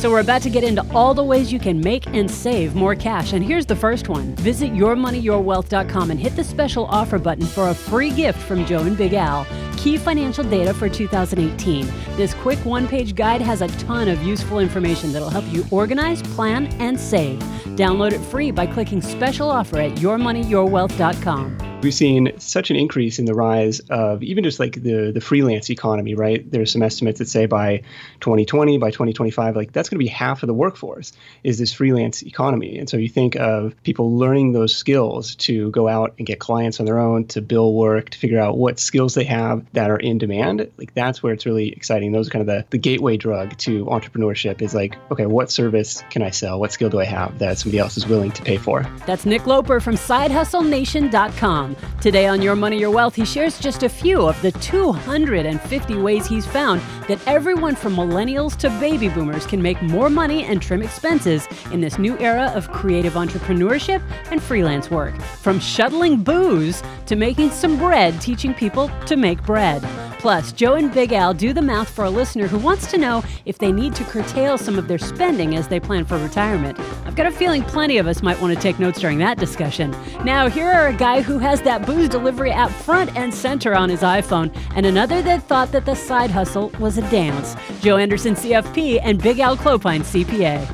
So 0.00 0.10
we're 0.10 0.20
about 0.20 0.40
to 0.42 0.48
get 0.48 0.64
into 0.64 0.82
all 0.94 1.12
the 1.12 1.22
ways 1.22 1.52
you 1.52 1.58
can 1.58 1.78
make 1.78 2.06
and 2.06 2.30
save 2.30 2.74
more 2.74 2.94
cash. 2.94 3.34
And 3.34 3.44
here's 3.44 3.66
the 3.66 3.76
first 3.76 4.08
one. 4.08 4.34
Visit 4.36 4.72
yourmoneyyourwealth.com 4.72 6.10
and 6.10 6.18
hit 6.18 6.34
the 6.36 6.42
special 6.42 6.86
offer 6.86 7.18
button 7.18 7.44
for 7.44 7.68
a 7.68 7.74
free 7.74 8.08
gift 8.08 8.38
from 8.38 8.64
Joe 8.64 8.80
and 8.80 8.96
Big 8.96 9.12
Al. 9.12 9.46
Key 9.76 9.98
financial 9.98 10.42
data 10.42 10.72
for 10.72 10.88
2018. 10.88 11.84
This 12.16 12.32
quick 12.32 12.58
one 12.64 12.88
page 12.88 13.14
guide 13.14 13.42
has 13.42 13.60
a 13.60 13.68
ton 13.76 14.08
of 14.08 14.22
useful 14.22 14.58
information 14.58 15.12
that'll 15.12 15.28
help 15.28 15.44
you 15.52 15.66
organize, 15.70 16.22
plan, 16.22 16.68
and 16.80 16.98
save. 16.98 17.38
Download 17.76 18.12
it 18.12 18.20
free 18.20 18.50
by 18.50 18.66
clicking 18.66 19.02
special 19.02 19.50
offer 19.50 19.80
at 19.80 19.96
yourmoneyyourwealth.com. 19.96 21.69
We've 21.82 21.94
seen 21.94 22.38
such 22.38 22.70
an 22.70 22.76
increase 22.76 23.18
in 23.18 23.24
the 23.24 23.32
rise 23.32 23.80
of 23.88 24.22
even 24.22 24.44
just 24.44 24.60
like 24.60 24.82
the 24.82 25.12
the 25.12 25.20
freelance 25.20 25.70
economy, 25.70 26.14
right? 26.14 26.48
There's 26.50 26.70
some 26.70 26.82
estimates 26.82 27.20
that 27.20 27.28
say 27.28 27.46
by 27.46 27.78
2020, 28.20 28.76
by 28.76 28.90
2025, 28.90 29.56
like 29.56 29.72
that's 29.72 29.88
going 29.88 29.98
to 29.98 30.04
be 30.04 30.08
half 30.08 30.42
of 30.42 30.46
the 30.46 30.52
workforce 30.52 31.12
is 31.42 31.58
this 31.58 31.72
freelance 31.72 32.22
economy. 32.22 32.78
And 32.78 32.88
so 32.88 32.98
you 32.98 33.08
think 33.08 33.34
of 33.36 33.74
people 33.82 34.14
learning 34.18 34.52
those 34.52 34.76
skills 34.76 35.34
to 35.36 35.70
go 35.70 35.88
out 35.88 36.14
and 36.18 36.26
get 36.26 36.38
clients 36.38 36.80
on 36.80 36.86
their 36.86 36.98
own, 36.98 37.26
to 37.28 37.40
bill 37.40 37.72
work, 37.72 38.10
to 38.10 38.18
figure 38.18 38.38
out 38.38 38.58
what 38.58 38.78
skills 38.78 39.14
they 39.14 39.24
have 39.24 39.64
that 39.72 39.90
are 39.90 39.98
in 39.98 40.18
demand. 40.18 40.70
Like 40.76 40.92
that's 40.92 41.22
where 41.22 41.32
it's 41.32 41.46
really 41.46 41.72
exciting. 41.72 42.12
Those 42.12 42.28
are 42.28 42.30
kind 42.30 42.42
of 42.42 42.46
the, 42.46 42.66
the 42.68 42.78
gateway 42.78 43.16
drug 43.16 43.56
to 43.58 43.86
entrepreneurship 43.86 44.60
is 44.60 44.74
like, 44.74 44.96
okay, 45.10 45.24
what 45.24 45.50
service 45.50 46.04
can 46.10 46.20
I 46.20 46.30
sell? 46.30 46.60
What 46.60 46.72
skill 46.72 46.90
do 46.90 47.00
I 47.00 47.06
have 47.06 47.38
that 47.38 47.58
somebody 47.58 47.78
else 47.78 47.96
is 47.96 48.06
willing 48.06 48.32
to 48.32 48.42
pay 48.42 48.58
for? 48.58 48.82
That's 49.06 49.24
Nick 49.24 49.46
Loper 49.46 49.80
from 49.80 49.94
SideHustleNation.com. 49.94 51.69
Today 52.00 52.26
on 52.26 52.42
Your 52.42 52.56
Money, 52.56 52.78
Your 52.78 52.90
Wealth, 52.90 53.14
he 53.14 53.24
shares 53.24 53.58
just 53.58 53.82
a 53.82 53.88
few 53.88 54.26
of 54.26 54.40
the 54.42 54.52
250 54.52 55.96
ways 55.96 56.26
he's 56.26 56.46
found 56.46 56.80
that 57.08 57.20
everyone 57.26 57.74
from 57.74 57.94
millennials 57.96 58.56
to 58.58 58.70
baby 58.80 59.08
boomers 59.08 59.46
can 59.46 59.60
make 59.60 59.80
more 59.82 60.10
money 60.10 60.44
and 60.44 60.60
trim 60.60 60.82
expenses 60.82 61.48
in 61.72 61.80
this 61.80 61.98
new 61.98 62.18
era 62.18 62.52
of 62.54 62.70
creative 62.70 63.14
entrepreneurship 63.14 64.02
and 64.30 64.42
freelance 64.42 64.90
work. 64.90 65.20
From 65.20 65.60
shuttling 65.60 66.22
booze 66.22 66.82
to 67.06 67.16
making 67.16 67.50
some 67.50 67.76
bread, 67.76 68.20
teaching 68.20 68.54
people 68.54 68.90
to 69.06 69.16
make 69.16 69.42
bread. 69.44 69.82
Plus, 70.20 70.52
Joe 70.52 70.74
and 70.74 70.92
Big 70.92 71.14
Al 71.14 71.32
do 71.32 71.54
the 71.54 71.62
math 71.62 71.88
for 71.88 72.04
a 72.04 72.10
listener 72.10 72.46
who 72.46 72.58
wants 72.58 72.90
to 72.90 72.98
know 72.98 73.24
if 73.46 73.56
they 73.56 73.72
need 73.72 73.94
to 73.94 74.04
curtail 74.04 74.58
some 74.58 74.78
of 74.78 74.86
their 74.86 74.98
spending 74.98 75.56
as 75.56 75.66
they 75.66 75.80
plan 75.80 76.04
for 76.04 76.18
retirement. 76.18 76.78
I've 77.06 77.16
got 77.16 77.24
a 77.24 77.30
feeling 77.30 77.62
plenty 77.62 77.96
of 77.96 78.06
us 78.06 78.22
might 78.22 78.38
want 78.38 78.54
to 78.54 78.60
take 78.60 78.78
notes 78.78 79.00
during 79.00 79.16
that 79.20 79.38
discussion. 79.38 79.96
Now, 80.22 80.50
here 80.50 80.70
are 80.70 80.88
a 80.88 80.92
guy 80.92 81.22
who 81.22 81.38
has 81.38 81.59
that 81.62 81.86
booze 81.86 82.08
delivery 82.08 82.50
app 82.50 82.70
front 82.70 83.16
and 83.16 83.32
center 83.32 83.74
on 83.74 83.88
his 83.88 84.00
iPhone, 84.00 84.54
and 84.74 84.86
another 84.86 85.22
that 85.22 85.42
thought 85.44 85.72
that 85.72 85.86
the 85.86 85.94
side 85.94 86.30
hustle 86.30 86.70
was 86.78 86.98
a 86.98 87.10
dance. 87.10 87.56
Joe 87.80 87.96
Anderson, 87.96 88.34
CFP, 88.34 89.00
and 89.02 89.22
Big 89.22 89.38
Al 89.38 89.56
Clopine, 89.56 90.02
CPA. 90.02 90.68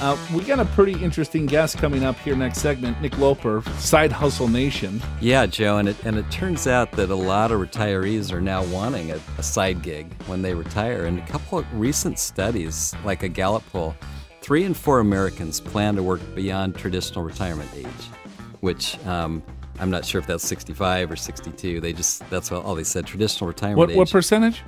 Uh, 0.00 0.18
we 0.34 0.42
got 0.42 0.58
a 0.58 0.64
pretty 0.66 1.02
interesting 1.02 1.46
guest 1.46 1.78
coming 1.78 2.04
up 2.04 2.18
here 2.18 2.34
next 2.34 2.58
segment, 2.58 3.00
Nick 3.00 3.16
Loper, 3.16 3.62
Side 3.78 4.10
Hustle 4.10 4.48
Nation. 4.48 5.00
Yeah, 5.20 5.46
Joe, 5.46 5.78
and 5.78 5.88
it 5.88 5.96
and 6.04 6.18
it 6.18 6.28
turns 6.30 6.66
out 6.66 6.92
that 6.92 7.10
a 7.10 7.14
lot 7.14 7.52
of 7.52 7.60
retirees 7.60 8.32
are 8.32 8.40
now 8.40 8.64
wanting 8.64 9.12
a, 9.12 9.20
a 9.38 9.42
side 9.42 9.82
gig 9.82 10.12
when 10.24 10.42
they 10.42 10.52
retire. 10.52 11.06
And 11.06 11.18
a 11.18 11.26
couple 11.26 11.60
of 11.60 11.66
recent 11.72 12.18
studies, 12.18 12.94
like 13.04 13.22
a 13.22 13.28
Gallup 13.28 13.64
poll, 13.70 13.94
three 14.42 14.64
in 14.64 14.74
four 14.74 14.98
Americans 14.98 15.60
plan 15.60 15.94
to 15.94 16.02
work 16.02 16.20
beyond 16.34 16.74
traditional 16.74 17.24
retirement 17.24 17.70
age, 17.74 17.86
which 18.60 18.98
um, 19.06 19.42
I'm 19.80 19.90
not 19.90 20.04
sure 20.04 20.20
if 20.20 20.26
that's 20.26 20.46
65 20.46 21.10
or 21.10 21.16
62. 21.16 21.80
They 21.80 21.92
just 21.92 22.28
that's 22.30 22.50
all 22.52 22.74
they 22.74 22.84
said. 22.84 23.06
Traditional 23.06 23.48
retirement 23.48 23.78
What, 23.78 23.90
age. 23.90 23.96
what 23.96 24.10
percentage? 24.10 24.62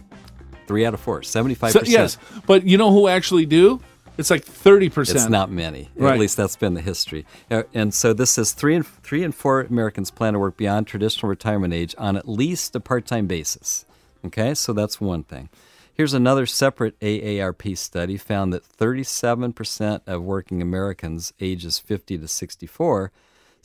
Three 0.66 0.84
out 0.84 0.94
of 0.94 1.00
four. 1.00 1.22
75 1.22 1.70
So, 1.72 1.78
percent. 1.80 1.92
yes, 1.92 2.18
but 2.46 2.64
you 2.66 2.76
know 2.76 2.90
who 2.90 3.06
actually 3.08 3.46
do? 3.46 3.80
It's 4.18 4.30
like 4.30 4.42
thirty 4.44 4.88
percent. 4.88 5.18
It's 5.18 5.28
not 5.28 5.50
many. 5.50 5.90
Right. 5.94 6.14
At 6.14 6.18
least 6.18 6.36
that's 6.38 6.56
been 6.56 6.72
the 6.74 6.80
history. 6.80 7.26
Uh, 7.50 7.64
And 7.74 7.92
so 7.92 8.12
this 8.14 8.30
says 8.30 8.52
three 8.52 8.74
and 8.74 8.86
three 8.86 9.22
and 9.22 9.34
four 9.34 9.60
Americans 9.60 10.10
plan 10.10 10.32
to 10.32 10.38
work 10.38 10.56
beyond 10.56 10.86
traditional 10.86 11.28
retirement 11.28 11.74
age 11.74 11.94
on 11.98 12.16
at 12.16 12.26
least 12.26 12.74
a 12.74 12.80
part-time 12.80 13.26
basis. 13.26 13.84
Okay, 14.24 14.54
so 14.54 14.72
that's 14.72 15.00
one 15.00 15.22
thing. 15.22 15.50
Here's 15.92 16.14
another 16.14 16.46
separate 16.46 16.98
AARP 17.00 17.76
study 17.78 18.16
found 18.16 18.52
that 18.52 18.64
37% 18.64 20.00
of 20.06 20.22
working 20.22 20.60
Americans 20.62 21.32
ages 21.40 21.78
50 21.78 22.18
to 22.18 22.28
64 22.28 23.12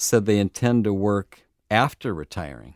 said 0.02 0.26
they 0.26 0.40
intend 0.40 0.84
to 0.84 0.94
work 0.94 1.42
after 1.70 2.14
retiring. 2.14 2.76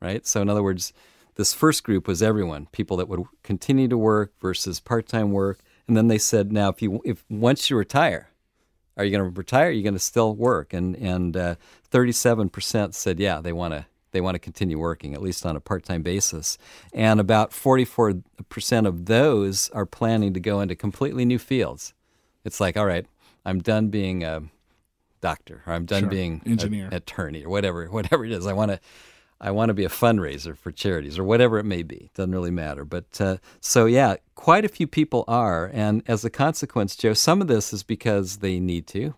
Right? 0.00 0.26
So 0.26 0.42
in 0.42 0.48
other 0.48 0.62
words, 0.62 0.92
this 1.36 1.54
first 1.54 1.84
group 1.84 2.06
was 2.08 2.22
everyone, 2.22 2.66
people 2.72 2.96
that 2.96 3.08
would 3.08 3.24
continue 3.42 3.88
to 3.88 3.98
work 3.98 4.32
versus 4.40 4.80
part-time 4.80 5.32
work. 5.32 5.60
And 5.86 5.96
then 5.96 6.08
they 6.08 6.18
said, 6.18 6.52
now 6.52 6.70
if 6.70 6.82
you 6.82 7.00
if 7.04 7.24
once 7.28 7.70
you 7.70 7.76
retire, 7.76 8.30
are 8.96 9.04
you 9.04 9.10
going 9.10 9.32
to 9.32 9.38
retire? 9.38 9.68
Are 9.68 9.72
you 9.72 9.82
going 9.82 9.94
to 9.94 10.00
still 10.00 10.34
work? 10.34 10.72
And 10.72 10.96
and 10.96 11.36
uh, 11.36 11.54
37% 11.90 12.94
said, 12.94 13.20
yeah, 13.20 13.40
they 13.40 13.52
want 13.52 13.74
to 13.74 13.86
they 14.12 14.20
want 14.22 14.34
to 14.34 14.38
continue 14.38 14.78
working 14.78 15.12
at 15.12 15.20
least 15.20 15.44
on 15.44 15.56
a 15.56 15.60
part-time 15.60 16.02
basis. 16.02 16.56
And 16.94 17.20
about 17.20 17.50
44% 17.50 18.86
of 18.86 19.04
those 19.04 19.68
are 19.70 19.84
planning 19.84 20.32
to 20.32 20.40
go 20.40 20.60
into 20.60 20.74
completely 20.74 21.26
new 21.26 21.38
fields. 21.38 21.92
It's 22.42 22.58
like, 22.58 22.78
all 22.78 22.86
right, 22.86 23.04
I'm 23.44 23.58
done 23.58 23.88
being 23.88 24.24
a 24.24 24.44
doctor, 25.28 25.62
or 25.66 25.72
I'm 25.72 25.84
done 25.86 26.02
Sure. 26.02 26.10
being 26.10 26.42
an 26.44 26.52
Engineer. 26.52 26.88
attorney, 26.92 27.44
or 27.44 27.50
whatever 27.50 27.86
whatever 27.98 28.24
it 28.24 28.32
is. 28.32 28.46
I 28.46 28.52
want 28.52 28.70
to 28.72 28.80
I 29.40 29.50
want 29.50 29.68
to 29.68 29.74
be 29.74 29.84
a 29.84 29.90
fundraiser 29.90 30.56
for 30.56 30.72
charities 30.72 31.18
or 31.18 31.24
whatever 31.24 31.58
it 31.58 31.64
may 31.64 31.82
be. 31.82 32.10
Doesn't 32.14 32.32
really 32.32 32.50
matter. 32.50 32.84
But 32.86 33.20
uh, 33.20 33.36
so, 33.60 33.84
yeah, 33.84 34.16
quite 34.34 34.64
a 34.64 34.68
few 34.68 34.86
people 34.86 35.24
are. 35.28 35.70
And 35.74 36.02
as 36.06 36.24
a 36.24 36.30
consequence, 36.30 36.96
Joe, 36.96 37.12
some 37.12 37.42
of 37.42 37.46
this 37.46 37.70
is 37.72 37.82
because 37.82 38.38
they 38.38 38.58
need 38.58 38.86
to 38.88 39.14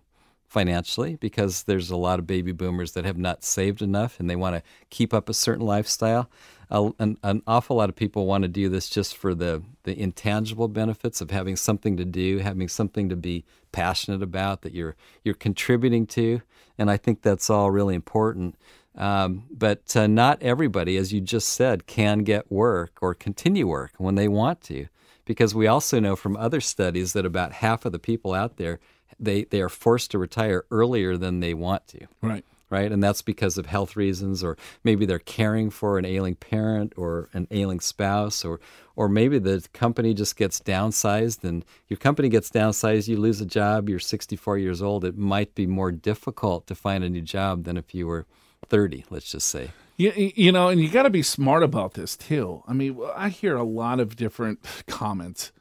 financially, 0.49 1.15
because 1.17 1.65
there's 1.65 1.91
a 1.91 1.97
lot 1.97 2.19
of 2.19 2.27
baby 2.27 2.53
boomers 2.53 2.93
that 2.93 3.05
have 3.05 3.19
not 3.19 3.45
saved 3.45 3.81
enough 3.83 4.19
and 4.19 4.29
they 4.29 4.35
want 4.37 4.57
to 4.57 4.63
keep 4.91 5.15
up 5.15 5.29
a 5.29 5.35
certain 5.35 5.65
lifestyle. 5.65 6.29
An, 6.71 7.17
an 7.23 7.43
awful 7.47 7.77
lot 7.77 7.89
of 7.89 7.97
people 7.97 8.27
want 8.27 8.43
to 8.43 8.49
do 8.49 8.69
this 8.69 8.91
just 8.91 9.17
for 9.17 9.34
the, 9.34 9.62
the 9.84 9.99
intangible 9.99 10.69
benefits 10.69 11.21
of 11.21 11.31
having 11.31 11.56
something 11.56 11.97
to 11.97 12.05
do, 12.05 12.39
having 12.39 12.69
something 12.69 13.09
to 13.09 13.17
be 13.17 13.45
passionate 13.73 14.23
about 14.23 14.62
that 14.62 14.75
you're 14.75 14.97
you're 15.25 15.34
contributing 15.34 16.07
to, 16.07 16.43
and 16.77 16.91
I 16.91 16.97
think 16.97 17.23
that's 17.23 17.49
all 17.49 17.71
really 17.71 17.95
important. 17.95 18.57
Um, 18.97 19.45
but 19.51 19.97
uh, 19.97 20.07
not 20.07 20.43
everybody, 20.43 20.97
as 20.97 21.12
you 21.12 21.21
just 21.21 21.49
said, 21.51 21.87
can 21.87 22.19
get 22.19 22.51
work 22.51 22.99
or 23.01 23.15
continue 23.15 23.67
work 23.67 23.93
when 23.97 24.17
they 24.17 24.28
want 24.28 24.61
to, 24.62 24.89
because 25.25 25.55
we 25.55 25.67
also 25.67 26.01
know 26.01 26.17
from 26.17 26.37
other 26.37 26.61
studies 26.61 27.12
that 27.12 27.25
about 27.25 27.53
half 27.53 27.84
of 27.84 27.93
the 27.93 27.99
people 27.99 28.34
out 28.34 28.57
there 28.57 28.81
they 29.19 29.45
they 29.45 29.61
are 29.61 29.69
forced 29.69 30.11
to 30.11 30.19
retire 30.19 30.65
earlier 30.71 31.17
than 31.17 31.41
they 31.41 31.55
want 31.55 31.87
to 31.89 32.07
right. 32.23 32.45
Right? 32.71 32.91
And 32.91 33.03
that's 33.03 33.23
because 33.23 33.59
of 33.59 33.67
health 33.67 33.97
reasons, 33.97 34.45
or 34.45 34.56
maybe 34.84 35.06
they're 35.06 35.19
caring 35.19 35.71
for 35.71 35.99
an 35.99 36.05
ailing 36.05 36.34
parent 36.34 36.93
or 36.97 37.29
an 37.33 37.47
ailing 37.51 37.81
spouse, 37.81 38.45
or 38.45 38.61
or 38.97 39.09
maybe 39.09 39.39
the 39.39 39.65
company 39.73 40.12
just 40.12 40.37
gets 40.37 40.61
downsized, 40.61 41.45
and 41.45 41.65
your 41.87 41.99
company 41.99 42.28
gets 42.28 42.51
downsized, 42.51 43.07
you 43.07 43.17
lose 43.17 43.41
a 43.41 43.47
job, 43.47 43.89
you're 43.89 44.01
64 44.01 44.59
years 44.59 44.83
old. 44.83 45.05
It 45.05 45.17
might 45.17 45.55
be 45.55 45.67
more 45.69 45.93
difficult 45.93 46.67
to 46.67 46.75
find 46.75 47.05
a 47.05 47.09
new 47.09 47.23
job 47.23 47.62
than 47.65 47.77
if 47.77 47.95
you 47.95 48.09
were 48.09 48.27
30, 48.67 49.05
let's 49.11 49.31
just 49.31 49.49
say. 49.49 49.71
You, 49.97 50.12
you 50.15 50.53
know, 50.53 50.69
and 50.69 50.81
you 50.81 50.89
got 50.89 51.03
to 51.05 51.11
be 51.11 51.23
smart 51.23 51.62
about 51.62 51.95
this 51.95 52.17
too. 52.17 52.62
I 52.69 52.73
mean, 52.73 53.01
I 53.15 53.31
hear 53.31 53.57
a 53.57 53.65
lot 53.65 54.01
of 54.01 54.17
different 54.17 54.65
comments. 54.87 55.53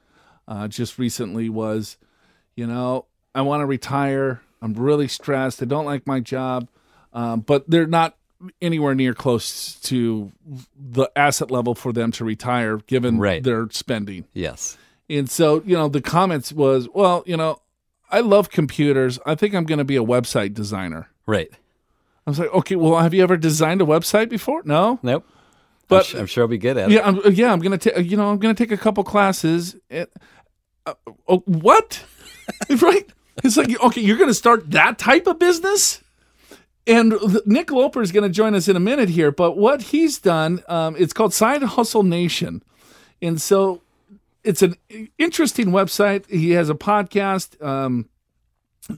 Uh, 0.48 0.68
just 0.68 0.98
recently 0.98 1.50
was, 1.50 1.98
you 2.56 2.66
know, 2.66 3.06
I 3.36 3.42
want 3.42 3.62
to 3.62 3.66
retire. 3.66 4.42
I'm 4.62 4.74
really 4.74 5.08
stressed. 5.08 5.62
I 5.62 5.66
don't 5.66 5.86
like 5.86 6.08
my 6.08 6.20
job, 6.20 6.70
um, 7.18 7.40
but 7.42 7.68
they're 7.70 7.88
not 7.88 8.16
anywhere 8.62 8.94
near 8.94 9.14
close 9.16 9.74
to 9.82 10.32
the 10.80 11.10
asset 11.16 11.50
level 11.50 11.74
for 11.74 11.92
them 11.92 12.12
to 12.12 12.24
retire, 12.24 12.78
given 12.86 13.18
Right. 13.18 13.44
their 13.44 13.68
spending. 13.72 14.26
Yes. 14.34 14.78
And 15.10 15.28
so, 15.30 15.64
you 15.66 15.76
know, 15.76 15.88
the 15.88 16.02
comments 16.02 16.54
was, 16.54 16.88
well, 16.94 17.24
you 17.26 17.36
know, 17.36 17.60
I 18.12 18.20
love 18.20 18.50
computers. 18.52 19.18
I 19.26 19.34
think 19.36 19.56
I'm 19.56 19.64
going 19.64 19.80
to 19.80 19.84
be 19.86 19.96
a 19.96 20.04
website 20.04 20.54
designer. 20.54 21.10
Right. 21.26 21.50
I 22.28 22.30
was 22.30 22.38
like, 22.40 22.54
okay, 22.54 22.76
well, 22.76 23.00
have 23.00 23.14
you 23.14 23.24
ever 23.24 23.38
designed 23.38 23.82
a 23.82 23.86
website 23.86 24.30
before? 24.30 24.62
No. 24.66 25.00
Nope. 25.02 25.26
But- 25.88 26.00
I'm, 26.00 26.04
su- 26.04 26.20
I'm 26.20 26.26
sure 26.28 26.44
I'll 26.44 26.48
be 26.50 26.58
good 26.60 26.78
at 26.78 26.92
it. 26.92 26.94
Yeah, 26.94 27.08
I'm, 27.08 27.34
yeah, 27.34 27.52
I'm 27.52 27.60
gonna 27.60 27.78
take. 27.78 27.98
You 28.06 28.18
know, 28.18 28.30
I'm 28.30 28.38
gonna 28.38 28.54
take 28.54 28.72
a 28.74 28.78
couple 28.78 29.04
classes. 29.06 29.76
And, 29.90 30.08
uh, 30.86 30.94
oh, 31.28 31.40
what? 31.46 32.04
right? 32.82 33.08
It's 33.44 33.56
like 33.56 33.82
okay, 33.82 34.02
you're 34.02 34.18
gonna 34.18 34.34
start 34.34 34.70
that 34.72 35.00
type 35.00 35.26
of 35.28 35.40
business. 35.40 36.04
And 36.88 37.14
Nick 37.46 37.70
Loper 37.70 38.02
is 38.02 38.14
going 38.14 38.24
to 38.24 38.34
join 38.34 38.56
us 38.56 38.70
in 38.70 38.78
a 38.78 38.80
minute 38.80 39.10
here. 39.10 39.30
But 39.30 39.58
what 39.58 39.82
he's 39.82 40.18
done, 40.20 40.64
um, 40.70 40.96
it's 40.98 41.12
called 41.12 41.34
Side 41.34 41.62
Hustle 41.62 42.04
Nation, 42.04 42.64
and 43.22 43.42
so 43.42 43.82
it's 44.44 44.62
an 44.62 44.76
interesting 45.18 45.68
website. 45.68 46.26
He 46.30 46.52
has 46.52 46.70
a 46.70 46.76
podcast 46.76 47.62
um, 47.62 48.08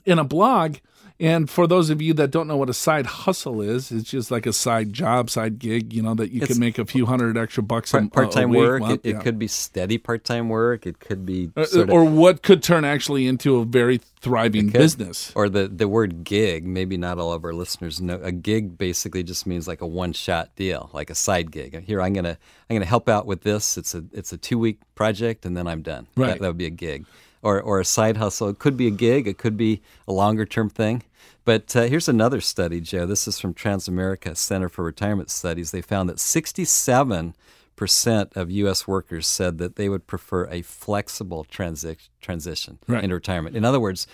and 0.06 0.20
a 0.20 0.24
blog, 0.24 0.76
And 1.20 1.50
for 1.50 1.66
those 1.66 1.90
of 1.90 2.00
you 2.00 2.14
that 2.14 2.30
don't 2.30 2.48
know 2.48 2.56
what 2.56 2.70
a 2.70 2.74
side 2.74 3.04
hustle 3.04 3.60
is, 3.60 3.92
it's 3.92 4.08
just 4.08 4.30
like 4.30 4.46
a 4.46 4.54
side 4.54 4.90
job, 4.94 5.28
side 5.28 5.58
gig, 5.58 5.92
you 5.92 6.00
know, 6.00 6.14
that 6.14 6.30
you 6.32 6.40
It's 6.40 6.52
can 6.52 6.58
make 6.58 6.78
a 6.78 6.86
few 6.86 7.04
hundred 7.04 7.36
extra 7.36 7.62
bucks 7.62 7.92
a, 7.92 7.98
a 7.98 8.08
Part 8.08 8.32
time 8.32 8.48
week. 8.48 8.58
work. 8.58 8.80
Well, 8.82 8.92
it, 8.92 9.00
it 9.04 9.20
could 9.20 9.38
be 9.38 9.46
steady 9.46 9.98
part 9.98 10.24
time 10.24 10.48
work. 10.48 10.86
It 10.86 10.98
could 10.98 11.26
be 11.26 11.50
Uh, 11.54 11.66
sort 11.66 11.90
of, 11.90 11.94
or 11.94 12.04
what 12.04 12.42
could 12.42 12.62
turn 12.62 12.86
actually 12.86 13.26
into 13.26 13.56
a 13.56 13.66
very 13.66 14.00
thriving 14.22 14.70
could. 14.70 14.78
business. 14.78 15.30
or 15.36 15.50
the 15.50 15.68
the 15.68 15.88
word 15.88 16.24
gig. 16.24 16.66
Maybe 16.66 16.96
not 16.96 17.18
all 17.18 17.34
of 17.34 17.44
our 17.44 17.52
listeners 17.52 18.00
know. 18.00 18.18
A 18.22 18.32
gig 18.32 18.78
basically 18.78 19.22
just 19.22 19.46
means 19.46 19.68
like 19.68 19.82
a 19.82 19.86
one 19.86 20.14
shot 20.14 20.56
deal, 20.56 20.88
like 20.94 21.10
a 21.10 21.14
side 21.14 21.50
gig. 21.52 21.84
Here, 21.84 22.00
I'm 22.00 22.14
gonna 22.14 22.38
I'm 22.70 22.76
gonna 22.76 22.86
help 22.86 23.10
out 23.10 23.26
with 23.26 23.42
this. 23.42 23.76
It's 23.76 23.94
a 23.94 24.04
it's 24.12 24.32
a 24.32 24.38
two 24.38 24.58
week 24.58 24.78
project, 24.94 25.44
and 25.44 25.54
then 25.54 25.66
I'm 25.66 25.82
done. 25.82 26.06
Right. 26.16 26.28
That, 26.28 26.40
that 26.40 26.46
would 26.48 26.56
be 26.58 26.66
a 26.66 26.70
gig. 26.70 27.04
Or 27.42 27.60
or 27.60 27.80
a 27.80 27.84
side 27.84 28.18
hustle. 28.18 28.48
It 28.50 28.58
could 28.58 28.76
be 28.76 28.86
a 28.86 28.90
gig. 28.90 29.26
It 29.26 29.38
could 29.38 29.56
be 29.56 29.80
a 30.06 30.12
longer 30.12 30.44
term 30.44 30.68
thing. 30.68 31.02
But 31.46 31.74
uh, 31.74 31.82
here's 31.84 32.08
another 32.08 32.40
study, 32.40 32.80
Joe. 32.82 33.06
This 33.06 33.26
is 33.26 33.38
from 33.40 33.54
Transamerica 33.54 34.36
Center 34.36 34.68
for 34.68 34.84
Retirement 34.84 35.30
Studies. 35.30 35.70
They 35.70 35.80
found 35.80 36.08
that 36.10 36.20
67 36.20 37.34
percent 37.76 38.32
of 38.36 38.50
U.S. 38.50 38.86
workers 38.86 39.26
said 39.26 39.56
that 39.56 39.76
they 39.76 39.88
would 39.88 40.06
prefer 40.06 40.44
a 40.50 40.60
flexible 40.60 41.46
transi- 41.50 42.10
transition 42.20 42.78
Right. 42.86 43.02
into 43.04 43.14
retirement. 43.14 43.56
In 43.56 43.64
other 43.64 43.80
words, 43.80 44.06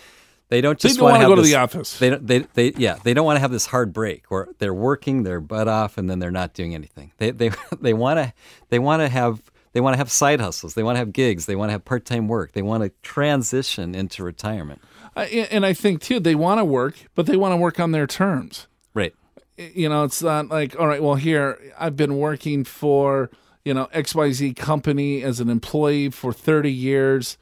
they 0.51 0.61
don't 0.61 0.79
They 0.81 0.89
just 0.91 1.01
don't 1.01 1.11
want 1.11 1.21
to 1.23 1.27
go 1.27 1.35
to 1.35 1.43
the 1.43 1.57
office. 1.57 1.99
They 1.99 2.11
don't. 2.11 2.25
They, 2.25 2.39
they 2.55 2.75
yeah. 2.77 2.99
They 3.03 3.13
don't 3.13 3.27
want 3.27 3.39
to 3.39 3.41
have 3.41 3.51
this 3.51 3.67
hard 3.67 3.93
break 3.93 4.31
where 4.31 4.47
they're 4.59 4.73
working 4.73 5.25
their 5.25 5.41
butt 5.41 5.67
off 5.67 5.99
and 5.99 6.09
then 6.09 6.21
they're 6.21 6.31
not 6.31 6.55
doing 6.55 6.77
anything. 6.77 7.11
They 7.19 7.33
they 7.33 7.51
they 7.81 7.93
want 7.93 8.19
to 8.21 8.33
they 8.69 8.79
want 8.79 9.03
to 9.03 9.09
have 9.09 9.43
they 9.77 9.83
want 9.83 9.93
to 9.93 9.99
have 9.99 10.11
side 10.11 10.41
hustles. 10.41 10.73
They 10.73 10.83
want 10.83 10.97
to 10.97 11.01
have 11.01 11.13
gigs. 11.13 11.45
They 11.45 11.55
want 11.55 11.69
to 11.69 11.73
have 11.73 11.85
part 11.85 12.07
time 12.07 12.29
work. 12.29 12.53
They 12.53 12.63
want 12.63 12.83
to 12.83 12.89
transition 13.03 13.95
into 13.95 14.25
retirement. 14.25 14.81
I, 15.15 15.27
and 15.51 15.67
I 15.67 15.75
think 15.75 16.01
too, 16.01 16.19
they 16.19 16.35
want 16.35 16.61
to 16.61 16.65
work, 16.65 16.95
but 17.15 17.27
they 17.27 17.37
want 17.37 17.53
to 17.53 17.59
work 17.59 17.79
on 17.79 17.93
their 17.93 18.07
terms. 18.07 18.69
Right. 18.95 19.13
you 19.59 19.91
know, 19.91 20.05
it's 20.05 20.23
not 20.23 20.49
like, 20.49 20.81
all 20.81 20.87
right, 20.87 21.03
well, 21.03 21.17
here, 21.17 21.59
I've 21.79 21.95
been 21.95 22.17
working 22.17 22.65
for, 22.65 23.29
you 23.67 23.75
know, 23.75 23.87
XYZ 23.93 24.57
company 24.57 25.23
as 25.23 25.41
an 25.41 25.51
employee 25.51 26.09
for 26.09 26.33
30 26.33 26.73
years, 26.73 27.37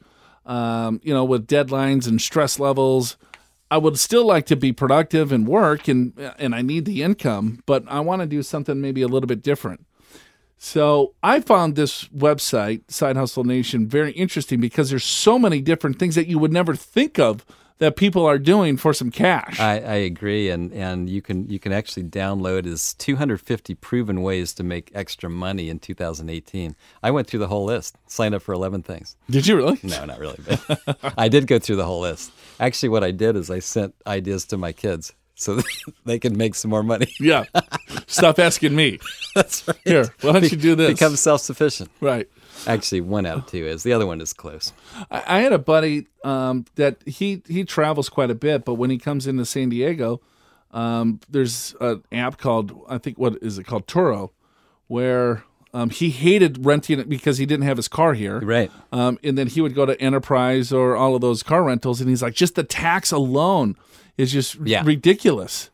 um, 0.45 0.99
you 1.03 1.13
know, 1.13 1.23
with 1.23 1.47
deadlines 1.47 2.05
and 2.05 2.21
stress 2.21 2.59
levels. 2.59 3.15
I 3.71 3.77
would 3.77 3.97
still 3.97 4.25
like 4.25 4.45
to 4.47 4.57
be 4.57 4.73
productive 4.73 5.31
and 5.31 5.47
work 5.47 5.87
and 5.87 6.11
and 6.37 6.53
I 6.53 6.61
need 6.61 6.83
the 6.83 7.01
income, 7.01 7.63
but 7.65 7.85
I 7.87 8.01
want 8.01 8.23
to 8.23 8.27
do 8.27 8.43
something 8.43 8.81
maybe 8.81 9.03
a 9.03 9.07
little 9.07 9.27
bit 9.27 9.41
different. 9.41 9.85
So 10.57 11.13
I 11.21 11.41
found 11.41 11.75
this 11.75 12.05
website, 12.05 12.89
Side 12.89 13.17
Hustle 13.17 13.43
Nation, 13.43 13.87
very 13.87 14.11
interesting 14.11 14.59
because 14.59 14.89
there's 14.89 15.03
so 15.03 15.37
many 15.37 15.61
different 15.61 15.99
things 15.99 16.15
that 16.15 16.27
you 16.27 16.39
would 16.39 16.53
never 16.53 16.75
think 16.75 17.19
of 17.19 17.45
that 17.79 17.97
people 17.97 18.25
are 18.25 18.37
doing 18.37 18.77
for 18.77 18.93
some 18.93 19.11
cash. 19.11 19.59
I, 19.59 19.79
I 19.79 19.95
agree, 19.95 20.49
and, 20.49 20.71
and 20.71 21.09
you 21.09 21.21
can 21.21 21.49
you 21.49 21.59
can 21.59 21.73
actually 21.73 22.03
download 22.03 22.65
is 22.65 22.93
250 22.93 23.75
proven 23.75 24.21
ways 24.21 24.53
to 24.53 24.63
make 24.63 24.91
extra 24.95 25.29
money 25.29 25.69
in 25.69 25.79
2018. 25.79 26.75
I 27.03 27.11
went 27.11 27.27
through 27.27 27.39
the 27.39 27.47
whole 27.47 27.65
list, 27.65 27.97
signed 28.07 28.33
up 28.33 28.41
for 28.41 28.53
11 28.53 28.83
things. 28.83 29.17
Did 29.29 29.47
you 29.47 29.57
really? 29.57 29.79
No, 29.83 30.05
not 30.05 30.19
really. 30.19 30.39
But 30.45 31.13
I 31.17 31.27
did 31.27 31.47
go 31.47 31.59
through 31.59 31.75
the 31.75 31.85
whole 31.85 32.01
list. 32.01 32.31
Actually, 32.59 32.89
what 32.89 33.03
I 33.03 33.11
did 33.11 33.35
is 33.35 33.49
I 33.49 33.59
sent 33.59 33.93
ideas 34.07 34.45
to 34.45 34.57
my 34.57 34.71
kids 34.71 35.13
so 35.35 35.59
they 36.05 36.17
can 36.17 36.37
make 36.37 36.55
some 36.55 36.71
more 36.71 36.83
money. 36.83 37.07
Yeah. 37.19 37.45
Stop 38.07 38.39
asking 38.39 38.75
me. 38.75 38.99
That's 39.35 39.67
right. 39.67 39.77
Here, 39.83 40.13
why 40.21 40.33
don't 40.33 40.51
you 40.51 40.57
do 40.57 40.75
this? 40.75 40.91
Become 40.91 41.15
self 41.15 41.41
sufficient. 41.41 41.89
right. 42.01 42.27
Actually, 42.67 43.01
one 43.01 43.25
out 43.25 43.37
of 43.39 43.45
two 43.47 43.65
is. 43.65 43.83
The 43.83 43.93
other 43.93 44.05
one 44.05 44.21
is 44.21 44.31
close. 44.31 44.73
I, 45.11 45.23
I 45.27 45.39
had 45.41 45.53
a 45.53 45.57
buddy 45.59 46.07
um, 46.23 46.65
that 46.75 46.97
he 47.05 47.41
he 47.47 47.63
travels 47.63 48.09
quite 48.09 48.29
a 48.31 48.35
bit, 48.35 48.63
but 48.63 48.75
when 48.75 48.89
he 48.89 48.97
comes 48.97 49.27
into 49.27 49.45
San 49.45 49.69
Diego, 49.69 50.21
um, 50.71 51.19
there's 51.29 51.75
an 51.81 52.03
app 52.11 52.37
called 52.37 52.79
I 52.87 52.97
think 52.97 53.17
what 53.17 53.37
is 53.41 53.57
it 53.57 53.63
called 53.65 53.87
Turo, 53.87 54.31
where 54.87 55.43
um, 55.73 55.89
he 55.89 56.09
hated 56.09 56.65
renting 56.65 56.99
it 56.99 57.09
because 57.09 57.37
he 57.37 57.45
didn't 57.45 57.65
have 57.65 57.77
his 57.77 57.87
car 57.87 58.13
here. 58.13 58.39
Right. 58.39 58.71
Um, 58.91 59.19
and 59.23 59.37
then 59.37 59.47
he 59.47 59.61
would 59.61 59.75
go 59.75 59.85
to 59.85 59.99
Enterprise 59.99 60.71
or 60.71 60.95
all 60.95 61.15
of 61.15 61.21
those 61.21 61.43
car 61.43 61.63
rentals, 61.63 61.99
and 61.99 62.09
he's 62.09 62.21
like, 62.21 62.33
just 62.33 62.55
the 62.55 62.63
tax 62.63 63.11
alone 63.11 63.75
is 64.17 64.31
just 64.31 64.55
Yeah. 64.63 64.83
ridiculous. 64.85 65.69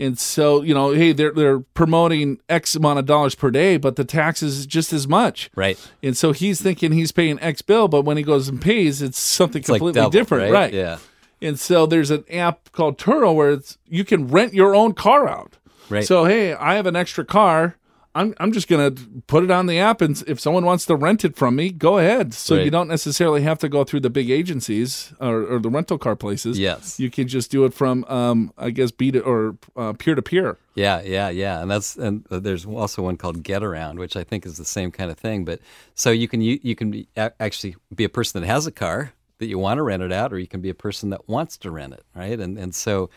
And 0.00 0.16
so, 0.16 0.62
you 0.62 0.74
know, 0.74 0.92
hey, 0.92 1.10
they're 1.12 1.32
they're 1.32 1.58
promoting 1.60 2.38
X 2.48 2.76
amount 2.76 3.00
of 3.00 3.06
dollars 3.06 3.34
per 3.34 3.50
day, 3.50 3.76
but 3.78 3.96
the 3.96 4.04
tax 4.04 4.42
is 4.44 4.64
just 4.64 4.92
as 4.92 5.08
much. 5.08 5.50
Right. 5.56 5.76
And 6.04 6.16
so 6.16 6.30
he's 6.32 6.60
thinking 6.60 6.92
he's 6.92 7.10
paying 7.10 7.40
X 7.40 7.62
bill, 7.62 7.88
but 7.88 8.02
when 8.02 8.16
he 8.16 8.22
goes 8.22 8.48
and 8.48 8.60
pays, 8.62 9.02
it's 9.02 9.18
something 9.38 9.58
It's 9.60 9.68
like 9.68 9.80
completely 9.80 10.00
double, 10.00 10.10
different, 10.10 10.52
right? 10.52 10.60
right? 10.66 10.72
Yeah. 10.72 10.98
And 11.42 11.58
so 11.58 11.86
there's 11.86 12.10
an 12.12 12.24
app 12.30 12.70
called 12.72 12.96
Turo 12.98 13.34
where 13.34 13.50
it's 13.50 13.76
you 13.88 14.04
can 14.04 14.28
rent 14.28 14.54
your 14.54 14.74
own 14.74 14.92
car 14.92 15.28
out. 15.28 15.56
Right. 15.90 16.04
So 16.06 16.24
hey, 16.26 16.52
I 16.54 16.74
have 16.76 16.86
an 16.86 16.94
extra 16.94 17.24
car. 17.24 17.74
I'm 18.18 18.34
I'm 18.38 18.50
just 18.50 18.66
gonna 18.66 18.90
put 19.28 19.44
it 19.44 19.50
on 19.50 19.66
the 19.66 19.78
app, 19.78 20.00
and 20.00 20.20
if 20.26 20.40
someone 20.40 20.64
wants 20.64 20.84
to 20.86 20.96
rent 20.96 21.24
it 21.24 21.36
from 21.36 21.54
me, 21.54 21.70
go 21.70 21.98
ahead. 21.98 22.34
So 22.34 22.56
you 22.56 22.70
don't 22.70 22.88
necessarily 22.88 23.42
have 23.42 23.58
to 23.60 23.68
go 23.68 23.84
through 23.84 24.00
the 24.00 24.10
big 24.10 24.28
agencies 24.28 25.12
or, 25.20 25.54
or 25.54 25.58
the 25.60 25.70
rental 25.70 25.98
car 25.98 26.16
places. 26.16 26.58
Yes. 26.58 26.98
You 26.98 27.10
can 27.10 27.28
just 27.28 27.50
do 27.50 27.64
it 27.64 27.72
from, 27.72 28.04
um, 28.08 28.52
I 28.58 28.70
guess, 28.70 28.90
beat 28.90 29.14
it 29.14 29.20
or 29.20 29.54
peer 29.98 30.16
to 30.16 30.22
peer. 30.22 30.58
Yeah, 30.74 31.00
yeah, 31.02 31.28
yeah, 31.28 31.62
and 31.62 31.70
that's 31.70 31.96
and 31.96 32.24
there's 32.28 32.66
also 32.66 33.02
one 33.02 33.16
called 33.16 33.44
Get 33.44 33.62
Around, 33.62 34.00
which 34.00 34.16
I 34.16 34.24
think 34.24 34.44
is 34.44 34.56
the 34.56 34.64
same 34.64 34.90
kind 34.90 35.10
of 35.12 35.18
thing. 35.18 35.44
But 35.44 35.60
so 35.94 36.10
you 36.10 36.26
can 36.26 36.40
you, 36.40 36.58
you 36.62 36.74
can 36.74 36.90
be, 36.90 37.08
actually 37.16 37.76
be 37.94 38.04
a 38.04 38.08
person 38.08 38.40
that 38.40 38.46
has 38.48 38.66
a 38.66 38.72
car 38.72 39.12
that 39.38 39.46
you 39.46 39.58
want 39.58 39.78
to 39.78 39.82
rent 39.82 40.02
it 40.02 40.12
out, 40.12 40.32
or 40.32 40.38
you 40.40 40.48
can 40.48 40.60
be 40.60 40.70
a 40.70 40.74
person 40.74 41.10
that 41.10 41.28
wants 41.28 41.56
to 41.58 41.70
rent 41.70 41.92
it, 41.94 42.04
right? 42.16 42.40
And 42.40 42.58
and 42.58 42.74
so 42.74 43.10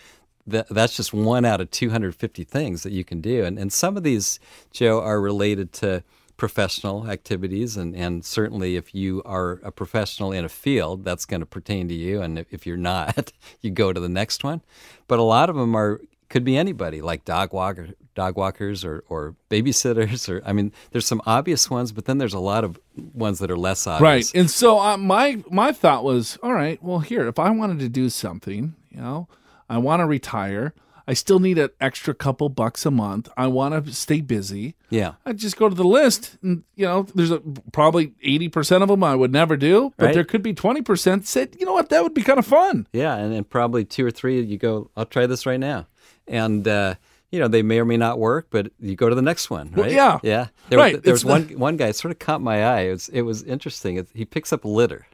that 0.47 0.67
that's 0.69 0.95
just 0.95 1.13
one 1.13 1.45
out 1.45 1.61
of 1.61 1.71
250 1.71 2.43
things 2.43 2.83
that 2.83 2.91
you 2.91 3.03
can 3.03 3.21
do, 3.21 3.43
and 3.43 3.57
and 3.57 3.71
some 3.71 3.97
of 3.97 4.03
these 4.03 4.39
Joe 4.71 5.01
are 5.01 5.21
related 5.21 5.71
to 5.73 6.03
professional 6.37 7.07
activities 7.07 7.77
and, 7.77 7.95
and 7.95 8.25
certainly 8.25 8.75
if 8.75 8.95
you 8.95 9.21
are 9.25 9.61
a 9.63 9.71
professional 9.71 10.31
in 10.31 10.43
a 10.43 10.49
field 10.49 11.05
that's 11.05 11.23
going 11.23 11.39
to 11.39 11.45
pertain 11.45 11.87
to 11.87 11.93
you 11.93 12.19
and 12.19 12.39
if, 12.49 12.65
you're 12.65 12.75
not 12.75 13.31
you 13.61 13.69
go 13.69 13.93
to 13.93 13.99
the 13.99 14.09
next 14.09 14.43
one 14.43 14.59
but 15.07 15.19
a 15.19 15.21
lot 15.21 15.51
of 15.51 15.55
them 15.55 15.75
are 15.75 16.01
could 16.29 16.43
be 16.43 16.57
anybody 16.57 16.99
like 16.99 17.23
dog 17.25 17.53
walker 17.53 17.89
dog 18.15 18.35
walkers 18.37 18.83
or, 18.83 19.03
or 19.07 19.35
babysitters 19.51 20.27
or 20.27 20.41
i 20.43 20.51
mean 20.51 20.71
there's 20.89 21.05
some 21.05 21.21
obvious 21.27 21.69
ones 21.69 21.91
but 21.91 22.05
then 22.05 22.17
there's 22.17 22.33
a 22.33 22.39
lot 22.39 22.63
of 22.63 22.79
ones 23.13 23.39
that 23.39 23.49
are 23.49 23.57
less 23.57 23.87
obvious. 23.87 24.33
Right. 24.33 24.39
And 24.39 24.49
so 24.49 24.79
uh, 24.79 24.97
my 24.97 25.43
my 25.49 25.71
thought 25.71 26.03
was, 26.03 26.37
all 26.43 26.53
right, 26.53 26.81
well, 26.83 26.99
here, 26.99 27.27
if 27.27 27.39
I 27.39 27.49
wanted 27.51 27.79
to 27.79 27.89
do 27.89 28.09
something, 28.09 28.75
you 28.89 29.01
know, 29.01 29.27
I 29.71 29.77
want 29.77 30.01
to 30.01 30.05
retire. 30.05 30.73
I 31.07 31.13
still 31.13 31.39
need 31.39 31.57
an 31.57 31.69
extra 31.81 32.13
couple 32.13 32.47
bucks 32.49 32.85
a 32.85 32.91
month. 32.91 33.27
I 33.35 33.47
want 33.47 33.85
to 33.85 33.91
stay 33.93 34.21
busy. 34.21 34.75
yeah 34.89 35.13
I 35.25 35.33
just 35.33 35.57
go 35.57 35.67
to 35.67 35.73
the 35.75 35.83
list, 35.99 36.37
and 36.43 36.63
you 36.75 36.85
know, 36.85 37.03
there's 37.15 37.31
a, 37.31 37.39
probably 37.71 38.13
eighty 38.21 38.49
percent 38.49 38.83
of 38.83 38.89
them 38.89 39.03
I 39.03 39.15
would 39.15 39.31
never 39.33 39.57
do, 39.57 39.93
but 39.97 40.05
Right. 40.07 40.13
there 40.15 40.23
could 40.23 40.43
be 40.43 40.53
twenty 40.53 40.81
percent 40.81 41.25
said, 41.25 41.55
you 41.59 41.65
know 41.65 41.73
what, 41.73 41.89
that 41.89 42.03
would 42.03 42.13
be 42.13 42.21
kind 42.21 42.37
of 42.39 42.45
fun. 42.45 42.87
yeah 42.93 43.15
and 43.15 43.33
then 43.33 43.43
probably 43.45 43.83
two 43.83 44.05
or 44.05 44.11
three 44.11 44.39
you 44.41 44.57
go 44.57 44.89
i'll 44.95 45.05
try 45.15 45.25
this 45.25 45.45
right 45.45 45.59
now 45.59 45.87
and 46.27 46.67
uh, 46.67 46.93
you 47.31 47.39
know 47.39 47.47
they 47.47 47.63
may 47.63 47.79
or 47.79 47.85
may 47.85 47.97
not 47.97 48.19
work 48.19 48.47
but 48.51 48.71
you 48.79 48.95
go 48.95 49.09
to 49.09 49.15
the 49.15 49.21
next 49.31 49.49
one 49.49 49.71
right 49.71 49.91
yeah. 49.91 50.19
yeah 50.23 50.47
there, 50.69 50.79
Right, 50.79 51.01
there 51.03 51.13
was 51.13 51.25
one 51.25 51.43
one 51.57 51.77
guy 51.77 51.91
sort 51.91 52.11
of 52.11 52.19
caught 52.19 52.41
my 52.41 52.57
eye 52.63 52.81
it 52.81 52.91
was 52.91 53.09
it 53.09 53.21
was 53.23 53.41
interesting 53.43 53.95
it, 53.97 54.07
he 54.13 54.23
picks 54.25 54.53
up 54.53 54.63
litter 54.65 55.07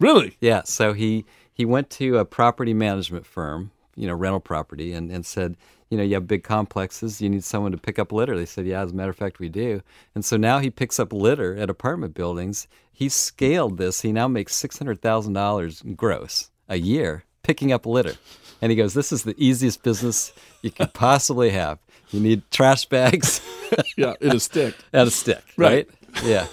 Really? 0.00 0.36
Yeah, 0.40 0.62
so 0.64 0.92
he 0.94 1.24
he 1.52 1.64
went 1.66 1.90
to 2.00 2.16
a 2.18 2.24
property 2.24 2.72
management 2.72 3.26
firm, 3.26 3.70
you 4.00 4.06
know, 4.06 4.14
rental 4.14 4.40
property, 4.40 4.92
and, 4.92 5.10
and 5.10 5.24
said, 5.26 5.56
you 5.90 5.96
know, 5.98 6.04
you 6.04 6.14
have 6.14 6.26
big 6.28 6.44
complexes, 6.44 7.20
you 7.20 7.28
need 7.28 7.44
someone 7.44 7.72
to 7.72 7.78
pick 7.78 7.98
up 7.98 8.12
litter. 8.12 8.36
They 8.36 8.46
said, 8.46 8.64
yeah, 8.66 8.82
as 8.82 8.92
a 8.92 8.94
matter 8.94 9.10
of 9.10 9.16
fact, 9.16 9.38
we 9.40 9.48
do. 9.48 9.82
And 10.14 10.24
so 10.24 10.36
now 10.36 10.58
he 10.60 10.70
picks 10.70 10.98
up 11.00 11.12
litter 11.12 11.56
at 11.56 11.68
apartment 11.68 12.14
buildings. 12.14 12.68
He 12.92 13.08
scaled 13.08 13.76
this. 13.76 14.02
He 14.02 14.12
now 14.12 14.28
makes 14.28 14.54
six 14.54 14.78
hundred 14.78 15.02
thousand 15.02 15.32
dollars 15.32 15.82
gross 15.96 16.50
a 16.68 16.76
year 16.76 17.24
picking 17.42 17.72
up 17.72 17.86
litter. 17.86 18.14
And 18.62 18.70
he 18.70 18.76
goes, 18.76 18.94
this 18.94 19.10
is 19.10 19.22
the 19.24 19.34
easiest 19.36 19.82
business 19.82 20.32
you 20.62 20.70
could 20.70 20.92
possibly 20.92 21.50
have. 21.50 21.78
You 22.10 22.20
need 22.20 22.42
trash 22.50 22.84
bags 22.86 23.40
Yeah, 23.96 24.14
it 24.20 24.34
is 24.34 24.44
stick. 24.44 24.74
and 24.92 25.08
a 25.08 25.10
stick, 25.10 25.42
Right. 25.56 25.88
right? 26.14 26.24
Yeah. 26.24 26.46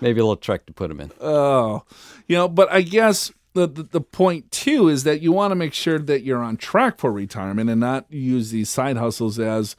Maybe 0.00 0.20
a 0.20 0.24
little 0.24 0.36
truck 0.36 0.66
to 0.66 0.72
put 0.72 0.88
them 0.88 1.00
in. 1.00 1.10
Oh, 1.20 1.82
you 2.26 2.36
know, 2.36 2.48
but 2.48 2.70
I 2.72 2.82
guess 2.82 3.32
the, 3.58 3.66
the 3.66 3.82
the 3.84 4.00
point 4.00 4.50
too 4.50 4.88
is 4.88 5.04
that 5.04 5.20
you 5.20 5.32
want 5.32 5.50
to 5.50 5.54
make 5.56 5.74
sure 5.74 5.98
that 5.98 6.22
you're 6.22 6.42
on 6.42 6.56
track 6.56 6.98
for 6.98 7.12
retirement 7.12 7.68
and 7.70 7.80
not 7.80 8.06
use 8.10 8.50
these 8.50 8.68
side 8.70 8.96
hustles 8.96 9.38
as 9.38 9.76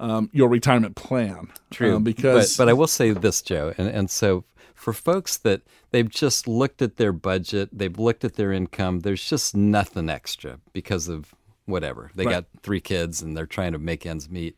um, 0.00 0.30
your 0.32 0.48
retirement 0.48 0.96
plan. 0.96 1.48
True, 1.70 1.96
Um, 1.96 2.04
because 2.04 2.56
but, 2.56 2.64
but 2.64 2.68
I 2.70 2.72
will 2.72 2.86
say 2.86 3.10
this, 3.12 3.42
Joe, 3.42 3.72
and 3.78 3.88
and 3.88 4.10
so 4.10 4.44
for 4.74 4.92
folks 4.92 5.36
that 5.38 5.62
they've 5.92 6.08
just 6.08 6.48
looked 6.48 6.82
at 6.82 6.96
their 6.96 7.12
budget, 7.12 7.68
they've 7.72 7.98
looked 7.98 8.24
at 8.24 8.34
their 8.34 8.52
income, 8.52 9.00
there's 9.00 9.24
just 9.28 9.54
nothing 9.56 10.10
extra 10.10 10.58
because 10.72 11.06
of 11.08 11.34
whatever 11.66 12.10
they 12.16 12.24
Right. 12.26 12.32
got 12.32 12.44
three 12.62 12.80
kids 12.80 13.22
and 13.22 13.36
they're 13.36 13.46
trying 13.46 13.72
to 13.72 13.78
make 13.78 14.04
ends 14.04 14.28
meet. 14.28 14.56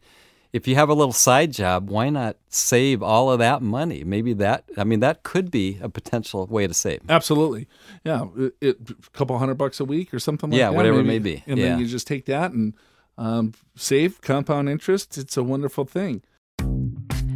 If 0.54 0.68
you 0.68 0.76
have 0.76 0.88
a 0.88 0.94
little 0.94 1.12
side 1.12 1.52
job, 1.52 1.90
why 1.90 2.10
not 2.10 2.36
save 2.48 3.02
all 3.02 3.28
of 3.28 3.40
that 3.40 3.60
money? 3.60 4.04
Maybe 4.04 4.32
that, 4.34 4.64
I 4.76 4.84
mean, 4.84 5.00
that 5.00 5.24
could 5.24 5.50
be 5.50 5.80
a 5.82 5.88
potential 5.88 6.46
way 6.46 6.68
to 6.68 6.72
save. 6.72 7.00
Absolutely. 7.08 7.66
Yeah. 8.04 8.26
It, 8.36 8.54
it, 8.60 8.76
a 8.90 9.10
couple 9.10 9.36
hundred 9.36 9.56
bucks 9.56 9.80
a 9.80 9.84
week 9.84 10.14
or 10.14 10.20
something 10.20 10.50
like 10.50 10.56
yeah, 10.56 10.70
that. 10.70 10.76
whatever 10.76 11.02
maybe. 11.02 11.08
it 11.08 11.08
may 11.08 11.18
be. 11.18 11.44
And 11.48 11.58
yeah. 11.58 11.70
then 11.70 11.80
you 11.80 11.86
just 11.86 12.06
take 12.06 12.26
that 12.26 12.52
and 12.52 12.74
um, 13.18 13.54
save 13.74 14.20
compound 14.20 14.68
interest. 14.68 15.18
It's 15.18 15.36
a 15.36 15.42
wonderful 15.42 15.86
thing. 15.86 16.22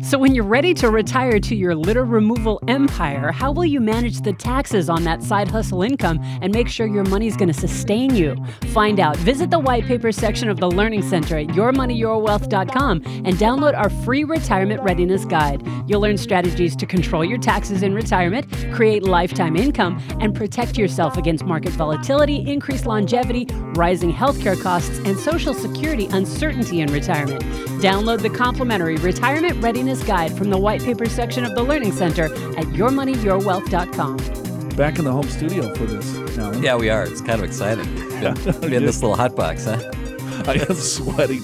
So, 0.00 0.16
when 0.16 0.32
you're 0.34 0.44
ready 0.44 0.74
to 0.74 0.90
retire 0.90 1.40
to 1.40 1.56
your 1.56 1.74
litter 1.74 2.04
removal 2.04 2.62
empire, 2.68 3.32
how 3.32 3.50
will 3.50 3.64
you 3.64 3.80
manage 3.80 4.20
the 4.20 4.32
taxes 4.32 4.88
on 4.88 5.02
that 5.04 5.24
side 5.24 5.48
hustle 5.48 5.82
income 5.82 6.20
and 6.40 6.52
make 6.54 6.68
sure 6.68 6.86
your 6.86 7.04
money's 7.04 7.36
going 7.36 7.48
to 7.48 7.54
sustain 7.54 8.14
you? 8.14 8.36
Find 8.68 9.00
out. 9.00 9.16
Visit 9.16 9.50
the 9.50 9.58
white 9.58 9.86
paper 9.86 10.12
section 10.12 10.48
of 10.48 10.60
the 10.60 10.70
Learning 10.70 11.02
Center 11.02 11.38
at 11.38 11.48
yourmoneyyourwealth.com 11.48 13.02
and 13.04 13.34
download 13.36 13.76
our 13.76 13.90
free 13.90 14.22
retirement 14.22 14.80
readiness 14.82 15.24
guide. 15.24 15.66
You'll 15.88 16.00
learn 16.00 16.16
strategies 16.16 16.76
to 16.76 16.86
control 16.86 17.24
your 17.24 17.38
taxes 17.38 17.82
in 17.82 17.92
retirement, 17.92 18.46
create 18.72 19.02
lifetime 19.02 19.56
income, 19.56 20.00
and 20.20 20.32
protect 20.32 20.78
yourself 20.78 21.16
against 21.16 21.44
market 21.44 21.72
volatility, 21.72 22.48
increased 22.48 22.86
longevity, 22.86 23.46
rising 23.74 24.12
healthcare 24.12 24.60
costs, 24.62 24.98
and 24.98 25.18
Social 25.18 25.54
Security 25.54 26.06
uncertainty 26.12 26.82
in 26.82 26.92
retirement. 26.92 27.42
Download 27.82 28.20
the 28.20 28.30
complimentary 28.30 28.96
Retirement 28.96 29.62
Readiness 29.62 29.87
This 29.88 30.04
guide 30.04 30.36
from 30.36 30.50
the 30.50 30.58
white 30.58 30.82
paper 30.82 31.06
section 31.06 31.46
of 31.46 31.54
the 31.54 31.62
Learning 31.62 31.92
Center 31.92 32.24
at 32.26 32.66
yourmoneyyourwealth.com. 32.76 34.18
Back 34.76 34.98
in 34.98 35.06
the 35.06 35.12
home 35.12 35.26
studio 35.30 35.74
for 35.74 35.84
this. 35.86 36.14
Alan. 36.36 36.62
Yeah, 36.62 36.76
we 36.76 36.90
are. 36.90 37.04
It's 37.04 37.22
kind 37.22 37.40
of 37.40 37.44
exciting. 37.44 37.86
We're 38.60 38.74
in 38.74 38.84
this 38.84 39.00
little 39.00 39.16
hot 39.16 39.34
box, 39.34 39.64
huh? 39.64 39.80
I 40.46 40.56
am 40.68 40.74
sweating. 40.74 41.40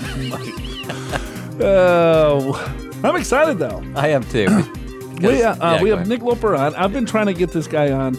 oh, 1.58 3.00
I'm 3.02 3.16
excited 3.16 3.58
though. 3.58 3.82
I 3.96 4.08
am 4.08 4.22
too. 4.24 4.46
We, 5.22 5.42
uh, 5.42 5.54
Yeah, 5.56 5.80
we 5.80 5.88
have 5.88 6.00
ahead. 6.00 6.08
Nick 6.08 6.20
Loper 6.22 6.54
on. 6.54 6.74
I've 6.74 6.92
been 6.92 7.06
trying 7.06 7.26
to 7.26 7.32
get 7.32 7.50
this 7.50 7.66
guy 7.68 7.92
on 7.92 8.14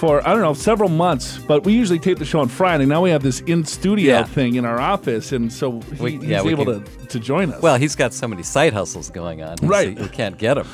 for 0.00 0.26
I 0.26 0.32
don't 0.32 0.40
know 0.40 0.54
several 0.54 0.88
months, 0.88 1.38
but 1.38 1.64
we 1.64 1.74
usually 1.74 1.98
tape 1.98 2.18
the 2.18 2.24
show 2.24 2.40
on 2.40 2.48
Friday. 2.48 2.86
Now 2.86 3.02
we 3.02 3.10
have 3.10 3.22
this 3.22 3.40
in 3.42 3.64
studio 3.66 4.14
Yeah. 4.14 4.24
thing 4.24 4.54
in 4.56 4.64
our 4.64 4.80
office, 4.80 5.30
and 5.32 5.52
so 5.52 5.80
he, 5.80 6.02
We- 6.02 6.10
he's 6.12 6.24
yeah, 6.24 6.42
we 6.42 6.52
able 6.52 6.64
can- 6.64 6.84
to, 6.84 7.06
to 7.06 7.20
join 7.20 7.52
us. 7.52 7.60
Well, 7.62 7.76
he's 7.76 7.94
got 7.94 8.14
so 8.14 8.26
many 8.26 8.42
side 8.42 8.72
hustles 8.72 9.10
going 9.10 9.42
on. 9.42 9.56
Right. 9.62 9.98
We 9.98 10.08
can't 10.08 10.38
get 10.38 10.56
him. 10.58 10.66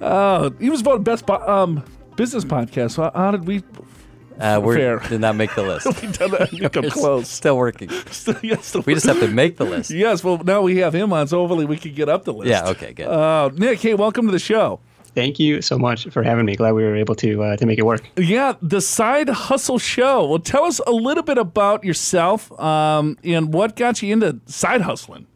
uh, 0.00 0.50
he 0.58 0.70
was 0.70 0.82
voted 0.82 1.04
best 1.04 1.28
um, 1.30 1.84
business 2.16 2.44
podcast. 2.44 2.92
So 2.92 3.10
how 3.14 3.30
did 3.30 3.46
we? 3.46 3.62
Uh, 4.40 4.60
we 4.60 4.74
did 5.08 5.20
not 5.20 5.36
make 5.36 5.54
the 5.54 5.62
list. 5.62 5.86
We 6.02 6.08
that. 6.08 6.70
Come 6.72 6.90
close. 6.90 7.28
Still 7.28 7.56
working. 7.56 7.88
yes, 8.42 8.74
We 8.84 8.94
just 8.94 9.06
have 9.06 9.20
to 9.20 9.28
make 9.28 9.56
the 9.56 9.64
list. 9.64 9.92
Yes, 9.92 10.24
well, 10.24 10.38
now 10.38 10.62
we 10.62 10.78
have 10.78 10.92
him 10.92 11.12
on, 11.12 11.28
so 11.28 11.38
hopefully 11.38 11.64
we 11.64 11.76
can 11.76 11.94
get 11.94 12.08
up 12.08 12.24
the 12.24 12.32
list. 12.34 12.50
Yeah, 12.50 12.70
okay, 12.70 12.92
good. 12.92 13.06
Uh, 13.06 13.50
Nick, 13.54 13.78
hey, 13.80 13.94
welcome 13.94 14.26
to 14.26 14.32
the 14.32 14.40
show. 14.40 14.80
Thank 15.14 15.38
you 15.38 15.62
so 15.62 15.78
much 15.78 16.08
for 16.08 16.22
having 16.22 16.44
me. 16.44 16.56
Glad 16.56 16.72
we 16.72 16.82
were 16.82 16.96
able 16.96 17.14
to 17.16 17.42
uh, 17.42 17.56
to 17.56 17.66
make 17.66 17.78
it 17.78 17.86
work. 17.86 18.02
Yeah, 18.16 18.54
the 18.60 18.80
Side 18.80 19.28
Hustle 19.28 19.78
Show. 19.78 20.26
Well, 20.26 20.40
tell 20.40 20.64
us 20.64 20.80
a 20.86 20.92
little 20.92 21.22
bit 21.22 21.38
about 21.38 21.84
yourself 21.84 22.50
um, 22.60 23.16
and 23.22 23.52
what 23.52 23.76
got 23.76 24.02
you 24.02 24.12
into 24.12 24.40
side 24.46 24.80
hustling. 24.80 25.26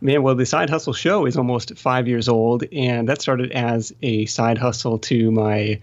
Man, 0.00 0.22
well, 0.22 0.34
the 0.34 0.46
Side 0.46 0.70
Hustle 0.70 0.92
Show 0.92 1.26
is 1.26 1.36
almost 1.36 1.76
five 1.76 2.08
years 2.08 2.28
old, 2.28 2.64
and 2.72 3.08
that 3.08 3.20
started 3.20 3.50
as 3.52 3.92
a 4.02 4.24
side 4.26 4.56
hustle 4.56 4.98
to 5.00 5.30
my 5.30 5.80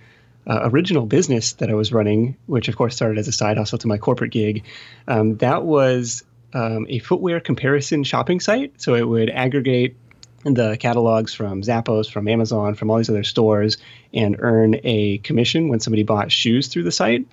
uh, 0.48 0.62
original 0.72 1.06
business 1.06 1.54
that 1.54 1.70
I 1.70 1.74
was 1.74 1.92
running, 1.92 2.38
which 2.46 2.68
of 2.68 2.78
course 2.78 2.96
started 2.96 3.20
as 3.20 3.28
a 3.28 3.32
side 3.32 3.58
hustle 3.58 3.78
to 3.80 3.88
my 3.88 3.98
corporate 3.98 4.32
gig. 4.32 4.64
Um, 5.08 5.36
that 5.38 5.64
was 5.64 6.24
um, 6.54 6.86
a 6.90 7.00
footwear 7.00 7.40
comparison 7.40 8.04
shopping 8.04 8.40
site. 8.40 8.82
So 8.82 8.96
it 8.96 9.08
would 9.08 9.30
aggregate 9.30 9.96
the 10.44 10.78
catalogs 10.78 11.34
from 11.34 11.62
Zappos, 11.62 12.10
from 12.10 12.28
Amazon, 12.28 12.76
from 12.76 12.90
all 12.90 12.98
these 12.98 13.10
other 13.10 13.24
stores, 13.24 13.78
and 14.14 14.36
earn 14.40 14.80
a 14.84 15.18
commission 15.20 15.68
when 15.68 15.80
somebody 15.80 16.04
bought 16.04 16.32
shoes 16.32 16.68
through 16.68 16.84
the 16.84 16.92
site. 16.92 17.26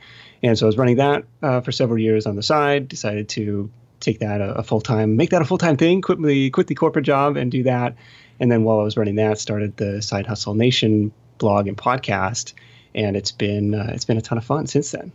And 0.42 0.58
so 0.58 0.66
I 0.66 0.68
was 0.68 0.76
running 0.76 0.96
that 0.96 1.24
uh, 1.42 1.60
for 1.60 1.72
several 1.72 1.98
years 1.98 2.26
on 2.26 2.36
the 2.36 2.42
side. 2.42 2.88
Decided 2.88 3.28
to 3.30 3.70
take 4.00 4.18
that 4.20 4.40
a, 4.40 4.54
a 4.56 4.62
full 4.62 4.80
time, 4.80 5.16
make 5.16 5.30
that 5.30 5.42
a 5.42 5.44
full 5.44 5.58
time 5.58 5.76
thing. 5.76 6.02
Quit 6.02 6.20
the 6.22 6.50
quit 6.50 6.66
the 6.66 6.74
corporate 6.74 7.04
job 7.04 7.36
and 7.36 7.50
do 7.50 7.62
that. 7.64 7.96
And 8.40 8.50
then 8.50 8.64
while 8.64 8.80
I 8.80 8.82
was 8.82 8.96
running 8.96 9.16
that, 9.16 9.38
started 9.38 9.76
the 9.76 10.02
Side 10.02 10.26
Hustle 10.26 10.54
Nation 10.54 11.12
blog 11.38 11.68
and 11.68 11.76
podcast. 11.76 12.52
And 12.94 13.16
it's 13.16 13.32
been 13.32 13.74
uh, 13.74 13.90
it's 13.94 14.04
been 14.04 14.18
a 14.18 14.22
ton 14.22 14.38
of 14.38 14.44
fun 14.44 14.66
since 14.66 14.90
then. 14.90 15.12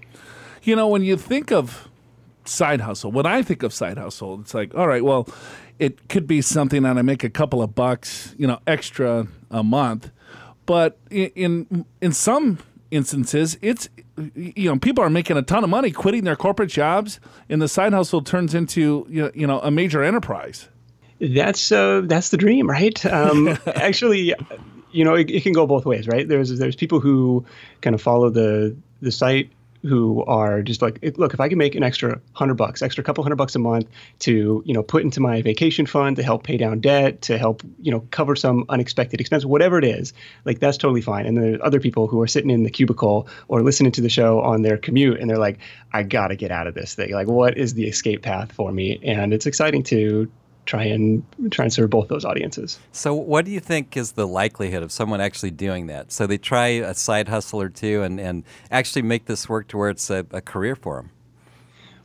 You 0.63 0.75
know, 0.75 0.87
when 0.87 1.03
you 1.03 1.17
think 1.17 1.51
of 1.51 1.88
side 2.49 2.81
hustle, 2.81 3.11
when 3.11 3.25
I 3.25 3.41
think 3.41 3.63
of 3.63 3.73
side 3.73 3.97
hustle, 3.97 4.39
it's 4.41 4.53
like, 4.53 4.75
all 4.75 4.87
right, 4.87 5.03
well, 5.03 5.27
it 5.79 6.09
could 6.09 6.27
be 6.27 6.41
something 6.41 6.83
that 6.83 6.97
I 6.97 7.01
make 7.01 7.23
a 7.23 7.29
couple 7.29 7.61
of 7.61 7.73
bucks, 7.73 8.35
you 8.37 8.47
know, 8.47 8.59
extra 8.67 9.27
a 9.49 9.63
month. 9.63 10.11
But 10.65 10.99
in 11.09 11.85
in, 11.99 12.11
some 12.11 12.59
instances, 12.91 13.57
it's 13.61 13.89
you 14.35 14.69
know 14.69 14.77
people 14.77 15.03
are 15.03 15.09
making 15.09 15.35
a 15.35 15.41
ton 15.41 15.63
of 15.63 15.69
money 15.69 15.89
quitting 15.89 16.25
their 16.25 16.35
corporate 16.35 16.69
jobs, 16.69 17.19
and 17.49 17.59
the 17.59 17.67
side 17.67 17.91
hustle 17.93 18.21
turns 18.21 18.53
into 18.53 19.07
you 19.09 19.23
know, 19.23 19.31
you 19.33 19.47
know 19.47 19.59
a 19.61 19.71
major 19.71 20.03
enterprise. 20.03 20.67
That's 21.19 21.71
uh, 21.71 22.01
that's 22.05 22.29
the 22.29 22.37
dream, 22.37 22.69
right? 22.69 23.03
Um, 23.05 23.57
actually, 23.65 24.35
you 24.91 25.03
know, 25.03 25.15
it, 25.15 25.31
it 25.31 25.41
can 25.41 25.53
go 25.53 25.65
both 25.65 25.85
ways, 25.85 26.07
right? 26.07 26.27
There's 26.27 26.55
there's 26.59 26.75
people 26.75 26.99
who 26.99 27.45
kind 27.81 27.95
of 27.95 28.01
follow 28.01 28.29
the 28.29 28.75
the 29.01 29.11
site 29.11 29.49
who 29.81 30.23
are 30.25 30.61
just 30.61 30.81
like, 30.81 30.99
look, 31.17 31.33
if 31.33 31.39
I 31.39 31.47
can 31.47 31.57
make 31.57 31.75
an 31.75 31.83
extra 31.83 32.19
hundred 32.33 32.55
bucks, 32.55 32.81
extra 32.81 33.03
couple 33.03 33.23
hundred 33.23 33.37
bucks 33.37 33.55
a 33.55 33.59
month 33.59 33.87
to 34.19 34.61
you 34.65 34.73
know 34.73 34.83
put 34.83 35.03
into 35.03 35.19
my 35.19 35.41
vacation 35.41 35.85
fund 35.85 36.17
to 36.17 36.23
help 36.23 36.43
pay 36.43 36.57
down 36.57 36.79
debt, 36.79 37.21
to 37.23 37.37
help 37.37 37.63
you 37.79 37.91
know 37.91 38.01
cover 38.11 38.35
some 38.35 38.65
unexpected 38.69 39.19
expense, 39.21 39.45
whatever 39.45 39.77
it 39.77 39.85
is, 39.85 40.13
like 40.45 40.59
that's 40.59 40.77
totally 40.77 41.01
fine. 41.01 41.25
And 41.25 41.37
there's 41.37 41.61
other 41.63 41.79
people 41.79 42.07
who 42.07 42.21
are 42.21 42.27
sitting 42.27 42.49
in 42.49 42.63
the 42.63 42.69
cubicle 42.69 43.27
or 43.47 43.61
listening 43.61 43.91
to 43.93 44.01
the 44.01 44.09
show 44.09 44.41
on 44.41 44.61
their 44.61 44.77
commute, 44.77 45.19
and 45.19 45.29
they're 45.29 45.37
like, 45.37 45.59
I 45.93 46.03
gotta 46.03 46.35
get 46.35 46.51
out 46.51 46.67
of 46.67 46.73
this 46.73 46.95
thing. 46.95 47.11
Like, 47.11 47.27
what 47.27 47.57
is 47.57 47.73
the 47.73 47.87
escape 47.87 48.21
path 48.21 48.51
for 48.51 48.71
me? 48.71 48.99
And 49.03 49.33
it's 49.33 49.45
exciting 49.45 49.83
to 49.83 50.29
try 50.69 50.83
and 50.83 51.23
try 51.51 51.65
and 51.65 51.73
serve 51.73 51.89
both 51.89 52.07
those 52.09 52.23
audiences. 52.23 52.79
So, 52.91 53.13
what 53.13 53.43
do 53.45 53.51
you 53.51 53.59
think 53.59 53.97
is 53.97 54.11
the 54.11 54.27
likelihood 54.27 54.83
of 54.83 54.91
someone 54.91 55.19
actually 55.19 55.51
doing 55.51 55.87
that? 55.87 56.11
So 56.11 56.27
they 56.27 56.37
try 56.37 56.67
a 56.67 56.93
side 56.93 57.27
hustle 57.27 57.61
or 57.61 57.69
two 57.69 58.03
and, 58.03 58.19
and 58.19 58.43
actually 58.69 59.01
make 59.01 59.25
this 59.25 59.49
work 59.49 59.67
to 59.69 59.77
where 59.77 59.89
it's 59.89 60.09
a, 60.09 60.25
a 60.31 60.41
career 60.41 60.75
for 60.75 60.97
them. 60.97 61.09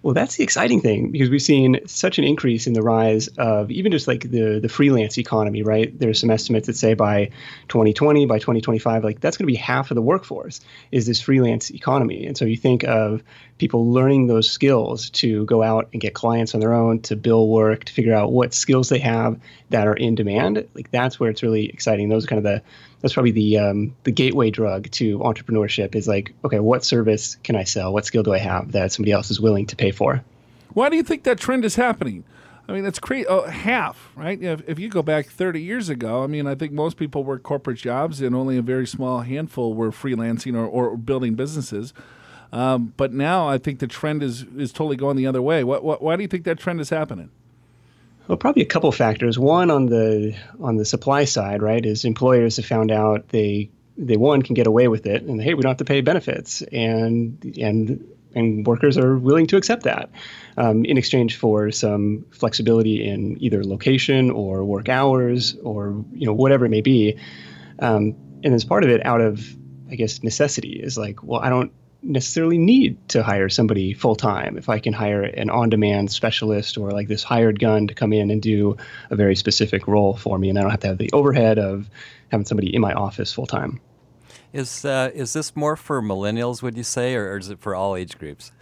Well, 0.05 0.13
that's 0.13 0.37
the 0.37 0.45
exciting 0.45 0.83
thing 0.83 1.13
because 1.13 1.31
we've 1.31 1.41
seen 1.41 1.81
such 1.87 2.19
an 2.19 2.25
increase 2.25 2.67
in 2.67 2.75
the 2.75 2.83
rise 2.83 3.29
of 3.39 3.71
even 3.71 3.91
just 3.91 4.07
like 4.07 4.31
the 4.31 4.61
the 4.61 4.69
freelance 4.69 5.17
economy, 5.17 5.63
right? 5.63 5.99
There's 5.99 6.21
some 6.21 6.31
estimates 6.31 6.67
that 6.67 6.77
say 6.77 6.93
by 6.93 7.31
2020, 7.69 8.27
by 8.27 8.39
2025, 8.39 9.03
like 9.03 9.21
that's 9.21 9.39
going 9.39 9.47
to 9.47 9.53
be 9.53 9.57
half 9.57 9.91
of 9.91 9.95
the 9.95 10.03
workforce 10.03 10.61
is 10.91 11.07
this 11.07 11.23
freelance 11.23 11.71
economy. 11.71 12.27
And 12.27 12.37
so 12.37 12.45
you 12.45 12.59
think 12.59 12.85
of 12.85 13.23
people 13.59 13.93
learning 13.93 14.27
those 14.27 14.51
skills 14.51 15.11
to 15.11 15.45
go 15.45 15.63
out 15.63 15.89
and 15.93 16.01
get 16.01 16.15
clients 16.15 16.55
on 16.55 16.61
their 16.61 16.75
own, 16.75 17.01
to 17.01 17.17
bill 17.17 17.49
work, 17.49 17.85
to 17.85 17.93
figure 17.93 18.15
out 18.15 18.33
what 18.33 18.53
skills 18.53 18.89
they 18.89 18.99
have 18.99 19.39
that 19.71 19.87
are 19.87 19.95
in 19.95 20.15
demand. 20.15 20.67
Like 20.75 20.91
that's 20.91 21.21
where 21.21 21.31
it's 21.31 21.43
really 21.43 21.67
exciting. 21.67 22.09
Those 22.09 22.25
are 22.25 22.29
kind 22.29 22.39
of 22.39 22.45
the 22.45 22.63
that's 23.01 23.15
probably 23.15 23.33
the 23.33 23.59
um, 23.59 23.95
the 24.05 24.11
gateway 24.11 24.51
drug 24.51 24.91
to 24.93 25.19
entrepreneurship 25.19 25.95
is 25.95 26.09
like, 26.09 26.33
okay, 26.45 26.59
what 26.59 26.85
service 26.85 27.37
can 27.45 27.55
I 27.55 27.65
sell? 27.65 27.93
What 27.93 28.07
skill 28.07 28.23
do 28.23 28.33
I 28.33 28.39
have 28.39 28.73
that 28.73 28.93
somebody 28.93 29.13
else 29.13 29.31
is 29.31 29.41
willing 29.41 29.67
to 29.67 29.77
pay 29.77 29.91
for? 29.91 30.25
Why 30.73 30.89
do 30.89 30.97
you 30.97 31.03
think 31.03 31.23
that 31.25 31.39
trend 31.39 31.65
is 31.65 31.77
happening? 31.77 32.25
I 32.67 32.73
mean, 32.73 32.83
that's 32.83 32.99
crazy. 32.99 33.27
Oh, 33.27 33.43
half, 33.43 34.11
right? 34.17 34.43
If, 34.43 34.67
if 34.67 34.79
you 34.79 34.89
go 34.89 35.03
back 35.03 35.27
30 35.27 35.61
years 35.61 35.91
ago, 35.91 36.25
I 36.25 36.27
mean, 36.27 36.47
I 36.47 36.55
think 36.55 36.73
most 36.73 36.97
people 36.97 37.23
worked 37.23 37.43
corporate 37.43 37.77
jobs 37.77 38.23
and 38.23 38.35
only 38.35 38.57
a 38.57 38.63
very 38.63 38.87
small 38.87 39.21
handful 39.21 39.75
were 39.75 39.91
freelancing 39.91 40.57
or, 40.57 40.67
or 40.67 40.97
building 40.97 41.35
businesses. 41.35 41.93
Um, 42.55 42.95
but 42.97 43.13
now 43.13 43.49
I 43.49 43.59
think 43.59 43.81
the 43.81 43.89
trend 43.89 44.23
is, 44.23 44.45
is 44.57 44.73
totally 44.73 44.95
going 44.95 45.17
the 45.17 45.27
other 45.27 45.43
way. 45.43 45.65
What, 45.65 45.83
what, 45.83 46.01
why 46.01 46.15
do 46.15 46.23
you 46.23 46.29
think 46.29 46.45
that 46.45 46.57
trend 46.57 46.81
is 46.81 46.89
happening? 46.89 47.31
Well, 48.29 48.39
probably 48.39 48.63
a 48.63 48.67
couple 48.67 48.93
factors. 48.93 49.37
One 49.37 49.73
on 49.73 49.87
the 49.87 50.37
on 50.61 50.77
the 50.77 50.85
supply 50.85 51.25
side, 51.25 51.63
right, 51.63 51.85
is 51.85 52.05
employers 52.05 52.57
have 52.57 52.65
found 52.65 52.91
out 52.91 53.29
they 53.29 53.71
they 53.99 54.17
one 54.17 54.41
can 54.41 54.55
get 54.55 54.67
away 54.67 54.89
with 54.89 55.05
it, 55.05 55.25
and 55.25 55.43
hey, 55.43 55.53
we 55.53 55.63
don't 55.63 55.71
have 55.71 55.79
to 55.79 55.85
pay 55.85 56.01
benefits, 56.01 56.63
and 56.63 57.45
and 57.61 58.07
and 58.35 58.67
workers 58.67 58.97
are 58.97 59.19
willing 59.19 59.47
to 59.49 59.57
accept 59.57 59.83
that 59.83 60.11
um, 60.57 60.87
in 60.87 60.97
exchange 60.97 61.37
for 61.37 61.71
some 61.71 62.25
flexibility 62.31 63.07
in 63.07 63.37
either 63.43 63.63
location 63.63 64.31
or 64.31 64.65
work 64.65 64.89
hours 64.89 65.55
or 65.63 66.03
you 66.15 66.25
know 66.25 66.33
whatever 66.33 66.65
it 66.65 66.71
may 66.71 66.81
be. 66.81 67.19
Um, 67.81 68.15
and 68.43 68.55
as 68.55 68.65
part 68.65 68.85
of 68.85 68.91
it, 68.91 69.05
out 69.05 69.21
of 69.21 69.55
I 69.91 69.97
guess 69.97 70.23
necessity, 70.23 70.81
is 70.81 70.97
like, 70.97 71.23
well, 71.23 71.41
I 71.41 71.51
don't 71.51 71.73
necessarily 72.05 72.59
need 72.59 73.09
to 73.09 73.23
hire 73.23 73.49
somebody 73.49 73.95
full 73.95 74.15
time 74.15 74.59
if 74.59 74.69
I 74.69 74.79
can 74.79 74.93
hire 74.93 75.23
an 75.23 75.51
on 75.51 75.71
demand 75.71 76.13
specialist 76.13 76.77
or 76.77 76.91
like 76.91 77.09
this 77.09 77.23
hired 77.23 77.59
gun 77.59 77.89
to 77.89 77.95
come 77.95 78.13
in 78.13 78.31
and 78.31 78.43
do 78.43 78.77
a 79.11 79.17
very 79.17 79.35
specific 79.35 79.89
role 79.89 80.17
for 80.17 80.39
me. 80.39 80.51
And 80.51 80.59
I 80.59 80.63
don't 80.63 80.71
have 80.71 80.81
to 80.81 80.89
have 80.89 80.99
the 80.99 81.11
overhead 81.13 81.59
of 81.59 81.89
having 82.31 82.45
somebody 82.45 82.75
in 82.75 82.81
my 82.81 82.93
office 82.93 83.33
full 83.33 83.47
time. 83.47 83.81
Is, 84.53 84.85
uh, 84.85 85.11
is 85.15 85.33
this 85.33 85.57
more 85.57 85.77
for 85.77 86.01
millennials, 86.01 86.63
would 86.63 86.77
you 86.77 86.85
say, 86.85 87.15
or, 87.15 87.33
or 87.33 87.39
is 87.39 87.49
it 87.49 87.59
for 87.59 87.75
all 87.75 87.97
age 87.97 88.19
groups? 88.19 88.53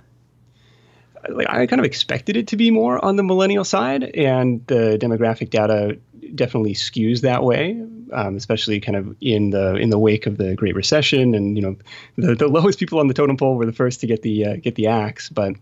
Like 1.29 1.49
I 1.51 1.67
kind 1.67 1.81
of 1.81 1.85
expected 1.85 2.37
it 2.37 2.49
to 2.49 2.57
be 2.57 2.71
more 2.71 3.05
on 3.05 3.17
the 3.17 3.23
millennial 3.23 3.65
side, 3.65 4.03
and 4.03 4.67
the 4.67 4.99
demographic 5.01 5.51
data 5.51 5.99
definitely 6.35 6.75
skews 6.75 7.21
that 7.23 7.43
way, 7.43 7.81
um, 8.13 8.37
especially 8.37 8.81
kind 8.81 8.97
of 8.97 9.17
in 9.21 9.51
the 9.51 9.77
in 9.77 9.91
the 9.91 9.99
wake 9.99 10.27
of 10.27 10.39
the 10.39 10.55
Great 10.55 10.75
Recession, 10.75 11.35
and 11.35 11.57
you 11.57 11.63
know, 11.63 11.77
the, 12.17 12.35
the 12.35 12.49
lowest 12.49 12.79
people 12.79 12.99
on 12.99 13.09
the 13.09 13.15
totem 13.15 13.37
pole 13.37 13.57
were 13.57 13.67
the 13.67 13.73
first 13.73 14.01
to 14.01 14.07
get 14.07 14.23
the 14.23 14.47
uh, 14.47 14.57
get 14.57 14.75
the 14.75 14.87
axe. 14.87 15.29
But 15.29 15.55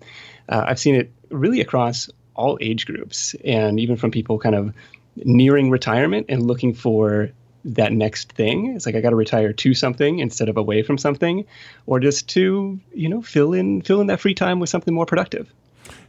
uh, 0.48 0.64
I've 0.66 0.78
seen 0.78 0.94
it 0.94 1.12
really 1.30 1.60
across 1.60 2.10
all 2.34 2.58
age 2.60 2.86
groups, 2.86 3.34
and 3.44 3.78
even 3.80 3.96
from 3.96 4.10
people 4.10 4.38
kind 4.38 4.54
of 4.54 4.74
nearing 5.16 5.70
retirement 5.70 6.26
and 6.28 6.46
looking 6.46 6.74
for 6.74 7.30
that 7.64 7.92
next 7.92 8.32
thing. 8.32 8.74
It's 8.74 8.86
like 8.86 8.94
I 8.94 9.00
got 9.00 9.10
to 9.10 9.16
retire 9.16 9.52
to 9.52 9.74
something 9.74 10.18
instead 10.18 10.48
of 10.48 10.56
away 10.56 10.82
from 10.82 10.98
something, 10.98 11.44
or 11.86 12.00
just 12.00 12.28
to 12.30 12.80
you 12.92 13.08
know 13.08 13.22
fill 13.22 13.52
in 13.52 13.82
fill 13.82 14.00
in 14.00 14.06
that 14.08 14.20
free 14.20 14.34
time 14.34 14.60
with 14.60 14.70
something 14.70 14.94
more 14.94 15.06
productive. 15.06 15.52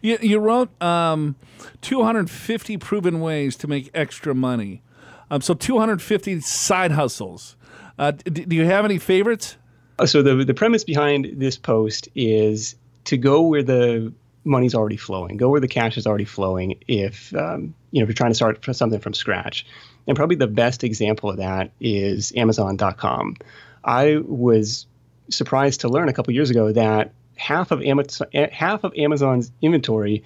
You, 0.02 0.18
you 0.22 0.40
wrote 0.40 0.70
um, 0.82 1.36
250 1.82 2.78
proven 2.78 3.22
ways 3.22 3.56
to 3.58 3.68
make 3.68 3.90
extra 3.94 4.34
money. 4.34 4.82
Um, 5.30 5.42
so 5.42 5.54
250 5.54 6.42
side 6.42 6.92
hustles. 6.92 7.56
Uh, 7.98 8.12
d- 8.12 8.46
do 8.46 8.56
you 8.56 8.66
have 8.66 8.84
any 8.84 8.98
favorites? 8.98 9.58
Uh, 10.00 10.06
so 10.06 10.22
the 10.22 10.44
the 10.44 10.54
premise 10.54 10.84
behind 10.84 11.34
this 11.36 11.58
post 11.58 12.10
is 12.16 12.76
to 13.06 13.18
go 13.18 13.42
where 13.42 13.64
the 13.64 14.12
money's 14.44 14.74
already 14.74 14.98
flowing, 14.98 15.38
go 15.38 15.50
where 15.50 15.62
the 15.62 15.68
cash 15.68 15.98
is 15.98 16.08
already 16.08 16.26
flowing. 16.26 16.78
If 16.88 17.34
um, 17.36 17.76
you 17.92 18.00
know 18.00 18.04
if 18.04 18.10
you're 18.10 18.14
trying 18.14 18.32
to 18.32 18.36
start 18.36 18.64
something 18.76 19.00
from 19.00 19.14
scratch, 19.14 19.66
and 20.08 20.16
probably 20.16 20.36
the 20.36 20.48
best 20.48 20.84
example 20.84 21.30
of 21.30 21.38
that 21.38 21.72
is 21.80 22.34
Amazon.com. 22.36 23.38
I 23.84 24.18
was 24.26 24.88
surprised 25.30 25.82
to 25.82 25.90
learn 25.90 26.10
a 26.10 26.14
couple 26.14 26.34
years 26.34 26.50
ago 26.50 26.72
that 26.72 27.14
half 27.42 27.72
of 27.72 27.82
Amazon, 27.82 28.28
half 28.52 28.84
of 28.84 28.94
Amazon's 28.96 29.52
inventory 29.62 30.24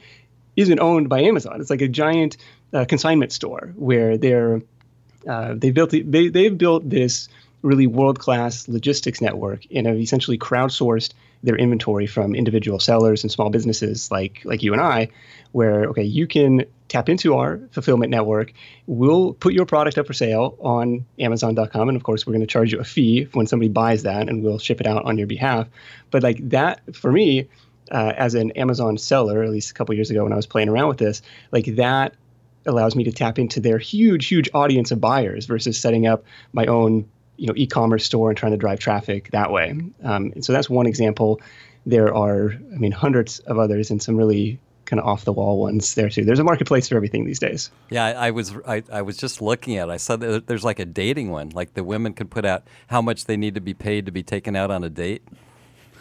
isn't 0.55 0.79
owned 0.79 1.09
by 1.09 1.21
Amazon. 1.21 1.61
It's 1.61 1.69
like 1.69 1.81
a 1.81 1.87
giant 1.87 2.37
uh, 2.73 2.85
consignment 2.85 3.31
store 3.31 3.73
where 3.75 4.17
they're 4.17 4.61
uh, 5.27 5.55
they 5.55 5.71
built 5.71 5.91
they 5.91 6.27
they've 6.29 6.57
built 6.57 6.87
this 6.87 7.29
really 7.61 7.87
world 7.87 8.19
class 8.19 8.67
logistics 8.67 9.21
network 9.21 9.65
and 9.73 9.87
have 9.87 9.97
essentially 9.97 10.37
crowdsourced 10.37 11.13
their 11.41 11.55
inventory 11.55 12.05
from 12.05 12.35
individual 12.35 12.79
sellers 12.79 13.23
and 13.23 13.31
small 13.31 13.49
businesses 13.49 14.11
like 14.11 14.41
like 14.43 14.61
you 14.61 14.73
and 14.73 14.81
I, 14.81 15.09
where 15.51 15.85
okay 15.85 16.03
you 16.03 16.27
can 16.27 16.65
tap 16.87 17.09
into 17.09 17.35
our 17.35 17.59
fulfillment 17.71 18.11
network. 18.11 18.53
We'll 18.85 19.33
put 19.33 19.53
your 19.53 19.65
product 19.65 19.97
up 19.97 20.07
for 20.07 20.13
sale 20.13 20.57
on 20.59 21.05
Amazon.com, 21.19 21.89
and 21.89 21.95
of 21.95 22.03
course, 22.03 22.25
we're 22.25 22.33
going 22.33 22.41
to 22.41 22.47
charge 22.47 22.71
you 22.71 22.79
a 22.79 22.83
fee 22.83 23.27
when 23.33 23.47
somebody 23.47 23.69
buys 23.69 24.03
that, 24.03 24.29
and 24.29 24.43
we'll 24.43 24.59
ship 24.59 24.81
it 24.81 24.87
out 24.87 25.05
on 25.05 25.17
your 25.17 25.27
behalf. 25.27 25.67
But 26.11 26.23
like 26.23 26.49
that, 26.49 26.95
for 26.95 27.11
me, 27.11 27.49
uh, 27.91 28.13
as 28.15 28.35
an 28.35 28.51
Amazon 28.51 28.97
seller, 28.97 29.43
at 29.43 29.49
least 29.49 29.71
a 29.71 29.73
couple 29.73 29.95
years 29.95 30.09
ago 30.09 30.23
when 30.23 30.33
I 30.33 30.35
was 30.35 30.47
playing 30.47 30.69
around 30.69 30.87
with 30.89 30.97
this, 30.97 31.21
like 31.51 31.75
that 31.75 32.15
allows 32.65 32.95
me 32.95 33.03
to 33.03 33.11
tap 33.11 33.37
into 33.37 33.59
their 33.59 33.77
huge, 33.77 34.27
huge 34.27 34.49
audience 34.53 34.91
of 34.91 34.99
buyers 34.99 35.45
versus 35.45 35.79
setting 35.79 36.07
up 36.07 36.23
my 36.51 36.65
own, 36.65 37.07
you 37.37 37.47
know, 37.47 37.53
e-commerce 37.55 38.05
store 38.05 38.29
and 38.29 38.37
trying 38.37 38.53
to 38.53 38.57
drive 38.57 38.79
traffic 38.79 39.29
that 39.31 39.51
way. 39.51 39.69
Um, 40.03 40.31
and 40.33 40.43
so 40.43 40.51
that's 40.53 40.69
one 40.69 40.87
example. 40.87 41.41
There 41.85 42.15
are, 42.15 42.53
I 42.53 42.77
mean, 42.77 42.91
hundreds 42.91 43.39
of 43.39 43.59
others 43.59 43.91
and 43.91 44.01
some 44.01 44.17
really 44.17 44.59
kind 44.85 44.99
of 44.99 45.05
off 45.05 45.25
the 45.25 45.33
wall 45.33 45.59
ones 45.59 45.95
there 45.95 46.09
too. 46.09 46.23
There's 46.23 46.39
a 46.39 46.43
marketplace 46.43 46.87
for 46.89 46.95
everything 46.95 47.25
these 47.25 47.39
days. 47.39 47.69
Yeah, 47.89 48.05
I, 48.05 48.27
I 48.27 48.31
was 48.31 48.53
I, 48.67 48.83
I, 48.91 49.01
was 49.01 49.17
just 49.17 49.41
looking 49.41 49.77
at. 49.77 49.89
it. 49.89 49.91
I 49.91 49.97
saw 49.97 50.15
that 50.15 50.47
there's 50.47 50.63
like 50.63 50.79
a 50.79 50.85
dating 50.85 51.31
one. 51.31 51.49
Like 51.49 51.73
the 51.73 51.83
women 51.83 52.13
could 52.13 52.29
put 52.29 52.45
out 52.45 52.63
how 52.87 53.01
much 53.01 53.25
they 53.25 53.37
need 53.37 53.55
to 53.55 53.61
be 53.61 53.73
paid 53.73 54.05
to 54.05 54.11
be 54.11 54.23
taken 54.23 54.55
out 54.55 54.71
on 54.71 54.83
a 54.83 54.89
date. 54.89 55.23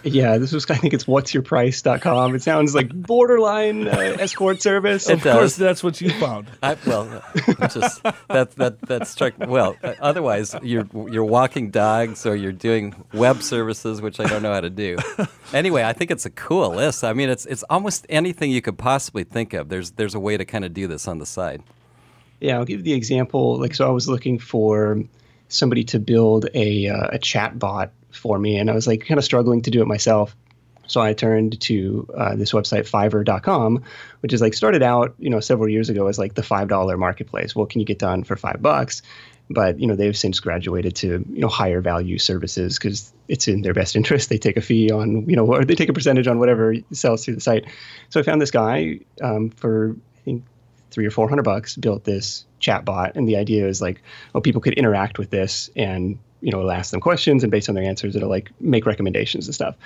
Yeah, 0.04 0.37
this 0.37 0.52
was 0.52 0.70
I 0.70 0.76
think 0.76 0.92
it's 0.92 1.04
what'syourprice.com. 1.04 2.34
It 2.34 2.42
sounds 2.42 2.75
like 2.75 2.90
borderline 2.90 3.88
uh, 3.88 4.16
escort 4.20 4.61
service. 4.61 5.08
Of 5.08 5.23
course, 5.23 5.56
that's 5.56 5.82
what 5.82 6.00
you 6.00 6.11
found. 6.11 6.46
I, 6.62 6.76
well, 6.87 7.23
just 7.73 8.02
that 8.28 8.52
that 8.56 8.80
that 8.82 9.08
struck. 9.08 9.34
Well, 9.38 9.76
otherwise 10.00 10.54
you're 10.62 10.87
you're 11.11 11.25
walking 11.25 11.70
dogs 11.70 12.26
or 12.26 12.37
you're 12.37 12.52
doing 12.52 12.94
web 13.14 13.42
services, 13.42 14.02
which 14.02 14.20
I 14.20 14.26
don't 14.26 14.42
know 14.42 14.52
how 14.52 14.61
to 14.61 14.70
do. 14.70 14.99
Anyway, 15.52 15.82
I 15.82 15.92
think 15.92 16.11
it's 16.11 16.26
a 16.26 16.30
cool 16.30 16.70
list. 16.70 17.02
I 17.02 17.12
mean, 17.12 17.30
it's 17.30 17.46
it's 17.46 17.62
almost 17.70 18.06
anything 18.08 18.50
you 18.50 18.61
could 18.61 18.78
possibly 18.78 19.25
think 19.25 19.54
of. 19.54 19.68
There's 19.68 19.92
there's 19.92 20.14
a 20.14 20.20
way 20.20 20.37
to 20.37 20.44
kind 20.44 20.64
of 20.64 20.75
do 20.75 20.87
this 20.87 21.08
on 21.08 21.18
the 21.18 21.26
side. 21.26 21.62
Yeah, 22.40 22.58
I'll 22.58 22.64
give 22.64 22.84
the 22.84 22.92
example. 22.92 23.58
Like, 23.58 23.75
so 23.75 23.87
I 23.87 23.90
was 23.90 24.08
looking 24.08 24.38
for 24.38 25.02
somebody 25.48 25.84
to 25.84 25.98
build 25.98 26.48
a 26.54 26.88
uh, 26.88 27.08
a 27.12 27.18
chat 27.18 27.58
bot 27.58 27.92
for 28.10 28.38
me, 28.38 28.56
and 28.56 28.70
I 28.70 28.74
was 28.74 28.86
like 28.86 29.06
kind 29.06 29.18
of 29.18 29.24
struggling 29.24 29.62
to 29.62 29.70
do 29.70 29.82
it 29.82 29.86
myself. 29.86 30.36
So 30.86 31.00
I 31.00 31.14
turned 31.14 31.60
to 31.62 32.08
uh, 32.14 32.36
this 32.36 32.52
website, 32.52 32.88
Fiverr.com, 32.88 33.82
which 34.20 34.32
is 34.32 34.40
like 34.40 34.54
started 34.54 34.82
out, 34.82 35.14
you 35.18 35.30
know, 35.30 35.40
several 35.40 35.68
years 35.68 35.88
ago 35.88 36.08
as 36.08 36.19
like 36.19 36.34
the 36.34 36.42
five 36.42 36.69
dollar 36.69 36.97
marketplace. 36.97 37.54
What 37.54 37.71
can 37.71 37.80
you 37.80 37.86
get 37.86 37.99
done 37.99 38.25
for 38.25 38.36
five 38.36 38.60
bucks? 38.60 39.02
But 39.50 39.78
you 39.78 39.86
know, 39.86 39.95
they've 39.95 40.16
since 40.16 40.40
graduated 40.40 40.97
to 40.97 41.25
you 41.28 41.40
know 41.40 41.49
higher 41.49 41.80
value 41.80 42.19
services 42.19 42.78
because 42.78 43.12
it's 43.28 43.49
in 43.49 43.62
their 43.62 43.75
best 43.75 43.97
interest. 43.97 44.28
They 44.28 44.38
take 44.38 44.56
a 44.56 44.62
fee 44.62 44.90
on 44.90 45.28
you 45.28 45.36
know, 45.36 45.47
or 45.47 45.64
they 45.64 45.75
take 45.75 45.88
a 45.88 45.92
percentage 45.92 46.26
on 46.26 46.38
whatever 46.38 46.75
sells 46.92 47.25
through 47.25 47.36
the 47.36 47.40
site. 47.40 47.66
So 48.08 48.21
I 48.21 48.23
found 48.23 48.40
this 48.40 48.50
guy 48.50 49.00
um, 49.23 49.50
for 49.50 49.97
I 50.16 50.21
think 50.25 50.45
three 50.95 51.07
or 51.07 51.11
four 51.11 51.28
hundred 51.28 51.43
bucks, 51.43 51.76
built 51.76 52.04
this 52.04 52.47
chat 52.61 52.85
bot, 52.85 53.17
and 53.17 53.28
the 53.28 53.37
idea 53.37 53.67
is 53.67 53.83
like, 53.83 54.02
well, 54.33 54.41
people 54.41 54.61
could 54.61 54.75
interact 54.75 55.19
with 55.19 55.30
this 55.30 55.71
and 55.76 56.19
you 56.45 56.50
know, 56.50 56.59
it'll 56.59 56.73
ask 56.73 56.91
them 56.91 57.00
questions, 57.00 57.43
and 57.43 57.50
based 57.50 57.71
on 57.71 57.75
their 57.75 57.85
answers, 57.85 58.15
it'll 58.15 58.28
like 58.28 58.50
make 58.61 58.85
recommendations 58.85 59.47
and 59.47 59.54
stuff, 59.54 59.76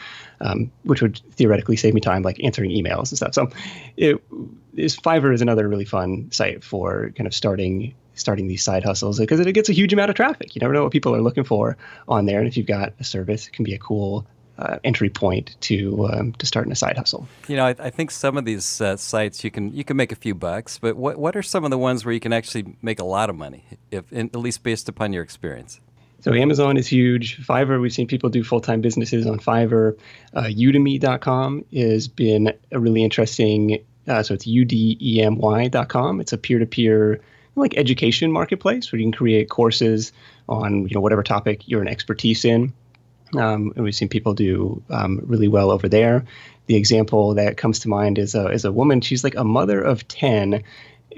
um, 0.41 0.73
which 0.83 1.01
would 1.01 1.21
theoretically 1.31 1.77
save 1.77 1.95
me 1.95 2.01
time, 2.01 2.23
like 2.23 2.43
answering 2.43 2.73
emails 2.73 3.11
and 3.11 3.17
stuff. 3.17 3.35
So, 3.35 3.49
it 3.97 4.21
is 4.75 4.97
Fiverr 4.97 5.33
is 5.33 5.41
another 5.41 5.69
really 5.69 5.85
fun 5.85 6.33
site 6.33 6.65
for 6.65 7.13
kind 7.17 7.29
of 7.29 7.35
starting 7.35 7.95
starting 8.15 8.49
these 8.49 8.65
side 8.65 8.83
hustles 8.83 9.21
because 9.21 9.39
it 9.39 9.53
gets 9.53 9.69
a 9.69 9.73
huge 9.73 9.93
amount 9.93 10.11
of 10.11 10.17
traffic. 10.17 10.57
You 10.57 10.61
never 10.61 10.75
know 10.75 10.83
what 10.83 10.91
people 10.91 11.15
are 11.15 11.23
looking 11.23 11.45
for 11.45 11.77
on 12.09 12.27
there, 12.27 12.41
and 12.41 12.49
if 12.49 12.57
you've 12.57 12.67
got 12.67 12.93
a 12.99 13.05
service, 13.05 13.47
it 13.47 13.53
can 13.53 13.65
be 13.65 13.75
a 13.75 13.79
cool 13.79 14.27
uh, 14.59 14.79
entry 14.85 15.09
point 15.09 15.57
to 15.61 16.09
um, 16.09 16.33
to 16.35 16.47
starting 16.47 16.73
a 16.73 16.77
side 16.77 16.97
hustle. 16.97 17.29
You 17.47 17.57
know, 17.57 17.67
I, 17.67 17.77
I 17.79 17.91
think 17.91 18.11
some 18.11 18.37
of 18.37 18.45
these 18.45 18.81
uh, 18.81 18.97
sites 18.97 19.45
you 19.45 19.51
can 19.51 19.73
you 19.73 19.85
can 19.85 19.97
make 19.97 20.13
a 20.13 20.17
few 20.17 20.35
bucks, 20.35 20.79
but 20.79 20.97
what 20.97 21.17
what 21.19 21.37
are 21.37 21.43
some 21.43 21.65
of 21.65 21.71
the 21.71 21.79
ones 21.79 22.05
where 22.05 22.13
you 22.13 22.21
can 22.21 22.33
actually 22.33 22.77
make 22.83 22.99
a 22.99 23.05
lot 23.05 23.31
of 23.31 23.37
money, 23.37 23.65
if 23.91 24.13
at 24.13 24.35
least 24.35 24.63
based 24.63 24.89
upon 24.89 25.13
your 25.13 25.23
experience? 25.23 25.81
So 26.21 26.35
Amazon 26.35 26.77
is 26.77 26.89
huge. 26.89 27.47
Fiverr, 27.47 27.81
we've 27.81 27.93
seen 27.93 28.09
people 28.09 28.29
do 28.29 28.43
full-time 28.43 28.81
businesses 28.81 29.25
on 29.25 29.39
Fiverr. 29.39 29.97
Uh, 30.35 30.43
Udemy.com 30.43 31.65
has 31.73 32.09
been 32.09 32.53
a 32.73 32.81
really 32.81 33.05
interesting. 33.05 33.85
Uh, 34.09 34.23
so 34.23 34.35
it's 34.35 34.47
udemy.com. 34.47 36.21
It's 36.21 36.33
a 36.33 36.39
peer-to-peer 36.39 37.21
like 37.55 37.77
education 37.77 38.33
marketplace 38.33 38.91
where 38.91 38.99
you 38.99 39.05
can 39.05 39.13
create 39.13 39.51
courses 39.51 40.13
on 40.49 40.89
you 40.89 40.95
know 40.95 41.01
whatever 41.01 41.23
topic 41.23 41.69
you're 41.69 41.83
an 41.83 41.89
expertise 41.89 42.45
in. 42.45 42.73
Um, 43.37 43.73
and 43.77 43.85
we've 43.85 43.95
seen 43.95 44.09
people 44.09 44.35
do 44.35 44.83
um, 44.91 45.21
really 45.25 45.49
well 45.49 45.71
over 45.71 45.89
there. 45.89 46.25
The 46.67 46.77
example 46.77 47.35
that 47.35 47.57
comes 47.57 47.79
to 47.81 47.89
mind 47.89 48.19
is 48.19 48.35
a, 48.35 48.49
is 48.49 48.65
a 48.65 48.73
woman. 48.73 49.01
She's 49.01 49.25
like 49.25 49.35
a 49.35 49.45
mother 49.45 49.81
of 49.81 50.07
ten, 50.09 50.63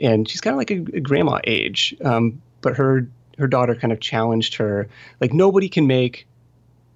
and 0.00 0.28
she's 0.28 0.40
kind 0.40 0.54
of 0.54 0.58
like 0.58 0.70
a, 0.70 0.96
a 0.96 1.00
grandma 1.00 1.40
age. 1.44 1.94
Um, 2.04 2.40
but 2.60 2.76
her 2.76 3.08
her 3.38 3.46
daughter 3.46 3.74
kind 3.74 3.92
of 3.92 4.00
challenged 4.00 4.54
her, 4.56 4.88
like 5.20 5.32
nobody 5.32 5.68
can 5.68 5.86
make 5.86 6.26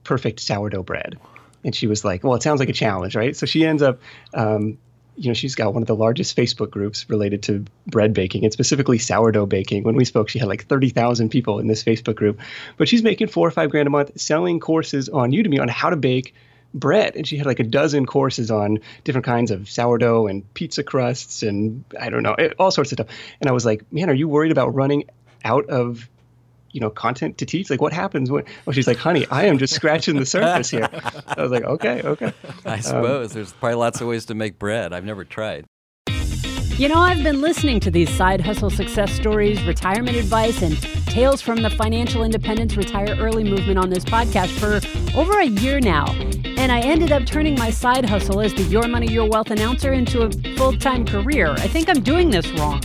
perfect 0.03 0.41
sourdough 0.41 0.83
bread, 0.83 1.19
and 1.65 1.75
she 1.75 1.87
was 1.87 2.05
like, 2.05 2.23
well, 2.23 2.35
it 2.35 2.43
sounds 2.43 2.61
like 2.61 2.69
a 2.69 2.75
challenge, 2.75 3.17
right? 3.17 3.37
So 3.37 3.47
she 3.47 3.65
ends 3.65 3.83
up. 3.83 4.01
You 5.17 5.29
know, 5.29 5.35
she's 5.35 5.55
got 5.55 5.75
one 5.75 5.83
of 5.83 5.87
the 5.87 5.97
largest 5.97 6.37
Facebook 6.37 6.71
groups 6.71 7.09
related 7.09 7.43
to 7.45 7.65
bread 7.87 8.13
baking 8.15 8.45
and 8.45 8.53
specifically 8.53 8.99
sourdough 8.99 9.47
baking. 9.47 9.85
When 9.85 9.95
we 9.95 10.05
spoke, 10.05 10.29
she 10.29 10.39
had 10.39 10.49
like 10.49 10.67
30,000 10.67 11.29
people 11.29 11.59
in 11.59 11.69
this 11.69 11.85
Facebook 11.85 12.17
group. 12.17 12.41
But 12.77 12.89
she's 12.89 13.03
making 13.03 13.29
four 13.29 13.47
or 13.47 13.51
five 13.51 13.71
grand 13.71 13.87
a 13.87 13.91
month 13.91 14.21
selling 14.21 14.61
courses 14.61 15.09
on 15.09 15.31
Udemy 15.31 15.61
on 15.61 15.69
how 15.69 15.91
to 15.91 15.97
bake 15.97 16.35
bread 16.75 17.15
and 17.15 17.27
she 17.27 17.37
had 17.37 17.47
like 17.47 17.61
a 17.61 17.65
dozen 17.65 18.05
courses 18.05 18.51
on 18.51 18.79
different 19.05 19.25
kinds 19.25 19.53
of 19.53 19.71
sourdough 19.71 20.27
and 20.27 20.55
pizza 20.55 20.83
crusts 20.83 21.45
and 21.45 21.85
i 22.01 22.11
don't 22.11 22.25
know 22.25 22.35
eh, 22.35 22.51
all 22.59 22.73
sorts 22.73 22.91
of 22.91 22.97
stuff 22.97 23.07
and 23.41 23.49
i 23.49 23.53
was 23.53 23.65
like 23.65 23.85
man 23.93 24.11
are 24.11 24.15
you 24.15 24.27
worried 24.27 24.51
about 24.51 24.75
running 24.75 25.05
out 25.45 25.65
of 25.67 26.09
you 26.75 26.81
know 26.81 26.91
content 26.91 27.39
to 27.39 27.47
teach 27.47 27.71
like 27.71 27.81
what 27.81 27.93
happens 27.93 28.31
when 28.31 28.45
well 28.67 28.75
she's 28.75 28.87
like 28.87 28.99
honey 28.99 29.27
i 29.31 29.45
am 29.45 29.59
just 29.59 29.73
scratching 29.73 30.17
the 30.17 30.27
surface 30.27 30.69
here 30.69 30.89
i 31.29 31.41
was 31.41 31.51
like 31.51 31.65
okay 31.65 32.03
okay 32.03 32.33
i 32.67 32.81
suppose 32.81 33.31
um, 33.31 33.35
there's 33.35 33.53
probably 33.53 33.77
lots 33.77 34.01
of 34.01 34.09
ways 34.09 34.27
to 34.27 34.35
make 34.35 34.59
bread 34.59 34.93
i've 34.93 35.05
never 35.05 35.25
tried 35.25 35.65
you 36.77 36.89
know, 36.89 36.97
I've 36.97 37.23
been 37.23 37.41
listening 37.41 37.79
to 37.81 37.91
these 37.93 38.11
side 38.11 38.41
hustle 38.41 38.69
success 38.69 39.13
stories, 39.13 39.63
retirement 39.63 40.17
advice, 40.17 40.61
and 40.61 40.77
tales 41.07 41.41
from 41.41 41.63
the 41.63 41.71
financial 41.71 42.25
independence 42.25 42.77
retire 42.77 43.15
early 43.21 43.45
movement 43.45 43.79
on 43.79 43.91
this 43.91 44.05
podcast 44.05 44.49
for 44.59 44.81
over 45.17 45.39
a 45.39 45.45
year 45.45 45.79
now. 45.79 46.07
And 46.57 46.73
I 46.73 46.81
ended 46.81 47.13
up 47.13 47.27
turning 47.27 47.57
my 47.57 47.71
side 47.71 48.05
hustle 48.05 48.41
as 48.41 48.53
the 48.55 48.65
Your 48.65 48.89
Money, 48.89 49.07
Your 49.07 49.29
Wealth 49.29 49.53
announcer 49.53 49.93
into 49.93 50.23
a 50.23 50.33
full 50.57 50.77
time 50.77 51.07
career. 51.07 51.53
I 51.53 51.69
think 51.69 51.89
I'm 51.89 52.03
doing 52.03 52.31
this 52.31 52.51
wrong. 52.55 52.81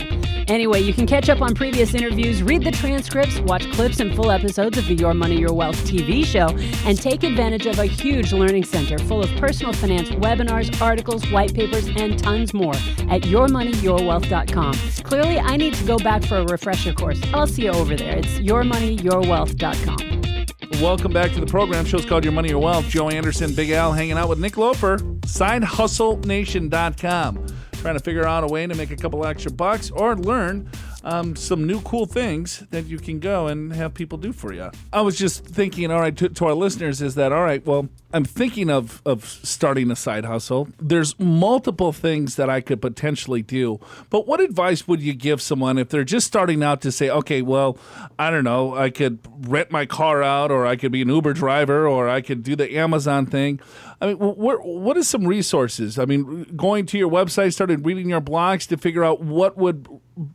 Anyway, 0.50 0.80
you 0.80 0.92
can 0.92 1.06
catch 1.06 1.28
up 1.28 1.40
on 1.40 1.54
previous 1.54 1.94
interviews, 1.94 2.42
read 2.42 2.64
the 2.64 2.72
transcripts, 2.72 3.38
watch 3.42 3.70
clips 3.70 4.00
and 4.00 4.12
full 4.16 4.32
episodes 4.32 4.76
of 4.76 4.84
the 4.88 4.96
Your 4.96 5.14
Money, 5.14 5.38
Your 5.38 5.52
Wealth 5.52 5.76
TV 5.84 6.24
show, 6.24 6.48
and 6.84 7.00
take 7.00 7.22
advantage 7.22 7.66
of 7.66 7.78
a 7.78 7.84
huge 7.84 8.32
learning 8.32 8.64
center 8.64 8.98
full 8.98 9.22
of 9.22 9.30
personal 9.36 9.72
finance 9.72 10.10
webinars, 10.10 10.82
articles, 10.82 11.24
white 11.30 11.54
papers, 11.54 11.86
and 11.94 12.18
tons 12.18 12.52
more 12.52 12.74
at 12.74 13.22
yourmoneyyourwealth.com. 13.22 14.72
Clearly, 15.04 15.38
I 15.38 15.56
need 15.56 15.74
to 15.74 15.84
go 15.84 15.98
back 15.98 16.24
for 16.24 16.38
a 16.38 16.44
refresher 16.44 16.94
course. 16.94 17.20
I'll 17.32 17.46
see 17.46 17.66
you 17.66 17.70
over 17.70 17.94
there. 17.94 18.16
It's 18.16 18.40
yourmoneyyourwealth.com. 18.40 20.80
Welcome 20.82 21.12
back 21.12 21.32
to 21.34 21.38
the 21.38 21.46
program. 21.46 21.84
Show's 21.84 22.04
called 22.04 22.24
Your 22.24 22.32
Money, 22.32 22.48
Your 22.48 22.58
Wealth. 22.58 22.86
Joe 22.86 23.08
Anderson, 23.08 23.54
Big 23.54 23.70
Al, 23.70 23.92
hanging 23.92 24.18
out 24.18 24.28
with 24.28 24.40
Nick 24.40 24.56
Loper, 24.56 24.98
SideHustleNation.com 24.98 27.59
trying 27.80 27.94
to 27.94 28.00
figure 28.00 28.26
out 28.26 28.44
a 28.44 28.46
way 28.46 28.66
to 28.66 28.74
make 28.74 28.90
a 28.90 28.96
couple 28.96 29.24
extra 29.24 29.50
bucks 29.50 29.90
or 29.90 30.14
learn 30.14 30.70
um, 31.02 31.34
some 31.34 31.66
new 31.66 31.80
cool 31.80 32.04
things 32.04 32.62
that 32.70 32.84
you 32.86 32.98
can 32.98 33.18
go 33.18 33.46
and 33.46 33.72
have 33.72 33.94
people 33.94 34.18
do 34.18 34.32
for 34.32 34.52
you. 34.52 34.70
I 34.92 35.00
was 35.00 35.16
just 35.16 35.44
thinking, 35.44 35.90
all 35.90 36.00
right, 36.00 36.14
to, 36.18 36.28
to 36.28 36.44
our 36.44 36.54
listeners, 36.54 37.00
is 37.00 37.14
that 37.14 37.32
all 37.32 37.42
right? 37.42 37.64
Well, 37.64 37.88
I'm 38.12 38.24
thinking 38.24 38.70
of 38.70 39.00
of 39.06 39.24
starting 39.24 39.90
a 39.90 39.96
side 39.96 40.24
hustle. 40.24 40.68
There's 40.78 41.18
multiple 41.18 41.92
things 41.92 42.36
that 42.36 42.50
I 42.50 42.60
could 42.60 42.82
potentially 42.82 43.40
do, 43.40 43.80
but 44.10 44.26
what 44.26 44.40
advice 44.40 44.86
would 44.86 45.00
you 45.00 45.14
give 45.14 45.40
someone 45.40 45.78
if 45.78 45.88
they're 45.88 46.04
just 46.04 46.26
starting 46.26 46.62
out 46.62 46.80
to 46.82 46.92
say, 46.92 47.08
okay, 47.08 47.40
well, 47.40 47.78
I 48.18 48.30
don't 48.30 48.44
know, 48.44 48.74
I 48.76 48.90
could 48.90 49.20
rent 49.48 49.70
my 49.70 49.86
car 49.86 50.22
out, 50.22 50.50
or 50.50 50.66
I 50.66 50.76
could 50.76 50.92
be 50.92 51.02
an 51.02 51.08
Uber 51.08 51.32
driver, 51.32 51.86
or 51.86 52.08
I 52.08 52.20
could 52.20 52.42
do 52.42 52.56
the 52.56 52.76
Amazon 52.76 53.26
thing. 53.26 53.60
I 54.00 54.06
mean, 54.06 54.16
what 54.16 54.64
what 54.64 54.96
is 54.96 55.08
some 55.08 55.26
resources? 55.26 55.98
I 55.98 56.06
mean, 56.06 56.44
going 56.56 56.86
to 56.86 56.98
your 56.98 57.10
website, 57.10 57.52
started 57.52 57.84
reading 57.84 58.08
your 58.08 58.20
blogs 58.20 58.66
to 58.68 58.78
figure 58.78 59.04
out 59.04 59.20
what 59.20 59.58
would 59.58 59.86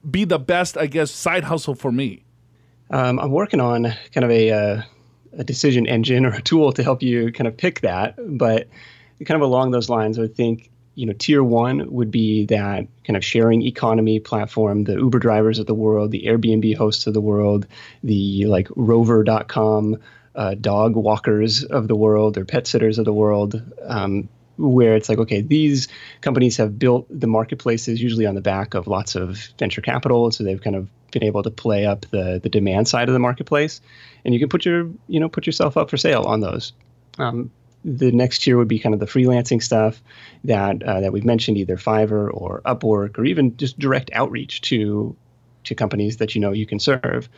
be 0.09 0.23
the 0.23 0.37
best, 0.37 0.77
I 0.77 0.85
guess, 0.85 1.09
side 1.11 1.45
hustle 1.45 1.73
for 1.73 1.91
me. 1.91 2.23
Um, 2.91 3.19
I'm 3.19 3.31
working 3.31 3.59
on 3.59 3.93
kind 4.13 4.23
of 4.23 4.29
a 4.29 4.51
uh, 4.51 4.81
a 5.33 5.43
decision 5.43 5.87
engine 5.87 6.25
or 6.25 6.33
a 6.33 6.41
tool 6.41 6.73
to 6.73 6.83
help 6.83 7.01
you 7.01 7.31
kind 7.31 7.47
of 7.47 7.57
pick 7.57 7.81
that. 7.81 8.15
But 8.17 8.67
kind 9.25 9.41
of 9.41 9.41
along 9.41 9.71
those 9.71 9.89
lines, 9.89 10.19
I 10.19 10.21
would 10.21 10.35
think 10.35 10.69
you 10.93 11.07
know 11.07 11.13
tier 11.13 11.43
one 11.43 11.91
would 11.91 12.11
be 12.11 12.45
that 12.45 12.87
kind 13.03 13.17
of 13.17 13.25
sharing 13.25 13.61
economy 13.63 14.19
platform 14.19 14.85
the 14.85 14.93
uber 14.93 15.19
drivers 15.19 15.59
of 15.59 15.65
the 15.65 15.73
world 15.73 16.11
the 16.11 16.23
airbnb 16.23 16.75
hosts 16.77 17.05
of 17.05 17.13
the 17.13 17.19
world 17.19 17.67
the 18.01 18.45
like 18.45 18.69
rover.com 18.77 19.97
uh, 20.35 20.55
dog 20.55 20.95
walkers 20.95 21.63
of 21.63 21.87
the 21.87 21.95
world 21.95 22.37
or 22.37 22.45
pet 22.45 22.67
sitters 22.67 22.97
of 22.97 23.05
the 23.05 23.13
world 23.13 23.61
um, 23.83 24.27
where 24.57 24.95
it's 24.95 25.09
like 25.09 25.17
okay 25.17 25.41
these 25.41 25.87
companies 26.21 26.57
have 26.57 26.79
built 26.79 27.05
the 27.09 27.27
marketplaces 27.27 28.01
usually 28.01 28.25
on 28.25 28.35
the 28.35 28.41
back 28.41 28.73
of 28.73 28.87
lots 28.87 29.15
of 29.15 29.37
venture 29.59 29.81
capital. 29.81 30.31
So 30.31 30.43
they've 30.43 30.61
kind 30.61 30.75
of 30.75 30.89
been 31.11 31.23
able 31.23 31.43
to 31.43 31.51
play 31.51 31.85
up 31.85 32.01
the 32.11 32.39
the 32.41 32.49
demand 32.49 32.87
side 32.87 33.09
of 33.09 33.13
the 33.13 33.19
marketplace. 33.19 33.81
And 34.23 34.33
you 34.33 34.39
can 34.39 34.49
put 34.49 34.65
your 34.65 34.89
you 35.07 35.19
know 35.19 35.29
put 35.29 35.45
yourself 35.45 35.77
up 35.77 35.89
for 35.89 35.97
sale 35.97 36.23
on 36.23 36.41
those. 36.41 36.73
Um, 37.17 37.51
the 37.83 38.11
next 38.11 38.39
tier 38.39 38.57
would 38.57 38.67
be 38.67 38.79
kind 38.79 38.93
of 38.95 38.99
the 38.99 39.05
freelancing 39.05 39.61
stuff 39.61 40.01
that 40.43 40.81
uh, 40.83 41.01
that 41.01 41.13
we've 41.13 41.25
mentioned 41.25 41.57
either 41.57 41.77
fiverr 41.77 42.29
or 42.33 42.61
upwork 42.65 43.17
or 43.17 43.25
even 43.25 43.55
just 43.57 43.77
direct 43.77 44.09
outreach 44.13 44.61
to 44.61 45.15
to 45.65 45.75
companies 45.75 46.17
that 46.17 46.35
you 46.35 46.41
know 46.41 46.51
you 46.51 46.65
can 46.65 46.79
serve. 46.79 47.29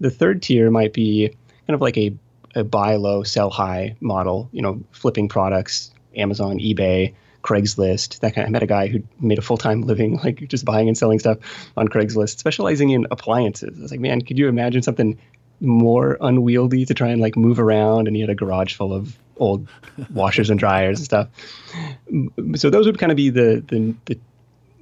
The 0.00 0.10
third 0.10 0.42
tier 0.42 0.70
might 0.70 0.92
be 0.92 1.28
kind 1.66 1.74
of 1.74 1.80
like 1.80 1.96
a, 1.96 2.14
a 2.54 2.64
buy 2.64 2.96
low 2.96 3.22
sell 3.22 3.50
high 3.50 3.96
model 4.00 4.48
you 4.52 4.62
know 4.62 4.82
flipping 4.92 5.28
products 5.28 5.92
Amazon, 6.16 6.58
eBay, 6.58 7.14
Craigslist. 7.42 8.20
That 8.20 8.34
kind 8.34 8.44
of, 8.44 8.48
I 8.48 8.52
met 8.52 8.62
a 8.62 8.66
guy 8.66 8.86
who 8.88 9.02
made 9.20 9.38
a 9.38 9.42
full 9.42 9.56
time 9.56 9.82
living, 9.82 10.16
like 10.24 10.48
just 10.48 10.64
buying 10.64 10.88
and 10.88 10.96
selling 10.96 11.18
stuff 11.18 11.38
on 11.76 11.88
Craigslist, 11.88 12.38
specializing 12.38 12.90
in 12.90 13.06
appliances. 13.10 13.78
I 13.78 13.82
was 13.82 13.90
like, 13.90 14.00
man, 14.00 14.22
could 14.22 14.38
you 14.38 14.48
imagine 14.48 14.82
something 14.82 15.18
more 15.60 16.18
unwieldy 16.20 16.84
to 16.86 16.94
try 16.94 17.08
and 17.08 17.20
like 17.20 17.36
move 17.36 17.58
around? 17.58 18.06
And 18.06 18.16
he 18.16 18.20
had 18.20 18.30
a 18.30 18.34
garage 18.34 18.74
full 18.74 18.92
of 18.92 19.16
old 19.36 19.68
washers 20.12 20.50
and 20.50 20.58
dryers 20.58 20.98
and 20.98 21.04
stuff. 21.04 21.28
Mm, 22.10 22.58
so 22.58 22.70
those 22.70 22.86
would 22.86 22.98
kind 22.98 23.12
of 23.12 23.16
be 23.16 23.30
the 23.30 23.64
the, 23.66 23.94
the 24.06 24.18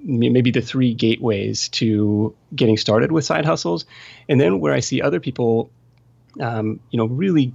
maybe 0.02 0.50
the 0.50 0.62
three 0.62 0.94
gateways 0.94 1.68
to 1.68 2.34
getting 2.54 2.78
started 2.78 3.12
with 3.12 3.22
side 3.24 3.44
hustles. 3.44 3.84
And 4.30 4.40
then 4.40 4.58
where 4.58 4.72
I 4.72 4.80
see 4.80 5.02
other 5.02 5.20
people, 5.20 5.70
um, 6.38 6.80
you 6.90 6.98
know, 6.98 7.06
really 7.06 7.52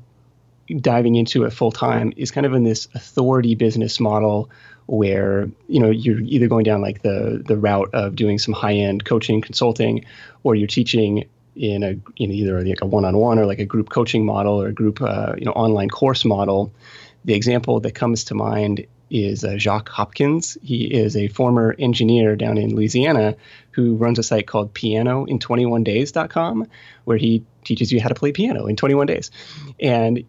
diving 0.79 1.15
into 1.15 1.43
it 1.43 1.51
full 1.51 1.71
time 1.71 2.11
is 2.17 2.31
kind 2.31 2.45
of 2.45 2.53
in 2.53 2.63
this 2.63 2.87
authority 2.95 3.55
business 3.55 3.99
model 3.99 4.49
where 4.87 5.49
you 5.67 5.79
know 5.79 5.89
you're 5.89 6.21
either 6.21 6.47
going 6.47 6.63
down 6.63 6.81
like 6.81 7.01
the 7.01 7.41
the 7.45 7.57
route 7.57 7.89
of 7.93 8.15
doing 8.15 8.37
some 8.37 8.53
high 8.53 8.73
end 8.73 9.05
coaching 9.05 9.41
consulting 9.41 10.05
or 10.43 10.55
you're 10.55 10.67
teaching 10.67 11.25
in 11.55 11.83
a 11.83 11.89
in 12.17 12.31
either 12.31 12.61
like 12.63 12.81
a 12.81 12.85
one 12.85 13.05
on 13.05 13.17
one 13.17 13.39
or 13.39 13.45
like 13.45 13.59
a 13.59 13.65
group 13.65 13.89
coaching 13.89 14.25
model 14.25 14.61
or 14.61 14.67
a 14.67 14.73
group 14.73 15.01
uh, 15.01 15.33
you 15.37 15.45
know 15.45 15.51
online 15.53 15.89
course 15.89 16.25
model. 16.25 16.71
The 17.25 17.33
example 17.33 17.79
that 17.79 17.95
comes 17.95 18.25
to 18.25 18.35
mind 18.35 18.85
is 19.09 19.43
uh, 19.43 19.57
Jacques 19.57 19.89
Hopkins. 19.89 20.57
He 20.63 20.85
is 20.85 21.15
a 21.15 21.27
former 21.27 21.75
engineer 21.77 22.35
down 22.35 22.57
in 22.57 22.75
Louisiana 22.75 23.35
who 23.71 23.95
runs 23.95 24.19
a 24.19 24.23
site 24.23 24.47
called 24.47 24.73
pianoin21days.com 24.73 26.67
where 27.03 27.17
he 27.17 27.43
teaches 27.63 27.91
you 27.91 28.01
how 28.01 28.09
to 28.09 28.15
play 28.15 28.31
piano 28.31 28.67
in 28.67 28.75
21 28.75 29.07
days. 29.07 29.31
And 29.79 30.23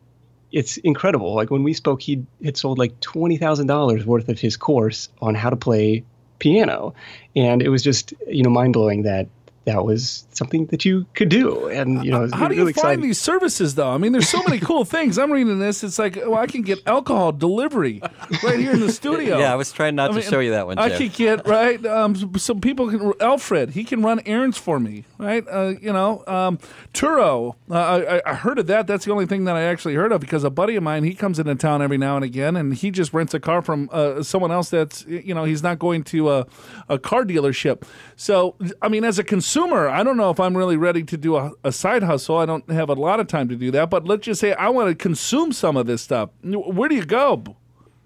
it's 0.52 0.76
incredible. 0.78 1.34
Like 1.34 1.50
when 1.50 1.62
we 1.62 1.72
spoke, 1.72 2.00
he 2.00 2.24
had 2.44 2.56
sold 2.56 2.78
like 2.78 2.98
twenty 3.00 3.36
thousand 3.36 3.66
dollars 3.66 4.06
worth 4.06 4.28
of 4.28 4.38
his 4.38 4.56
course 4.56 5.08
on 5.20 5.34
how 5.34 5.50
to 5.50 5.56
play 5.56 6.04
piano, 6.38 6.94
and 7.34 7.62
it 7.62 7.68
was 7.68 7.82
just 7.82 8.14
you 8.26 8.42
know 8.42 8.50
mind 8.50 8.72
blowing 8.72 9.02
that 9.02 9.28
that 9.66 9.84
was 9.84 10.26
something 10.30 10.66
that 10.66 10.84
you 10.84 11.06
could 11.14 11.28
do. 11.28 11.68
And 11.68 12.04
you 12.04 12.12
know, 12.12 12.28
how 12.32 12.46
do 12.46 12.54
you 12.54 12.60
really 12.60 12.72
find 12.72 12.84
exciting. 12.84 13.02
these 13.02 13.20
services 13.20 13.74
though? 13.74 13.90
I 13.90 13.98
mean, 13.98 14.12
there's 14.12 14.28
so 14.28 14.40
many 14.44 14.60
cool 14.60 14.84
things. 14.84 15.18
I'm 15.18 15.32
reading 15.32 15.58
this. 15.58 15.82
It's 15.82 15.98
like, 15.98 16.14
well, 16.14 16.36
I 16.36 16.46
can 16.46 16.62
get 16.62 16.86
alcohol 16.86 17.32
delivery 17.32 18.00
right 18.44 18.60
here 18.60 18.72
in 18.72 18.80
the 18.80 18.92
studio. 18.92 19.38
Yeah, 19.38 19.52
I 19.52 19.56
was 19.56 19.72
trying 19.72 19.96
not 19.96 20.10
I 20.10 20.12
to 20.14 20.20
mean, 20.20 20.30
show 20.30 20.38
you 20.38 20.52
that 20.52 20.66
one. 20.66 20.78
I 20.78 20.88
Jeff. 20.88 20.98
could 20.98 21.12
get 21.14 21.48
right. 21.48 21.84
Um, 21.84 22.38
some 22.38 22.60
people 22.60 22.88
can. 22.90 23.12
Alfred, 23.20 23.70
he 23.70 23.82
can 23.82 24.02
run 24.02 24.20
errands 24.24 24.56
for 24.56 24.78
me, 24.78 25.04
right? 25.18 25.44
Uh, 25.50 25.74
you 25.80 25.92
know, 25.92 26.22
um, 26.28 26.58
Turo. 26.94 27.56
Uh, 27.68 28.20
I, 28.24 28.30
I 28.30 28.34
heard 28.34 28.60
of 28.60 28.68
that. 28.68 28.86
That's 28.86 29.04
the 29.04 29.10
only 29.10 29.26
thing 29.26 29.44
that 29.46 29.56
I 29.56 29.62
actually 29.62 29.94
heard 29.94 30.12
of 30.12 30.20
because 30.20 30.44
a 30.44 30.50
buddy 30.50 30.76
of 30.76 30.84
mine, 30.84 31.02
he 31.02 31.14
comes 31.14 31.40
into 31.40 31.56
town 31.56 31.82
every 31.82 31.98
now 31.98 32.14
and 32.14 32.24
again, 32.24 32.54
and 32.54 32.72
he 32.72 32.92
just 32.92 33.12
rents 33.12 33.34
a 33.34 33.40
car 33.40 33.62
from 33.62 33.88
uh, 33.92 34.22
someone 34.22 34.52
else. 34.52 34.70
That's 34.70 35.04
you 35.06 35.34
know, 35.34 35.42
he's 35.42 35.64
not 35.64 35.80
going 35.80 36.04
to 36.04 36.30
a, 36.30 36.46
a 36.88 37.00
car 37.00 37.24
dealership. 37.24 37.82
So, 38.14 38.54
I 38.80 38.88
mean, 38.88 39.02
as 39.02 39.18
a 39.18 39.24
consumer, 39.24 39.55
I 39.64 40.02
don't 40.02 40.16
know 40.16 40.30
if 40.30 40.38
I'm 40.38 40.56
really 40.56 40.76
ready 40.76 41.02
to 41.04 41.16
do 41.16 41.36
a, 41.36 41.52
a 41.64 41.72
side 41.72 42.02
hustle. 42.02 42.36
I 42.36 42.46
don't 42.46 42.68
have 42.70 42.88
a 42.88 42.94
lot 42.94 43.20
of 43.20 43.26
time 43.26 43.48
to 43.48 43.56
do 43.56 43.70
that. 43.72 43.90
But 43.90 44.06
let's 44.06 44.24
just 44.24 44.40
say 44.40 44.52
I 44.52 44.68
want 44.68 44.88
to 44.88 44.94
consume 44.94 45.52
some 45.52 45.76
of 45.76 45.86
this 45.86 46.02
stuff. 46.02 46.30
Where 46.42 46.88
do 46.88 46.94
you 46.94 47.04
go? 47.04 47.42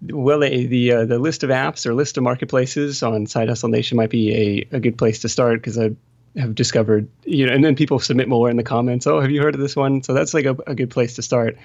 Well, 0.02 0.40
the 0.40 0.66
the, 0.66 0.92
uh, 0.92 1.04
the 1.04 1.18
list 1.18 1.42
of 1.42 1.50
apps 1.50 1.86
or 1.86 1.94
list 1.94 2.16
of 2.16 2.22
marketplaces 2.22 3.02
on 3.02 3.26
Side 3.26 3.48
Hustle 3.48 3.68
Nation 3.68 3.96
might 3.96 4.10
be 4.10 4.66
a, 4.72 4.76
a 4.76 4.80
good 4.80 4.96
place 4.96 5.18
to 5.20 5.28
start 5.28 5.60
because 5.60 5.78
I 5.78 5.90
have 6.36 6.54
discovered, 6.54 7.08
you 7.24 7.46
know, 7.46 7.52
and 7.52 7.64
then 7.64 7.74
people 7.74 7.98
submit 7.98 8.28
more 8.28 8.48
in 8.48 8.56
the 8.56 8.62
comments. 8.62 9.06
Oh, 9.06 9.20
have 9.20 9.30
you 9.30 9.42
heard 9.42 9.54
of 9.54 9.60
this 9.60 9.76
one? 9.76 10.02
So 10.02 10.14
that's 10.14 10.32
like 10.32 10.46
a, 10.46 10.56
a 10.66 10.74
good 10.74 10.90
place 10.90 11.16
to 11.16 11.22
start. 11.22 11.58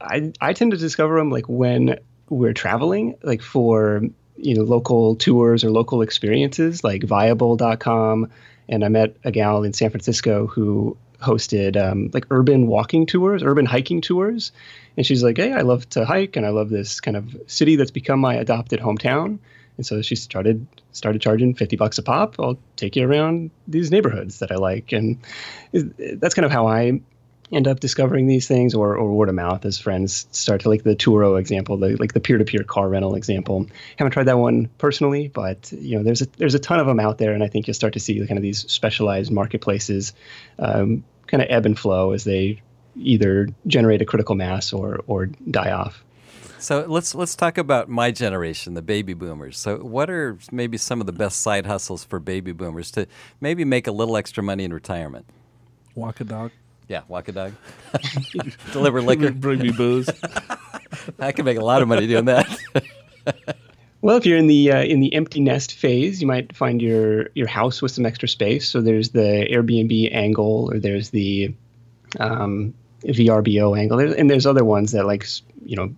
I 0.00 0.32
I 0.40 0.52
tend 0.52 0.70
to 0.70 0.76
discover 0.76 1.18
them 1.18 1.30
like 1.30 1.48
when 1.48 1.98
we're 2.28 2.52
traveling, 2.52 3.16
like 3.22 3.42
for 3.42 4.02
you 4.36 4.54
know 4.54 4.62
local 4.62 5.16
tours 5.16 5.64
or 5.64 5.70
local 5.70 6.02
experiences, 6.02 6.84
like 6.84 7.02
Vayable.com. 7.02 8.30
And 8.68 8.84
I 8.84 8.88
met 8.88 9.16
a 9.24 9.30
gal 9.30 9.62
in 9.62 9.72
San 9.72 9.90
Francisco 9.90 10.46
who 10.46 10.96
hosted 11.20 11.76
um, 11.76 12.10
like 12.12 12.26
urban 12.30 12.66
walking 12.66 13.06
tours, 13.06 13.42
urban 13.42 13.66
hiking 13.66 14.00
tours. 14.00 14.52
And 14.96 15.06
she's 15.06 15.22
like, 15.22 15.36
"Hey, 15.36 15.52
I 15.52 15.62
love 15.62 15.88
to 15.90 16.04
hike, 16.04 16.36
and 16.36 16.46
I 16.46 16.50
love 16.50 16.70
this 16.70 17.00
kind 17.00 17.16
of 17.16 17.36
city 17.46 17.76
that's 17.76 17.90
become 17.90 18.20
my 18.20 18.34
adopted 18.34 18.80
hometown." 18.80 19.38
And 19.76 19.84
so 19.84 20.02
she 20.02 20.14
started 20.14 20.66
started 20.92 21.20
charging 21.20 21.54
fifty 21.54 21.76
bucks 21.76 21.98
a 21.98 22.02
pop. 22.02 22.36
I'll 22.38 22.58
take 22.76 22.96
you 22.96 23.06
around 23.06 23.50
these 23.66 23.90
neighborhoods 23.90 24.38
that 24.38 24.52
I 24.52 24.56
like, 24.56 24.92
and 24.92 25.18
that's 25.72 26.34
kind 26.34 26.46
of 26.46 26.52
how 26.52 26.68
I 26.68 27.00
end 27.52 27.68
up 27.68 27.80
discovering 27.80 28.26
these 28.26 28.48
things, 28.48 28.74
or, 28.74 28.96
or 28.96 29.12
word 29.12 29.28
of 29.28 29.34
mouth 29.34 29.64
as 29.64 29.78
friends 29.78 30.26
start 30.32 30.62
to 30.62 30.68
like 30.68 30.82
the 30.82 30.96
Turo 30.96 31.38
example, 31.38 31.76
the, 31.76 31.96
like 31.96 32.12
the 32.12 32.20
peer 32.20 32.38
to 32.38 32.44
peer 32.44 32.64
car 32.64 32.88
rental 32.88 33.14
example. 33.14 33.66
Haven't 33.96 34.12
tried 34.12 34.24
that 34.24 34.38
one 34.38 34.68
personally, 34.78 35.28
but 35.28 35.70
you 35.72 35.96
know 35.96 36.02
there's 36.02 36.22
a 36.22 36.26
there's 36.36 36.54
a 36.54 36.58
ton 36.58 36.80
of 36.80 36.86
them 36.86 37.00
out 37.00 37.18
there, 37.18 37.32
and 37.32 37.42
I 37.42 37.48
think 37.48 37.66
you'll 37.66 37.74
start 37.74 37.92
to 37.94 38.00
see 38.00 38.18
kind 38.26 38.38
of 38.38 38.42
these 38.42 38.70
specialized 38.70 39.30
marketplaces 39.30 40.12
um, 40.58 41.04
kind 41.26 41.42
of 41.42 41.48
ebb 41.50 41.66
and 41.66 41.78
flow 41.78 42.12
as 42.12 42.24
they 42.24 42.62
either 42.96 43.48
generate 43.66 44.00
a 44.02 44.04
critical 44.04 44.34
mass 44.34 44.72
or 44.72 45.00
or 45.06 45.26
die 45.26 45.70
off. 45.70 46.04
So 46.58 46.86
let's 46.88 47.14
let's 47.14 47.36
talk 47.36 47.58
about 47.58 47.90
my 47.90 48.10
generation, 48.10 48.72
the 48.72 48.80
baby 48.80 49.12
boomers. 49.12 49.58
So 49.58 49.76
what 49.78 50.08
are 50.08 50.38
maybe 50.50 50.78
some 50.78 51.00
of 51.00 51.06
the 51.06 51.12
best 51.12 51.42
side 51.42 51.66
hustles 51.66 52.04
for 52.04 52.18
baby 52.18 52.52
boomers 52.52 52.90
to 52.92 53.06
maybe 53.38 53.66
make 53.66 53.86
a 53.86 53.92
little 53.92 54.16
extra 54.16 54.42
money 54.42 54.64
in 54.64 54.72
retirement? 54.72 55.26
Walk 55.94 56.20
a 56.20 56.24
dog. 56.24 56.52
Yeah, 56.88 57.02
walk 57.08 57.28
a 57.28 57.32
dog. 57.32 57.52
Deliver 58.72 59.00
liquor. 59.00 59.32
Bring 59.32 59.60
me 59.60 59.70
booze. 59.70 60.08
I 61.18 61.32
can 61.32 61.44
make 61.44 61.58
a 61.58 61.64
lot 61.64 61.82
of 61.82 61.88
money 61.88 62.06
doing 62.06 62.26
that. 62.26 62.58
Well, 64.04 64.18
if 64.18 64.26
you're 64.26 64.36
in 64.36 64.48
the 64.48 64.70
uh, 64.70 64.82
in 64.82 65.00
the 65.00 65.14
empty 65.14 65.40
nest 65.40 65.72
phase, 65.72 66.20
you 66.20 66.26
might 66.26 66.54
find 66.54 66.82
your 66.82 67.30
your 67.34 67.46
house 67.46 67.80
with 67.80 67.90
some 67.90 68.04
extra 68.04 68.28
space. 68.28 68.68
So 68.68 68.82
there's 68.82 69.08
the 69.08 69.48
Airbnb 69.50 70.14
angle, 70.14 70.70
or 70.70 70.78
there's 70.78 71.08
the 71.08 71.54
um, 72.20 72.74
VRBO 73.02 73.78
angle, 73.78 74.00
and 74.00 74.28
there's 74.28 74.44
other 74.44 74.62
ones 74.62 74.92
that 74.92 75.06
like 75.06 75.26
you 75.64 75.76
know 75.76 75.94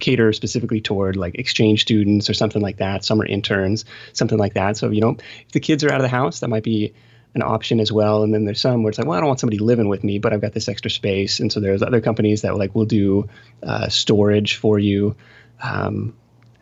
cater 0.00 0.32
specifically 0.32 0.80
toward 0.80 1.14
like 1.14 1.36
exchange 1.36 1.82
students 1.82 2.28
or 2.28 2.34
something 2.34 2.60
like 2.60 2.78
that, 2.78 3.04
summer 3.04 3.24
interns, 3.24 3.84
something 4.12 4.38
like 4.38 4.54
that. 4.54 4.76
So 4.76 4.90
you 4.90 5.00
know, 5.00 5.16
if 5.46 5.52
the 5.52 5.60
kids 5.60 5.84
are 5.84 5.92
out 5.92 6.00
of 6.00 6.02
the 6.02 6.08
house, 6.08 6.40
that 6.40 6.48
might 6.48 6.64
be 6.64 6.92
an 7.36 7.42
option 7.42 7.78
as 7.80 7.92
well. 7.92 8.22
And 8.22 8.34
then 8.34 8.44
there's 8.46 8.60
some 8.60 8.82
where 8.82 8.88
it's 8.88 8.98
like, 8.98 9.06
well, 9.06 9.16
I 9.16 9.20
don't 9.20 9.28
want 9.28 9.40
somebody 9.40 9.58
living 9.58 9.88
with 9.88 10.02
me, 10.02 10.18
but 10.18 10.32
I've 10.32 10.40
got 10.40 10.54
this 10.54 10.68
extra 10.68 10.90
space. 10.90 11.38
And 11.38 11.52
so 11.52 11.60
there's 11.60 11.82
other 11.82 12.00
companies 12.00 12.42
that 12.42 12.56
like 12.56 12.74
will 12.74 12.86
do 12.86 13.28
uh, 13.62 13.88
storage 13.88 14.56
for 14.56 14.78
you. 14.78 15.14
Um, 15.62 16.16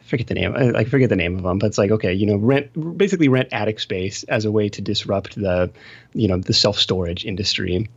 forget 0.06 0.26
the 0.26 0.34
name. 0.34 0.54
I, 0.54 0.80
I 0.80 0.84
forget 0.84 1.08
the 1.08 1.16
name 1.16 1.36
of 1.36 1.42
them, 1.42 1.58
but 1.58 1.66
it's 1.66 1.78
like 1.78 1.90
okay, 1.90 2.12
you 2.12 2.26
know, 2.26 2.36
rent 2.36 2.98
basically 2.98 3.28
rent 3.28 3.48
attic 3.52 3.80
space 3.80 4.22
as 4.24 4.44
a 4.44 4.52
way 4.52 4.68
to 4.70 4.82
disrupt 4.82 5.34
the, 5.34 5.70
you 6.12 6.28
know, 6.28 6.38
the 6.38 6.52
self 6.52 6.78
storage 6.78 7.24
industry. 7.24 7.88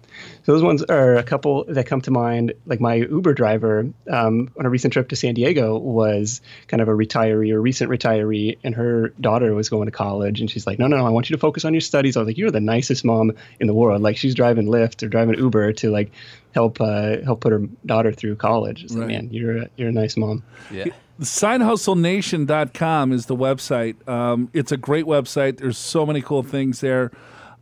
So 0.43 0.54
those 0.54 0.63
ones 0.63 0.82
are 0.84 1.15
a 1.17 1.24
couple 1.24 1.65
that 1.65 1.86
come 1.86 2.02
to 2.02 2.12
mind. 2.12 2.54
Like 2.65 2.80
my 2.80 2.96
Uber 2.96 3.34
driver 3.34 3.89
um, 4.10 4.50
on 4.58 4.65
a 4.65 4.70
recent 4.70 4.93
trip 4.93 5.10
to 5.10 5.15
San 5.15 5.34
Diego 5.34 5.78
was 5.78 6.41
kind 6.67 6.82
of 6.82 6.88
a 6.88 6.91
retiree 6.91 7.52
or 7.52 7.62
recent 7.62 7.91
retiree, 7.91 8.58
and 8.63 8.74
her 8.76 9.10
daughter 9.10 9.54
was 9.54 9.70
going 9.70 9.86
to 9.86 9.91
college, 9.91 10.39
and 10.39 10.50
she's 10.50 10.65
like, 10.65 10.80
no, 10.80 10.88
no, 10.88 10.98
no, 10.98 11.06
I 11.06 11.10
want 11.10 11.30
you 11.30 11.36
to 11.36 11.39
focus 11.39 11.65
on 11.65 11.74
your 11.74 11.82
studies. 11.82 12.17
I 12.17 12.22
was 12.22 12.28
like, 12.28 12.38
you're 12.38 12.52
the 12.52 12.62
nicest 12.62 13.06
mom 13.06 13.34
in 13.60 13.67
the 13.67 13.74
world. 13.74 14.02
Like 14.02 14.17
she's 14.17 14.34
driving 14.34 14.67
Lyft 14.67 15.04
or 15.04 15.08
driving 15.08 15.38
Uber 15.38 15.74
to 15.74 15.91
like 15.91 16.12
help 16.54 16.80
uh, 16.82 17.22
help 17.24 17.41
put 17.41 17.52
her 17.52 17.62
daughter 17.86 18.12
through 18.12 18.38
college. 18.38 18.84
It's 18.84 18.93
right. 18.93 19.02
like, 19.02 19.10
man, 19.10 19.30
you're 19.32 19.58
a, 19.58 19.70
you're 19.76 19.89
a 19.89 19.93
nice 19.93 20.17
mom. 20.17 20.43
Yeah. 20.72 20.86
SideHustleNation.com 21.19 23.12
is 23.12 23.25
the 23.25 23.36
website. 23.36 24.08
Um, 24.08 24.49
it's 24.53 24.71
a 24.71 24.77
great 24.77 25.06
website. 25.06 25.58
There's 25.58 25.77
so 25.77 26.06
many 26.06 26.21
cool 26.21 26.43
things 26.43 26.82
there. 26.82 27.12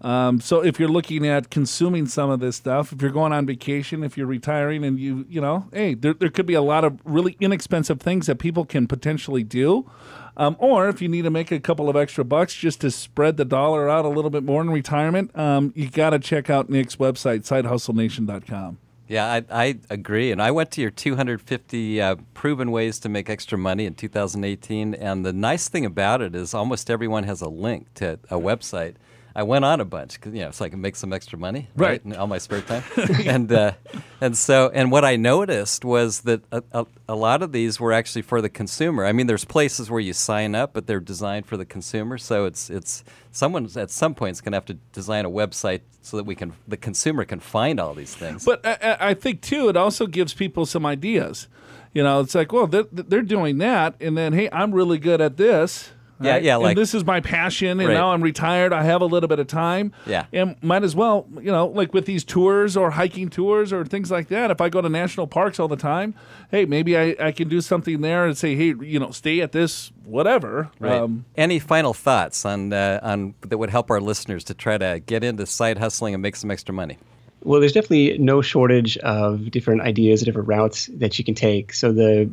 Um, 0.02 0.42
so 0.42 0.64
if 0.64 0.80
you're 0.80 0.90
looking 0.90 1.26
at 1.26 1.50
consuming 1.50 2.06
some 2.06 2.30
of 2.30 2.40
this 2.40 2.58
stuff, 2.58 2.92
if 2.92 3.02
you're 3.02 3.12
going 3.12 3.32
on 3.34 3.46
vacation, 3.46 4.04
if 4.04 4.18
you're 4.18 4.28
retiring, 4.28 4.84
and 4.84 5.00
you 5.00 5.26
you 5.30 5.40
know, 5.42 5.68
hey, 5.72 5.94
there 5.94 6.14
there 6.14 6.30
could 6.30 6.46
be 6.46 6.54
a 6.54 6.62
lot 6.62 6.84
of 6.84 7.00
really 7.06 7.38
inexpensive 7.40 8.02
things 8.02 8.28
that 8.28 8.38
people 8.38 8.66
can 8.66 8.88
potentially 8.88 9.44
do. 9.44 9.90
Um, 10.38 10.58
or 10.60 10.90
if 10.90 11.02
you 11.02 11.08
need 11.08 11.22
to 11.22 11.30
make 11.30 11.50
a 11.50 11.62
couple 11.62 11.90
of 11.90 11.96
extra 11.96 12.26
bucks 12.26 12.54
just 12.54 12.82
to 12.82 12.92
spread 12.92 13.38
the 13.38 13.46
dollar 13.46 13.90
out 13.90 14.04
a 14.04 14.10
little 14.10 14.30
bit 14.30 14.44
more 14.44 14.62
in 14.62 14.70
retirement, 14.70 15.36
um, 15.38 15.72
you 15.76 15.90
got 15.90 16.10
to 16.10 16.20
check 16.20 16.50
out 16.50 16.70
Nick's 16.70 16.98
website, 16.98 17.48
SideHustleNation.com. 17.48 18.78
Yeah, 19.08 19.26
I, 19.26 19.44
I 19.52 19.78
agree. 19.90 20.32
And 20.32 20.42
I 20.42 20.50
went 20.52 20.72
to 20.72 20.82
your 20.82 20.90
250 20.90 22.02
uh, 22.02 22.16
proven 22.34 22.72
ways 22.72 23.00
to 23.00 23.10
make 23.10 23.30
extra 23.30 23.58
money 23.58 23.86
in 23.86 23.94
2018. 23.94 24.96
And 24.96 25.26
the 25.26 25.34
nice 25.34 25.70
thing 25.70 25.86
about 25.86 26.22
it 26.22 26.36
is 26.36 26.54
almost 26.54 26.90
everyone 26.90 27.24
has 27.26 27.42
a 27.42 27.50
link 27.50 27.94
to 27.96 28.20
a 28.32 28.40
website 28.40 28.96
I 29.36 29.44
went 29.44 29.66
on 29.66 29.82
a 29.82 29.86
bunch 29.86 30.18
you 30.26 30.40
know 30.40 30.52
so 30.52 30.64
I 30.64 30.70
can 30.70 30.80
make 30.80 30.96
some 30.96 31.12
extra 31.12 31.38
money 31.38 31.68
right, 31.76 31.90
right 31.90 32.06
in 32.06 32.16
all 32.16 32.28
my 32.28 32.38
spare 32.38 32.62
time, 32.62 32.84
and 33.26 33.52
uh, 33.52 33.74
and 34.22 34.38
so 34.38 34.72
and 34.74 34.92
what 34.92 35.04
I 35.04 35.18
noticed 35.18 35.84
was 35.84 36.22
that 36.22 36.42
a, 36.52 36.64
a, 36.72 36.86
a, 37.10 37.16
lot 37.16 37.42
of 37.42 37.52
these 37.52 37.80
were 37.80 37.92
actually 37.92 38.22
for 38.22 38.42
the 38.42 38.50
consumer. 38.50 39.06
I 39.06 39.12
mean, 39.12 39.28
there's 39.28 39.44
places 39.44 39.92
where 39.92 40.00
you 40.00 40.14
sign 40.14 40.56
up, 40.56 40.74
but 40.74 40.88
they're 40.88 41.02
designed 41.02 41.46
for 41.48 41.58
the 41.58 41.66
consumer. 41.66 42.18
So 42.18 42.46
it's 42.46 42.70
it's 42.70 43.04
someone 43.32 43.70
at 43.76 43.92
some 43.92 44.16
point 44.16 44.32
is 44.32 44.42
going 44.42 44.54
to 44.54 44.58
have 44.58 44.66
to 44.66 44.76
design 44.94 45.26
a 45.26 45.30
website 45.30 45.82
so 46.02 46.16
that 46.16 46.24
we 46.24 46.36
can 46.36 46.54
the 46.68 46.78
consumer 46.78 47.26
can 47.26 47.42
find 47.42 47.80
all 47.80 47.94
these 47.94 48.16
things. 48.16 48.46
But 48.46 48.66
I, 48.66 48.98
I 49.00 49.14
think 49.14 49.42
too, 49.42 49.68
it 49.68 49.76
also 49.76 50.08
gives 50.08 50.34
people 50.34 50.66
some 50.66 50.86
ideas. 50.86 51.48
You 51.94 52.04
know, 52.04 52.20
it's 52.20 52.36
like, 52.36 52.52
well, 52.52 52.68
they're, 52.68 52.84
they're 52.92 53.22
doing 53.22 53.58
that, 53.60 53.96
and 54.02 54.18
then 54.18 54.34
hey, 54.34 54.50
I'm 54.52 54.74
really 54.74 54.98
good 54.98 55.22
at 55.22 55.38
this 55.38 55.92
Right? 56.20 56.44
Yeah, 56.44 56.52
yeah. 56.52 56.56
Like 56.56 56.72
and 56.72 56.78
this 56.78 56.94
is 56.94 57.04
my 57.04 57.20
passion, 57.20 57.80
and 57.80 57.90
right. 57.90 57.94
now 57.94 58.12
I'm 58.12 58.22
retired. 58.22 58.72
I 58.72 58.84
have 58.84 59.02
a 59.02 59.06
little 59.06 59.28
bit 59.28 59.40
of 59.40 59.48
time. 59.48 59.92
Yeah, 60.06 60.26
and 60.32 60.56
might 60.64 60.84
as 60.84 60.96
well, 60.96 61.28
you 61.36 61.52
know, 61.52 61.68
like 61.68 61.94
with 61.94 62.06
these 62.06 62.24
tours 62.24 62.78
or 62.78 62.92
hiking 62.92 63.30
tours 63.30 63.74
or 63.74 63.84
things 63.84 64.12
like 64.12 64.30
that. 64.30 64.50
If 64.50 64.62
I 64.62 64.70
go 64.70 64.82
to 64.82 64.88
national 64.90 65.28
parks 65.28 65.60
all 65.60 65.68
the 65.68 65.76
time, 65.76 66.16
hey, 66.52 66.66
maybe 66.66 66.98
I, 66.98 67.16
I 67.20 67.32
can 67.32 67.50
do 67.50 67.60
something 67.60 68.02
there 68.02 68.26
and 68.26 68.38
say, 68.38 68.56
hey, 68.56 68.76
you 68.80 69.00
know, 69.00 69.12
stay 69.12 69.42
at 69.42 69.52
this 69.52 69.92
whatever. 70.06 70.72
Right. 70.80 70.94
Um, 70.94 71.26
Any 71.36 71.60
final 71.60 71.94
thoughts 71.94 72.46
on 72.46 72.72
uh, 72.72 73.00
on 73.04 73.36
that 73.42 73.58
would 73.58 73.70
help 73.70 73.92
our 73.92 74.00
listeners 74.00 74.44
to 74.46 74.54
try 74.54 74.78
to 74.78 75.02
get 75.06 75.24
into 75.24 75.46
side 75.46 75.80
hustling 75.80 76.14
and 76.14 76.22
make 76.24 76.36
some 76.38 76.50
extra 76.50 76.74
money? 76.74 76.98
Well, 77.46 77.60
there's 77.60 77.74
definitely 77.74 78.18
no 78.18 78.42
shortage 78.42 78.98
of 78.98 79.52
different 79.52 79.82
ideas, 79.82 80.24
different 80.24 80.48
routes 80.48 80.88
that 80.96 81.20
you 81.20 81.24
can 81.24 81.36
take. 81.36 81.74
So 81.76 81.92
the 81.92 82.28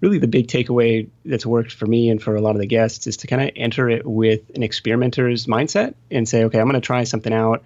really 0.00 0.16
the 0.18 0.26
big 0.26 0.48
takeaway 0.48 1.06
that's 1.26 1.44
worked 1.44 1.72
for 1.72 1.84
me 1.84 2.08
and 2.08 2.20
for 2.20 2.34
a 2.34 2.40
lot 2.40 2.54
of 2.54 2.60
the 2.62 2.66
guests 2.66 3.06
is 3.06 3.18
to 3.18 3.26
kind 3.26 3.42
of 3.42 3.50
enter 3.56 3.90
it 3.90 4.06
with 4.06 4.40
an 4.54 4.62
experimenter's 4.62 5.44
mindset 5.46 5.92
and 6.10 6.26
say, 6.26 6.44
okay, 6.44 6.58
I'm 6.58 6.64
going 6.66 6.80
to 6.80 6.86
try 6.86 7.04
something 7.04 7.32
out, 7.32 7.62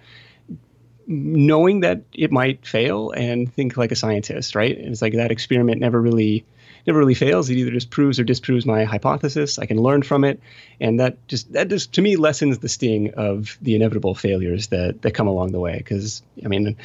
knowing 1.07 1.79
that 1.79 2.01
it 2.13 2.33
might 2.33 2.67
fail, 2.67 3.11
and 3.11 3.51
think 3.53 3.77
like 3.77 3.93
a 3.93 3.95
scientist, 3.95 4.53
right? 4.53 4.77
And 4.77 4.89
it's 4.89 5.01
like 5.01 5.13
that 5.13 5.31
experiment 5.31 5.79
never 5.79 6.01
really 6.01 6.43
never 6.87 6.99
really 6.99 7.13
fails. 7.13 7.49
It 7.49 7.57
either 7.57 7.71
just 7.71 7.89
proves 7.89 8.19
or 8.19 8.23
disproves 8.23 8.65
my 8.65 8.83
hypothesis. 8.83 9.59
I 9.59 9.65
can 9.65 9.77
learn 9.77 10.03
from 10.03 10.23
it, 10.23 10.39
and 10.79 10.99
that 10.99 11.27
just 11.27 11.51
that 11.53 11.67
just 11.69 11.93
to 11.93 12.01
me 12.01 12.15
lessens 12.15 12.59
the 12.59 12.69
sting 12.69 13.13
of 13.15 13.57
the 13.61 13.75
inevitable 13.75 14.15
failures 14.15 14.67
that 14.67 15.01
that 15.01 15.11
come 15.11 15.27
along 15.27 15.51
the 15.51 15.59
way. 15.59 15.77
Because 15.77 16.23
I 16.43 16.47
mean, 16.47 16.75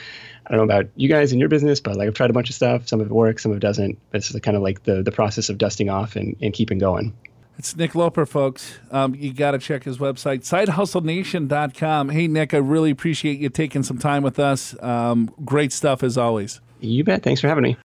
I 0.47 0.51
don't 0.51 0.59
know 0.59 0.75
about 0.75 0.91
you 0.97 1.09
guys 1.09 1.33
in 1.33 1.39
your 1.39 1.49
business, 1.49 1.81
but 1.81 1.97
like 1.97 2.09
I've 2.09 2.15
tried 2.15 2.31
a 2.31 2.35
bunch 2.35 2.51
of 2.51 2.55
stuff. 2.55 2.89
Some 2.89 3.01
of 3.01 3.07
it 3.07 3.13
works, 3.13 3.43
some 3.43 3.53
of 3.53 3.59
it 3.59 3.61
doesn't. 3.61 3.99
But 4.11 4.19
it's 4.19 4.39
kind 4.41 4.57
of 4.57 4.63
like 4.63 4.85
the 4.85 5.03
the 5.03 5.13
process 5.13 5.49
of 5.49 5.59
dusting 5.59 5.91
off 5.91 6.17
and, 6.17 6.37
and 6.41 6.53
keeping 6.53 6.79
going. 6.79 7.15
It's 7.57 7.77
Nick 7.77 7.95
Loper, 7.95 8.27
folks. 8.27 8.79
Um, 8.91 9.15
you 9.15 9.33
got 9.33 9.53
to 9.53 9.59
check 9.59 9.85
his 9.85 9.99
website, 9.99 10.41
sidehustlenation.com. 10.41 12.09
Hey, 12.09 12.27
Nick, 12.27 12.53
I 12.53 12.57
really 12.57 12.91
appreciate 12.91 13.39
you 13.39 13.49
taking 13.49 13.85
some 13.85 13.99
time 13.99 14.23
with 14.25 14.39
us. 14.39 14.75
Um, 14.83 15.33
great 15.45 15.73
stuff 15.73 16.03
as 16.03 16.19
always. 16.19 16.61
You 16.81 17.05
bet. 17.05 17.23
Thanks 17.23 17.41
for 17.41 17.49
having 17.49 17.63
me. 17.63 17.77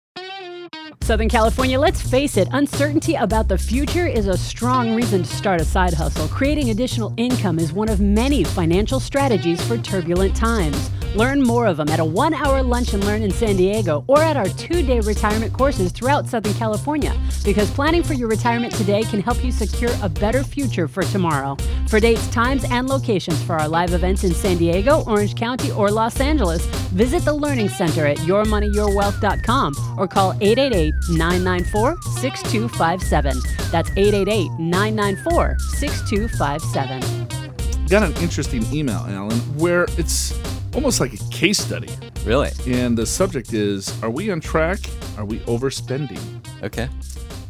Southern 1.09 1.27
California, 1.27 1.79
let's 1.79 1.99
face 1.99 2.37
it, 2.37 2.47
uncertainty 2.51 3.15
about 3.15 3.47
the 3.47 3.57
future 3.57 4.05
is 4.05 4.27
a 4.27 4.37
strong 4.37 4.93
reason 4.93 5.23
to 5.23 5.35
start 5.35 5.59
a 5.59 5.65
side 5.65 5.91
hustle. 5.91 6.27
Creating 6.27 6.69
additional 6.69 7.15
income 7.17 7.57
is 7.57 7.73
one 7.73 7.89
of 7.89 7.99
many 7.99 8.43
financial 8.43 8.99
strategies 8.99 9.59
for 9.67 9.75
turbulent 9.79 10.35
times. 10.35 10.91
Learn 11.15 11.41
more 11.41 11.65
of 11.65 11.77
them 11.77 11.89
at 11.89 11.99
a 11.99 12.05
one 12.05 12.33
hour 12.33 12.61
lunch 12.61 12.93
and 12.93 13.03
learn 13.03 13.23
in 13.23 13.31
San 13.31 13.55
Diego 13.55 14.03
or 14.07 14.21
at 14.21 14.37
our 14.37 14.47
two 14.49 14.83
day 14.83 14.99
retirement 14.99 15.51
courses 15.51 15.91
throughout 15.91 16.27
Southern 16.27 16.53
California. 16.53 17.15
Because 17.43 17.71
planning 17.71 18.03
for 18.03 18.13
your 18.13 18.27
retirement 18.27 18.73
today 18.75 19.01
can 19.03 19.21
help 19.21 19.43
you 19.43 19.51
secure 19.51 19.91
a 20.03 20.09
better 20.09 20.43
future 20.43 20.87
for 20.87 21.03
tomorrow. 21.03 21.57
For 21.87 21.99
dates, 21.99 22.27
times, 22.27 22.63
and 22.69 22.87
locations 22.87 23.41
for 23.43 23.55
our 23.55 23.67
live 23.67 23.93
events 23.93 24.23
in 24.23 24.33
San 24.33 24.57
Diego, 24.57 25.03
Orange 25.07 25.35
County, 25.35 25.71
or 25.71 25.89
Los 25.89 26.19
Angeles, 26.19 26.63
visit 26.91 27.25
the 27.25 27.33
Learning 27.33 27.69
Center 27.69 28.05
at 28.05 28.17
yourmoneyyourwealth.com 28.17 29.73
or 29.97 30.07
call 30.07 30.33
888 30.41 30.93
994 31.09 32.01
6257. 32.01 33.39
That's 33.71 33.89
888 33.91 34.51
994 34.59 35.57
6257. 35.59 37.87
Got 37.87 38.03
an 38.03 38.13
interesting 38.21 38.65
email, 38.71 39.05
Alan, 39.07 39.39
where 39.57 39.85
it's 39.97 40.37
almost 40.75 40.99
like 40.99 41.13
a 41.13 41.17
case 41.31 41.57
study. 41.57 41.89
Really? 42.23 42.51
And 42.67 42.97
the 42.97 43.05
subject 43.05 43.53
is 43.53 44.01
Are 44.03 44.09
we 44.09 44.31
on 44.31 44.41
track? 44.41 44.79
Are 45.17 45.25
we 45.25 45.39
overspending? 45.41 46.19
Okay. 46.63 46.89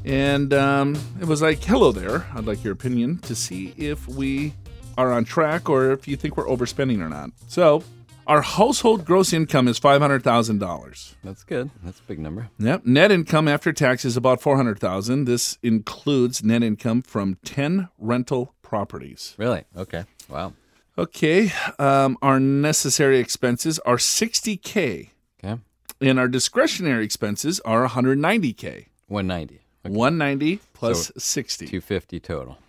And 0.06 0.54
um, 0.54 0.96
it 1.20 1.26
was 1.26 1.42
like, 1.42 1.64
Hello 1.64 1.92
there. 1.92 2.26
I'd 2.34 2.46
like 2.46 2.64
your 2.64 2.74
opinion 2.74 3.18
to 3.20 3.36
see 3.36 3.74
if 3.78 4.08
we 4.08 4.54
are 4.98 5.12
on 5.12 5.26
track 5.26 5.70
or 5.70 5.92
if 5.92 6.08
you 6.08 6.16
think 6.16 6.38
we're 6.38 6.48
overspending 6.48 7.00
or 7.00 7.10
not. 7.10 7.32
So, 7.48 7.84
our 8.30 8.44
household 8.44 9.06
gross 9.06 9.34
income 9.34 9.68
is 9.68 9.80
$500,000. 9.80 11.16
That's 11.24 11.44
good. 11.44 11.72
That's 11.84 12.00
a 12.00 12.04
big 12.04 12.20
number. 12.20 12.50
Yep. 12.60 12.86
Net 12.86 13.12
income 13.12 13.48
after 13.48 13.74
tax 13.74 14.06
is 14.06 14.16
about 14.16 14.40
400,000. 14.40 15.26
This 15.26 15.58
includes 15.64 16.44
net 16.44 16.62
income 16.62 17.02
from 17.02 17.38
10 17.44 17.90
rental 17.98 18.54
properties. 18.62 19.34
Really? 19.38 19.64
Okay. 19.76 20.06
Wow. 20.30 20.54
Okay. 20.96 21.52
Um, 21.80 22.20
our 22.22 22.40
necessary 22.40 23.18
expenses 23.18 23.80
are 23.80 23.98
60K. 23.98 25.10
Okay. 25.44 25.60
And 26.00 26.20
our 26.20 26.28
discretionary 26.28 27.04
expenses 27.04 27.60
are 27.62 27.88
190K. 27.88 28.86
One 29.08 29.26
ninety. 29.26 29.62
One 29.82 30.20
ninety 30.20 30.60
plus 30.74 31.08
so 31.08 31.14
60. 31.18 31.66
250 31.66 32.20
total. 32.20 32.60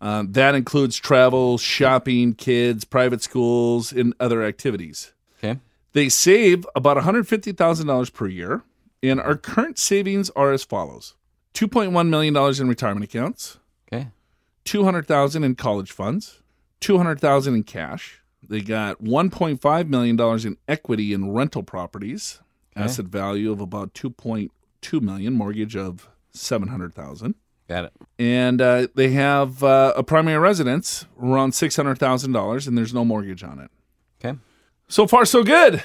Um, 0.00 0.32
that 0.32 0.54
includes 0.54 0.96
travel, 0.96 1.58
shopping, 1.58 2.34
kids, 2.34 2.84
private 2.84 3.22
schools, 3.22 3.92
and 3.92 4.14
other 4.20 4.44
activities. 4.44 5.12
Okay. 5.38 5.58
They 5.92 6.08
save 6.08 6.66
about 6.74 6.96
$150,000 6.96 8.12
per 8.12 8.26
year. 8.26 8.62
And 9.02 9.20
our 9.20 9.36
current 9.36 9.78
savings 9.78 10.28
are 10.30 10.52
as 10.52 10.64
follows 10.64 11.14
$2.1 11.54 12.08
million 12.08 12.36
in 12.36 12.68
retirement 12.68 13.04
accounts. 13.04 13.58
Okay. 13.92 14.08
200000 14.64 15.44
in 15.44 15.54
college 15.54 15.92
funds. 15.92 16.42
200,000 16.80 17.54
in 17.54 17.62
cash. 17.62 18.20
They 18.48 18.60
got 18.60 19.02
1.5 19.02 19.88
million 19.88 20.16
dollars 20.16 20.44
in 20.44 20.56
equity 20.66 21.12
in 21.12 21.32
rental 21.32 21.62
properties, 21.62 22.40
okay. 22.76 22.84
asset 22.84 23.06
value 23.06 23.52
of 23.52 23.60
about 23.60 23.92
2.2 23.94 25.02
million, 25.02 25.34
mortgage 25.34 25.76
of 25.76 26.08
700,000. 26.32 27.34
Got 27.68 27.84
it. 27.86 27.92
and 28.18 28.60
uh, 28.62 28.88
they 28.94 29.10
have 29.10 29.62
uh, 29.62 29.92
a 29.94 30.02
primary 30.02 30.38
residence 30.38 31.04
around 31.20 31.52
six 31.52 31.76
hundred 31.76 31.98
thousand 31.98 32.32
dollars, 32.32 32.66
and 32.66 32.76
there's 32.78 32.94
no 32.94 33.04
mortgage 33.04 33.42
on 33.44 33.58
it. 33.58 33.70
Okay. 34.24 34.38
So 34.88 35.06
far, 35.06 35.24
so 35.26 35.44
good. 35.44 35.82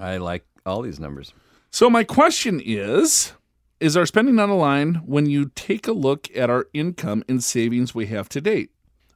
I 0.00 0.16
like 0.16 0.44
all 0.64 0.80
these 0.82 0.98
numbers. 0.98 1.34
So 1.70 1.90
my 1.90 2.04
question 2.04 2.60
is: 2.64 3.32
Is 3.80 3.96
our 3.98 4.06
spending 4.06 4.38
on 4.38 4.48
a 4.48 4.56
line 4.56 4.94
when 5.04 5.26
you 5.26 5.50
take 5.54 5.86
a 5.86 5.92
look 5.92 6.34
at 6.34 6.48
our 6.48 6.66
income 6.72 7.22
and 7.28 7.44
savings 7.44 7.94
we 7.94 8.06
have 8.06 8.28
to 8.30 8.40
date? 8.40 8.70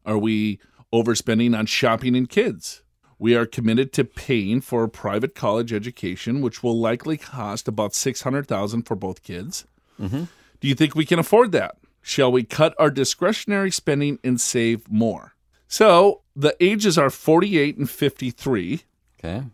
Are 0.04 0.18
we 0.18 0.58
overspending 0.92 1.56
on 1.58 1.64
shopping 1.66 2.14
and 2.16 2.28
kids? 2.28 2.82
We 3.18 3.34
are 3.34 3.46
committed 3.46 3.92
to 3.94 4.04
paying 4.04 4.60
for 4.60 4.82
a 4.84 4.88
private 4.88 5.34
college 5.34 5.72
education, 5.72 6.40
which 6.42 6.62
will 6.62 6.78
likely 6.78 7.16
cost 7.16 7.66
about 7.66 7.94
six 7.94 8.22
hundred 8.22 8.46
thousand 8.46 8.82
for 8.82 8.94
both 8.94 9.22
kids. 9.22 9.64
Do 9.98 10.68
you 10.68 10.74
think 10.74 10.94
we 10.94 11.06
can 11.06 11.18
afford 11.18 11.52
that? 11.52 11.76
Shall 12.02 12.32
we 12.32 12.42
cut 12.44 12.74
our 12.78 12.90
discretionary 12.90 13.70
spending 13.70 14.18
and 14.24 14.40
save 14.40 14.90
more? 14.90 15.34
So 15.68 16.22
the 16.34 16.56
ages 16.60 16.96
are 16.98 17.10
forty-eight 17.10 17.76
and 17.76 17.88
fifty-three, 17.88 18.82
Okay. 19.18 19.44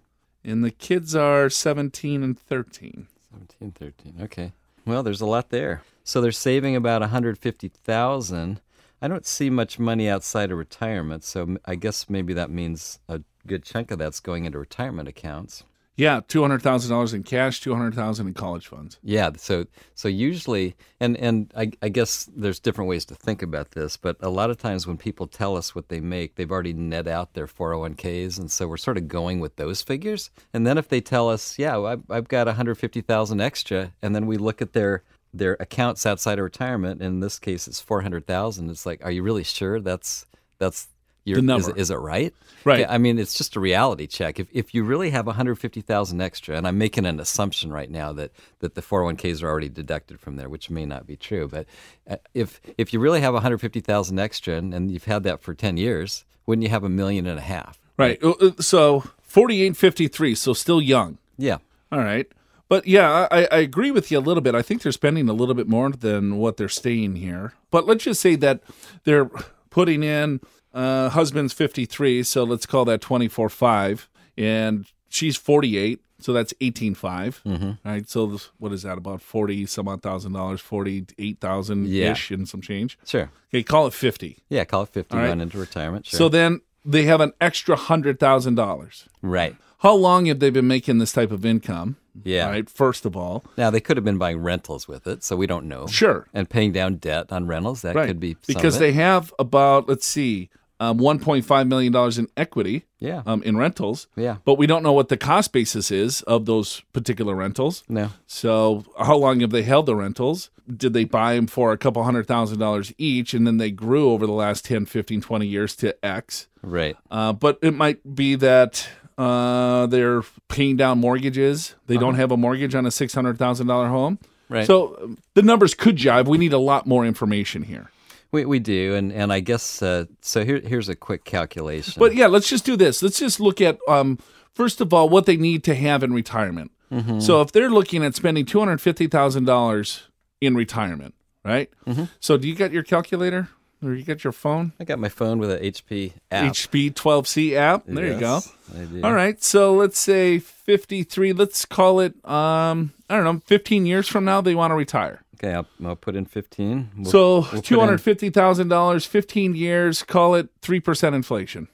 and 0.44 0.64
the 0.64 0.70
kids 0.70 1.14
are 1.14 1.50
seventeen 1.50 2.22
and 2.22 2.38
thirteen. 2.38 3.08
17, 3.32 3.72
13. 3.72 4.14
Okay. 4.22 4.52
Well, 4.86 5.02
there's 5.02 5.20
a 5.20 5.26
lot 5.26 5.50
there. 5.50 5.82
So 6.04 6.20
they're 6.22 6.32
saving 6.32 6.74
about 6.74 7.02
150,000. 7.02 8.60
I 9.02 9.08
don't 9.08 9.26
see 9.26 9.50
much 9.50 9.78
money 9.78 10.08
outside 10.08 10.50
of 10.50 10.56
retirement, 10.56 11.22
so 11.24 11.58
I 11.66 11.74
guess 11.74 12.08
maybe 12.08 12.32
that 12.32 12.48
means 12.50 12.98
a 13.08 13.20
good 13.46 13.62
chunk 13.62 13.90
of 13.90 13.98
that's 13.98 14.20
going 14.20 14.46
into 14.46 14.58
retirement 14.58 15.08
accounts. 15.08 15.64
Yeah, 15.96 16.20
two 16.28 16.42
hundred 16.42 16.60
thousand 16.60 16.90
dollars 16.90 17.14
in 17.14 17.22
cash, 17.22 17.60
two 17.60 17.74
hundred 17.74 17.94
thousand 17.94 18.26
in 18.26 18.34
college 18.34 18.66
funds. 18.66 18.98
Yeah, 19.02 19.30
so 19.38 19.64
so 19.94 20.08
usually, 20.08 20.76
and 21.00 21.16
and 21.16 21.50
I, 21.56 21.72
I 21.80 21.88
guess 21.88 22.28
there's 22.36 22.60
different 22.60 22.88
ways 22.88 23.06
to 23.06 23.14
think 23.14 23.40
about 23.40 23.70
this, 23.70 23.96
but 23.96 24.16
a 24.20 24.28
lot 24.28 24.50
of 24.50 24.58
times 24.58 24.86
when 24.86 24.98
people 24.98 25.26
tell 25.26 25.56
us 25.56 25.74
what 25.74 25.88
they 25.88 26.00
make, 26.00 26.34
they've 26.34 26.50
already 26.50 26.74
net 26.74 27.08
out 27.08 27.32
their 27.32 27.46
401ks, 27.46 28.38
and 28.38 28.50
so 28.50 28.68
we're 28.68 28.76
sort 28.76 28.98
of 28.98 29.08
going 29.08 29.40
with 29.40 29.56
those 29.56 29.80
figures. 29.80 30.30
And 30.52 30.66
then 30.66 30.76
if 30.76 30.88
they 30.88 31.00
tell 31.00 31.30
us, 31.30 31.58
yeah, 31.58 31.78
I've, 31.78 32.02
I've 32.10 32.28
got 32.28 32.46
150,000 32.46 33.40
extra, 33.40 33.92
and 34.02 34.14
then 34.14 34.26
we 34.26 34.36
look 34.36 34.60
at 34.60 34.74
their 34.74 35.02
their 35.32 35.56
accounts 35.60 36.04
outside 36.04 36.38
of 36.38 36.44
retirement, 36.44 37.00
in 37.00 37.20
this 37.20 37.38
case 37.38 37.66
it's 37.66 37.80
400,000. 37.80 38.68
It's 38.68 38.84
like, 38.84 39.02
are 39.02 39.10
you 39.10 39.22
really 39.22 39.44
sure 39.44 39.80
that's 39.80 40.26
that's 40.58 40.88
your, 41.26 41.36
The 41.36 41.42
number. 41.42 41.70
Is, 41.72 41.76
is 41.76 41.90
it 41.90 41.96
right? 41.96 42.32
Right. 42.64 42.80
Yeah, 42.80 42.92
I 42.92 42.98
mean, 42.98 43.18
it's 43.18 43.34
just 43.34 43.54
a 43.54 43.60
reality 43.60 44.06
check. 44.06 44.40
If, 44.40 44.48
if 44.52 44.74
you 44.74 44.82
really 44.82 45.10
have 45.10 45.26
150,000 45.26 46.20
extra, 46.20 46.56
and 46.56 46.66
I'm 46.66 46.78
making 46.78 47.06
an 47.06 47.20
assumption 47.20 47.72
right 47.72 47.90
now 47.90 48.12
that, 48.14 48.32
that 48.60 48.74
the 48.74 48.82
401ks 48.82 49.42
are 49.42 49.48
already 49.48 49.68
deducted 49.68 50.18
from 50.18 50.36
there, 50.36 50.48
which 50.48 50.70
may 50.70 50.86
not 50.86 51.06
be 51.06 51.16
true, 51.16 51.46
but 51.48 51.66
uh, 52.08 52.16
if 52.34 52.60
if 52.78 52.92
you 52.92 53.00
really 53.00 53.20
have 53.20 53.34
150,000 53.34 54.18
extra 54.18 54.54
and, 54.54 54.72
and 54.72 54.90
you've 54.90 55.04
had 55.04 55.22
that 55.24 55.42
for 55.42 55.54
10 55.54 55.76
years, 55.76 56.24
wouldn't 56.46 56.62
you 56.62 56.70
have 56.70 56.84
a 56.84 56.88
million 56.88 57.26
and 57.26 57.38
a 57.38 57.42
half? 57.42 57.78
Right. 57.96 58.22
Uh, 58.22 58.30
uh, 58.40 58.50
So 58.60 59.04
forty-eight, 59.22 59.76
fifty-three. 59.76 60.34
So 60.34 60.52
still 60.52 60.80
young. 60.80 61.18
Yeah. 61.38 61.58
All 61.92 62.00
right. 62.00 62.26
But 62.68 62.86
yeah, 62.86 63.28
I, 63.30 63.44
I 63.50 63.58
agree 63.58 63.92
with 63.92 64.10
you 64.10 64.18
a 64.18 64.20
little 64.20 64.40
bit. 64.40 64.54
I 64.56 64.62
think 64.62 64.82
they're 64.82 64.90
spending 64.92 65.28
a 65.28 65.32
little 65.32 65.54
bit 65.54 65.68
more 65.68 65.90
than 65.90 66.36
what 66.38 66.56
they're 66.56 66.68
staying 66.68 67.14
here. 67.16 67.52
But 67.70 67.86
let's 67.86 68.04
just 68.04 68.20
say 68.20 68.34
that 68.36 68.60
they're 69.04 69.30
putting 69.70 70.02
in 70.02 70.40
uh, 70.76 71.08
husband's 71.10 71.52
53, 71.52 72.22
so 72.22 72.44
let's 72.44 72.66
call 72.66 72.84
that 72.84 73.00
24 73.00 73.48
5. 73.48 74.08
and 74.38 74.86
she's 75.08 75.36
48, 75.36 76.00
so 76.18 76.32
that's 76.32 76.52
18.5. 76.60 77.42
Mm-hmm. 77.42 77.70
Right. 77.88 78.08
So 78.08 78.26
this- 78.26 78.50
what 78.58 78.72
is 78.72 78.82
that? 78.82 78.98
About 78.98 79.22
40 79.22 79.64
some 79.66 79.88
odd 79.88 80.02
thousand 80.02 80.32
dollars, 80.34 80.60
48,000 80.60 81.86
ish 81.92 82.30
and 82.30 82.48
some 82.48 82.60
change. 82.60 82.98
Sure. 83.06 83.30
Okay, 83.50 83.62
call 83.62 83.86
it 83.86 83.92
50. 83.94 84.38
Yeah, 84.48 84.64
call 84.64 84.82
it 84.82 84.90
50 84.90 85.14
All 85.14 85.20
right. 85.22 85.28
run 85.28 85.40
into 85.40 85.58
retirement. 85.58 86.06
Sure. 86.06 86.18
So 86.18 86.28
then 86.28 86.60
they 86.84 87.04
have 87.04 87.20
an 87.20 87.32
extra 87.40 87.76
$100,000. 87.76 89.04
right. 89.22 89.56
How 89.80 89.94
long 89.94 90.24
have 90.26 90.38
they 90.40 90.48
been 90.48 90.66
making 90.66 90.98
this 90.98 91.12
type 91.12 91.30
of 91.30 91.44
income? 91.44 91.96
Yeah. 92.24 92.48
Right. 92.48 92.68
First 92.68 93.04
of 93.04 93.14
all, 93.14 93.44
Now, 93.58 93.68
they 93.68 93.78
could 93.78 93.98
have 93.98 94.04
been 94.04 94.16
buying 94.16 94.38
rentals 94.38 94.88
with 94.88 95.06
it, 95.06 95.22
so 95.22 95.36
we 95.36 95.46
don't 95.46 95.66
know. 95.68 95.86
sure. 95.86 96.26
And 96.32 96.48
paying 96.48 96.72
down 96.72 96.96
debt 96.96 97.30
on 97.30 97.46
rentals, 97.46 97.82
that 97.82 97.94
Right. 97.94 98.06
could 98.06 98.18
be 98.18 98.36
because 98.46 98.78
they 98.78 98.92
have 98.92 99.34
about 99.38 99.86
let's 99.86 100.06
see, 100.06 100.48
um, 100.80 100.98
1.5 100.98 101.68
million 101.68 101.92
dollars 101.92 102.18
in 102.18 102.28
equity 102.36 102.84
Yeah. 102.98 103.22
um, 103.26 103.42
in 103.42 103.56
rentals. 103.56 104.06
Yeah. 104.16 104.36
But 104.44 104.54
we 104.58 104.66
don't 104.66 104.82
know 104.82 104.92
what 104.92 105.08
the 105.08 105.16
cost 105.16 105.52
basis 105.52 105.90
is 105.90 106.22
of 106.22 106.44
those 106.46 106.82
particular 106.92 107.34
rentals. 107.34 107.82
No. 107.88 108.10
So 108.26 108.84
how 108.98 109.16
long 109.16 109.40
have 109.40 109.50
they 109.50 109.62
held 109.62 109.86
the 109.86 109.96
rentals? 109.96 110.50
Did 110.74 110.92
they 110.92 111.04
buy 111.04 111.34
them 111.36 111.46
for 111.46 111.72
a 111.72 111.78
couple 111.78 112.02
hundred 112.04 112.26
thousand 112.26 112.58
dollars 112.58 112.92
each 112.98 113.32
and 113.34 113.46
then 113.46 113.56
they 113.56 113.70
grew 113.70 114.10
over 114.10 114.26
the 114.26 114.32
last 114.32 114.64
10, 114.64 114.86
15, 114.86 115.20
20 115.20 115.46
years 115.46 115.76
to 115.76 115.96
X? 116.04 116.48
Right. 116.62 116.96
Uh, 117.10 117.32
but 117.32 117.58
it 117.62 117.72
might 117.72 118.14
be 118.16 118.34
that 118.34 118.88
uh, 119.16 119.86
they're 119.86 120.22
paying 120.48 120.76
down 120.76 120.98
mortgages. 120.98 121.74
They 121.86 121.96
don't 121.96 122.16
have 122.16 122.30
a 122.32 122.36
mortgage 122.36 122.74
on 122.74 122.84
a 122.84 122.90
six 122.90 123.14
hundred 123.14 123.38
thousand 123.38 123.66
dollar 123.66 123.88
home. 123.88 124.18
Right. 124.48 124.66
So 124.66 124.98
um, 125.02 125.18
the 125.34 125.42
numbers 125.42 125.72
could 125.74 125.96
jive. 125.96 126.26
We 126.28 126.36
need 126.38 126.52
a 126.52 126.58
lot 126.58 126.86
more 126.86 127.06
information 127.06 127.62
here. 127.62 127.90
We, 128.36 128.44
we 128.44 128.58
do, 128.58 128.94
and, 128.94 129.10
and 129.12 129.32
I 129.32 129.40
guess 129.40 129.80
uh, 129.80 130.04
so. 130.20 130.44
Here, 130.44 130.60
here's 130.60 130.90
a 130.90 130.94
quick 130.94 131.24
calculation. 131.24 131.94
But 131.98 132.14
yeah, 132.14 132.26
let's 132.26 132.48
just 132.48 132.66
do 132.66 132.76
this. 132.76 133.02
Let's 133.02 133.18
just 133.18 133.40
look 133.40 133.62
at 133.62 133.78
um, 133.88 134.18
first 134.54 134.82
of 134.82 134.92
all 134.92 135.08
what 135.08 135.24
they 135.24 135.38
need 135.38 135.64
to 135.64 135.74
have 135.74 136.02
in 136.02 136.12
retirement. 136.12 136.70
Mm-hmm. 136.92 137.20
So 137.20 137.40
if 137.40 137.50
they're 137.50 137.70
looking 137.70 138.04
at 138.04 138.14
spending 138.14 138.44
two 138.44 138.58
hundred 138.58 138.82
fifty 138.82 139.06
thousand 139.06 139.44
dollars 139.44 140.02
in 140.42 140.54
retirement, 140.54 141.14
right? 141.46 141.70
Mm-hmm. 141.86 142.04
So 142.20 142.36
do 142.36 142.46
you 142.46 142.54
got 142.54 142.72
your 142.72 142.82
calculator 142.82 143.48
or 143.82 143.94
you 143.94 144.04
got 144.04 144.22
your 144.22 144.34
phone? 144.34 144.74
I 144.78 144.84
got 144.84 144.98
my 144.98 145.08
phone 145.08 145.38
with 145.38 145.50
an 145.50 145.62
HP 145.62 146.12
app. 146.30 146.52
HP 146.52 146.94
twelve 146.94 147.26
C 147.26 147.56
app. 147.56 147.84
There 147.86 148.06
you 148.06 148.20
go. 148.20 148.40
I 148.74 148.84
do. 148.84 149.02
All 149.02 149.14
right, 149.14 149.42
so 149.42 149.74
let's 149.74 149.98
say 149.98 150.38
53, 150.38 151.32
let's 151.32 151.64
call 151.64 152.00
it, 152.00 152.14
um, 152.28 152.92
I 153.08 153.16
don't 153.16 153.24
know, 153.24 153.40
15 153.46 153.86
years 153.86 154.08
from 154.08 154.24
now, 154.24 154.40
they 154.40 154.54
want 154.54 154.72
to 154.72 154.74
retire. 154.74 155.22
Okay, 155.38 155.52
I'll, 155.54 155.66
I'll 155.84 155.96
put 155.96 156.16
in 156.16 156.24
15. 156.24 156.90
We'll- 156.96 157.10
so 157.10 157.34
we'll 157.52 157.62
$250,000, 157.62 159.06
15 159.06 159.54
years, 159.54 160.02
call 160.02 160.34
it 160.34 160.48
3% 160.62 161.14
inflation. 161.14 161.68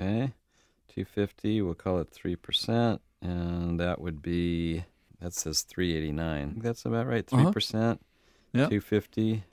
Okay, 0.00 0.32
250. 0.88 1.62
We'll 1.62 1.74
call 1.74 1.98
it 1.98 2.10
3%. 2.12 3.00
And 3.20 3.80
that 3.80 4.00
would 4.00 4.22
be, 4.22 4.84
that 5.20 5.34
says 5.34 5.62
389. 5.62 6.60
That's 6.62 6.84
about 6.84 7.06
right. 7.08 7.26
3%. 7.26 7.74
Uh-huh. 7.74 7.96
Yep. 8.52 8.68
250. 8.70 9.44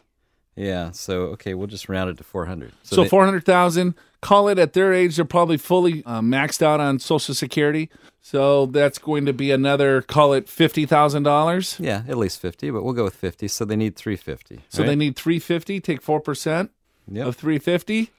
Yeah, 0.56 0.92
so, 0.92 1.24
okay, 1.34 1.54
we'll 1.54 1.68
just 1.68 1.90
round 1.90 2.10
it 2.10 2.18
to 2.18 2.24
400. 2.24 2.72
So, 2.84 3.04
they- 3.04 3.10
400,000, 3.10 3.94
call 4.22 4.48
it 4.48 4.58
at 4.58 4.74
their 4.74 4.94
age, 4.94 5.18
they're 5.18 5.26
probably 5.26 5.58
fully 5.58 6.02
uh, 6.06 6.22
maxed 6.22 6.62
out 6.62 6.80
on 6.80 7.00
Social 7.00 7.36
Security. 7.36 7.90
So 8.22 8.66
that's 8.66 8.98
going 8.98 9.26
to 9.28 9.34
be 9.34 9.52
another, 9.52 10.02
call 10.02 10.34
it 10.34 10.48
$50,000. 10.48 11.80
Yeah, 11.80 12.04
at 12.08 12.18
least 12.18 12.40
50, 12.40 12.72
but 12.72 12.84
we'll 12.84 12.94
go 12.94 13.04
with 13.04 13.16
50. 13.16 13.48
So 13.48 13.66
they 13.66 13.76
need 13.76 13.96
350. 13.96 14.62
So 14.70 14.80
right? 14.82 14.88
they 14.88 14.96
need 14.96 15.16
350, 15.16 15.80
take 15.82 16.02
4% 16.02 16.70
Yep. 17.12 17.28
of 17.28 17.36
350. 17.36 18.10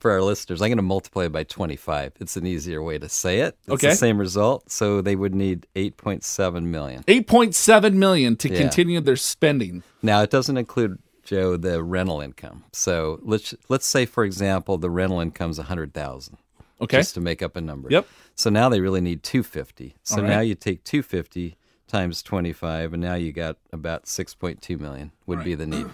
for 0.00 0.10
our 0.10 0.20
listeners, 0.20 0.60
I'm 0.60 0.68
going 0.68 0.76
to 0.76 0.82
multiply 0.82 1.24
it 1.24 1.32
by 1.32 1.44
25. 1.44 2.12
It's 2.20 2.36
an 2.36 2.46
easier 2.46 2.82
way 2.82 2.98
to 2.98 3.08
say 3.08 3.40
it. 3.40 3.56
It's 3.62 3.70
Okay. 3.76 3.88
the 3.88 3.94
same 3.96 4.18
result. 4.18 4.70
So 4.70 5.00
they 5.00 5.16
would 5.16 5.34
need 5.34 5.66
8.7 5.74 6.64
million. 6.66 7.04
8.7 7.08 7.94
million 7.94 8.36
to 8.36 8.50
Yeah. 8.50 8.58
continue 8.58 9.00
their 9.00 9.16
spending. 9.16 9.82
Now 10.02 10.20
it 10.20 10.28
doesn't 10.28 10.58
include 10.58 10.98
Joe 11.24 11.56
the 11.56 11.82
rental 11.82 12.20
income. 12.20 12.64
So 12.72 13.20
let's 13.22 13.54
let's 13.68 13.86
say 13.86 14.06
for 14.06 14.24
example 14.24 14.78
the 14.78 14.90
rental 14.90 15.20
income's 15.20 15.58
100,000. 15.58 16.36
Okay. 16.80 16.98
Just 16.98 17.14
to 17.14 17.20
make 17.20 17.42
up 17.42 17.56
a 17.56 17.60
number. 17.60 17.88
Yep. 17.90 18.06
So 18.34 18.50
now 18.50 18.68
they 18.68 18.80
really 18.80 19.00
need 19.00 19.22
250. 19.22 19.94
So 20.02 20.16
All 20.16 20.22
right. 20.22 20.28
now 20.28 20.40
you 20.40 20.54
take 20.54 20.84
250 20.84 21.56
times 21.86 22.22
25 22.22 22.92
and 22.92 23.02
now 23.02 23.14
you 23.14 23.32
got 23.32 23.56
about 23.72 24.04
6.2 24.04 24.78
million 24.80 25.12
would 25.26 25.44
be 25.44 25.54
the 25.54 25.66
need. 25.66 25.86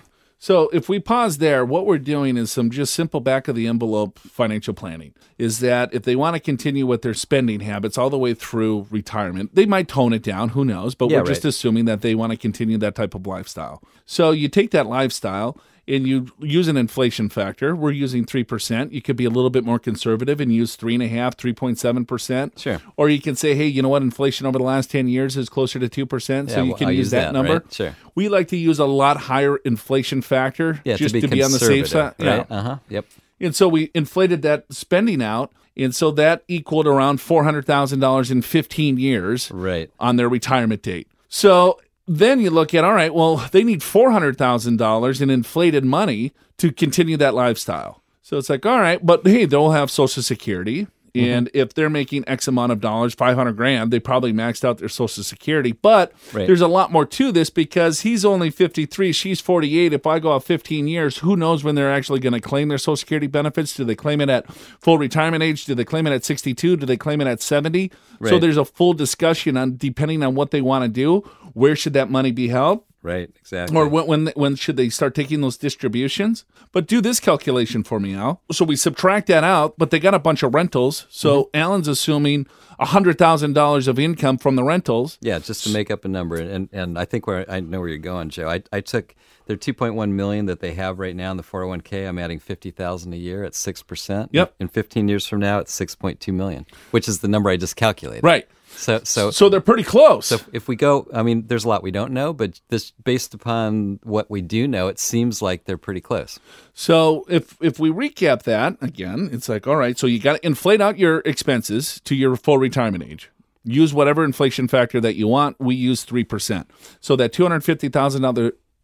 So 0.42 0.70
if 0.72 0.88
we 0.88 0.98
pause 0.98 1.37
there, 1.37 1.66
what 1.66 1.85
we're 1.85 1.98
doing 1.98 2.38
is 2.38 2.50
some 2.50 2.70
just 2.70 2.94
simple 2.94 3.20
back 3.20 3.46
of 3.46 3.55
the 3.55 3.66
envelope 3.66 4.18
financial 4.18 4.72
planning. 4.72 5.12
Is 5.37 5.59
that 5.61 5.92
if 5.92 6.05
they 6.05 6.16
want 6.16 6.35
to 6.35 6.40
continue 6.40 6.87
with 6.87 7.03
their 7.03 7.12
spending 7.12 7.61
habits 7.61 7.98
all 7.98 8.09
the 8.09 8.18
way 8.18 8.33
through 8.33 8.87
retirement, 8.90 9.55
they 9.55 9.66
might 9.66 9.87
tone 9.87 10.14
it 10.14 10.22
down, 10.22 10.50
who 10.50 10.64
knows, 10.64 10.94
but 10.94 11.11
Yeah, 11.11 11.18
we're 11.18 11.26
just 11.26 11.44
assuming 11.44 11.85
that 11.85 12.00
they 12.00 12.14
want 12.14 12.33
to 12.33 12.38
continue 12.38 12.79
that 12.79 12.94
type 12.94 13.14
of 13.14 13.26
lifestyle. 13.26 13.83
So 14.07 14.31
you 14.31 14.48
take 14.48 14.70
that 14.70 14.87
lifestyle 14.87 15.61
and 15.90 16.07
you 16.07 16.29
use 16.38 16.68
an 16.68 16.76
inflation 16.76 17.29
factor. 17.29 17.74
We're 17.74 17.90
using 17.90 18.24
3%. 18.24 18.92
You 18.92 19.03
could 19.03 19.16
be 19.16 19.24
a 19.24 19.31
little 19.31 19.50
bit 19.50 19.64
more 19.64 19.79
conservative 19.79 20.40
and 20.40 20.53
use 20.53 20.76
3.5, 20.76 21.11
3.7%. 21.37 22.59
Sure. 22.59 22.81
Or 22.96 23.09
you 23.09 23.20
can 23.20 23.35
say, 23.37 23.55
hey, 23.55 23.66
you 23.66 23.83
know 23.83 23.88
what? 23.88 24.03
Inflation 24.03 24.46
over 24.46 24.59
the 24.59 24.64
last 24.64 24.90
10 24.90 25.09
years 25.09 25.37
is 25.37 25.48
closer 25.48 25.79
to 25.79 25.88
2%. 26.07 26.50
so 26.50 26.62
you 26.62 26.70
well, 26.70 26.79
can 26.79 26.88
use 26.88 26.96
use 26.98 27.11
that, 27.11 27.26
that, 27.26 27.33
number. 27.33 27.55
right? 27.55 27.72
Sure. 27.72 27.96
We 28.14 28.29
like 28.29 28.48
to 28.48 28.57
use 28.57 28.79
a 28.79 28.85
lot 28.85 29.16
higher 29.16 29.57
inflation 29.59 30.22
factor 30.22 30.81
Yeah, 30.85 30.96
just 30.96 31.14
to 31.14 31.29
be, 31.29 31.42
on 31.42 31.50
the 31.53 31.59
safe 31.59 31.88
side. 31.88 32.14
Right? 32.18 32.46
Yeah. 32.48 32.57
Uh-huh. 32.57 32.79
Yep. 32.88 33.07
And 33.40 33.57
so 33.57 33.68
we 33.68 33.90
inflated 33.94 34.42
that 34.42 34.66
spending 34.72 35.22
out. 35.22 35.53
And 35.76 35.94
so 35.94 36.11
that 36.12 36.42
equaled 36.46 36.87
around 36.87 37.18
$400,000 37.20 38.31
in 38.31 38.42
15 38.42 38.98
years 38.98 39.50
Right. 39.50 39.90
on 39.98 40.16
their 40.16 40.29
retirement 40.29 40.83
date. 40.83 41.09
So 41.29 41.80
then 42.11 42.40
you 42.40 42.50
look 42.50 42.74
at 42.74 42.82
all 42.82 42.94
right, 42.94 43.14
well, 43.14 43.36
they 43.52 43.62
need 43.62 43.84
four 43.84 44.11
hundred 44.11 44.36
thousand 44.36 44.78
dollars 44.78 45.20
in 45.20 45.30
inflated 45.30 45.84
money 45.84 46.32
to 46.58 46.72
continue 46.72 47.16
that 47.16 47.34
lifestyle. 47.34 48.02
So 48.20 48.36
it's 48.36 48.50
like, 48.50 48.66
all 48.66 48.80
right, 48.80 49.04
but 49.04 49.24
hey, 49.24 49.44
they'll 49.44 49.70
have 49.70 49.92
Social 49.92 50.22
Security. 50.22 50.88
Mm-hmm. 51.14 51.30
And 51.32 51.50
if 51.54 51.74
they're 51.74 51.90
making 51.90 52.24
X 52.26 52.46
amount 52.48 52.72
of 52.72 52.80
dollars, 52.80 53.14
500 53.14 53.52
grand, 53.56 53.90
they 53.90 54.00
probably 54.00 54.32
maxed 54.32 54.64
out 54.64 54.78
their 54.78 54.88
Social 54.88 55.22
Security. 55.24 55.72
But 55.72 56.12
Right. 56.32 56.46
there's 56.46 56.61
a 56.61 56.68
lot 56.68 56.92
more 56.92 57.04
to 57.06 57.32
this 57.32 57.50
because 57.50 58.00
he's 58.00 58.24
only 58.24 58.50
53, 58.50 59.12
she's 59.12 59.40
48. 59.40 59.92
If 59.92 60.06
I 60.06 60.18
go 60.18 60.34
out 60.34 60.44
15 60.44 60.86
years, 60.88 61.18
who 61.18 61.36
knows 61.36 61.64
when 61.64 61.74
they're 61.74 61.92
actually 61.92 62.20
going 62.20 62.32
to 62.32 62.40
claim 62.40 62.68
their 62.68 62.78
Social 62.78 62.96
Security 62.96 63.26
benefits? 63.26 63.74
Do 63.74 63.84
they 63.84 63.94
claim 63.94 64.20
it 64.20 64.28
at 64.28 64.50
full 64.52 64.98
retirement 64.98 65.42
age? 65.42 65.64
Do 65.64 65.74
they 65.74 65.84
claim 65.84 66.06
it 66.06 66.12
at 66.12 66.24
62? 66.24 66.76
Do 66.76 66.86
they 66.86 66.96
claim 66.96 67.20
it 67.20 67.26
at 67.26 67.40
70? 67.42 67.90
So 68.26 68.38
there's 68.38 68.56
a 68.58 68.64
full 68.64 68.92
discussion 68.92 69.56
on 69.56 69.76
depending 69.76 70.22
on 70.22 70.34
what 70.34 70.50
they 70.50 70.61
want 70.61 70.84
to 70.84 70.88
do, 70.88 71.20
where 71.54 71.74
should 71.74 71.94
that 71.94 72.11
money 72.11 72.30
be 72.32 72.48
held? 72.48 72.82
Right. 73.03 73.30
Exactly. 73.40 73.76
Or 73.76 73.88
when, 73.88 74.07
when 74.07 74.26
when 74.34 74.57
should 74.57 74.76
they 74.76 74.90
start 74.90 75.14
taking 75.14 75.40
those 75.40 75.57
distributions? 75.57 76.44
But 76.72 76.86
do 76.86 77.01
this 77.01 77.18
calculation 77.18 77.82
for 77.82 77.98
me, 77.98 78.14
Al. 78.14 78.42
So 78.53 78.64
we 78.64 78.76
subtract 78.76 79.26
that 79.28 79.42
out, 79.42 79.74
but 79.78 79.90
they 79.90 79.98
got 79.98 80.14
a 80.14 80.18
bunch 80.18 80.42
of 80.42 80.55
rentals. 80.55 81.07
So 81.09 81.44
mm-hmm. 81.44 81.57
Alan's 81.57 81.88
assuming 81.88 82.46
hundred 82.78 83.18
thousand 83.18 83.55
dollars 83.55 83.88
of 83.88 83.98
income 83.98 84.38
from 84.38 84.57
the 84.57 84.64
rentals. 84.64 85.18
Yeah, 85.20 85.38
just 85.38 85.64
to 85.64 85.70
make 85.70 85.90
up 85.90 86.05
a 86.05 86.09
number, 86.09 86.36
and 86.36 86.68
and 86.72 86.98
I 86.98 87.05
think 87.05 87.26
where 87.26 87.51
I 87.51 87.61
know 87.61 87.80
where 87.80 87.88
you're 87.88 87.98
going, 87.98 88.30
Joe. 88.30 88.48
I, 88.48 88.62
I 88.72 88.80
took 88.80 89.14
their 89.46 89.57
2.1 89.57 90.11
million 90.12 90.46
that 90.46 90.61
they 90.61 90.74
have 90.74 90.98
right 90.98 91.16
now 91.16 91.30
in 91.30 91.36
the 91.36 91.42
401k. 91.42 92.09
I'm 92.09 92.18
adding 92.18 92.38
50,000 92.38 93.12
a 93.12 93.16
year 93.16 93.44
at 93.44 93.55
six 93.55 93.82
percent. 93.82 94.30
Yep. 94.32 94.55
In 94.61 94.68
15 94.68 95.09
years 95.09 95.26
from 95.26 95.40
now, 95.40 95.59
it's 95.59 95.78
6.2 95.78 96.32
million, 96.32 96.66
which 96.90 97.09
is 97.09 97.20
the 97.20 97.28
number 97.28 97.51
I 97.51 97.57
just 97.57 97.76
calculated. 97.76 98.24
Right. 98.24 98.46
So 98.70 99.00
so 99.04 99.30
So 99.30 99.48
they're 99.48 99.60
pretty 99.60 99.82
close. 99.82 100.26
so 100.26 100.38
if 100.52 100.68
we 100.68 100.76
go, 100.76 101.06
I 101.12 101.22
mean, 101.22 101.46
there's 101.48 101.64
a 101.64 101.68
lot 101.68 101.82
we 101.82 101.90
don't 101.90 102.12
know, 102.12 102.32
but 102.32 102.60
this 102.68 102.92
based 103.02 103.34
upon 103.34 104.00
what 104.02 104.30
we 104.30 104.40
do 104.40 104.66
know, 104.66 104.88
it 104.88 104.98
seems 104.98 105.42
like 105.42 105.64
they're 105.64 105.76
pretty 105.76 106.00
close. 106.00 106.38
So 106.72 107.24
if 107.28 107.56
if 107.60 107.78
we 107.78 107.90
recap 107.90 108.44
that 108.44 108.76
again, 108.80 109.28
it's 109.32 109.48
like 109.48 109.66
all 109.66 109.76
right. 109.76 109.98
So 109.98 110.06
you 110.06 110.18
got 110.18 110.36
to 110.36 110.46
inflate 110.46 110.80
out 110.80 110.98
your 110.98 111.18
expenses 111.24 112.00
to 112.04 112.14
your 112.14 112.36
full 112.36 112.58
retirement 112.58 113.04
age. 113.04 113.30
Use 113.64 113.92
whatever 113.92 114.24
inflation 114.24 114.68
factor 114.68 115.00
that 115.02 115.16
you 115.16 115.28
want. 115.28 115.60
We 115.60 115.74
use 115.74 116.04
three 116.04 116.24
percent. 116.24 116.70
So 117.00 117.16
that 117.16 117.32
two 117.32 117.42
hundred 117.42 117.62
fifty 117.64 117.88
thousand 117.88 118.22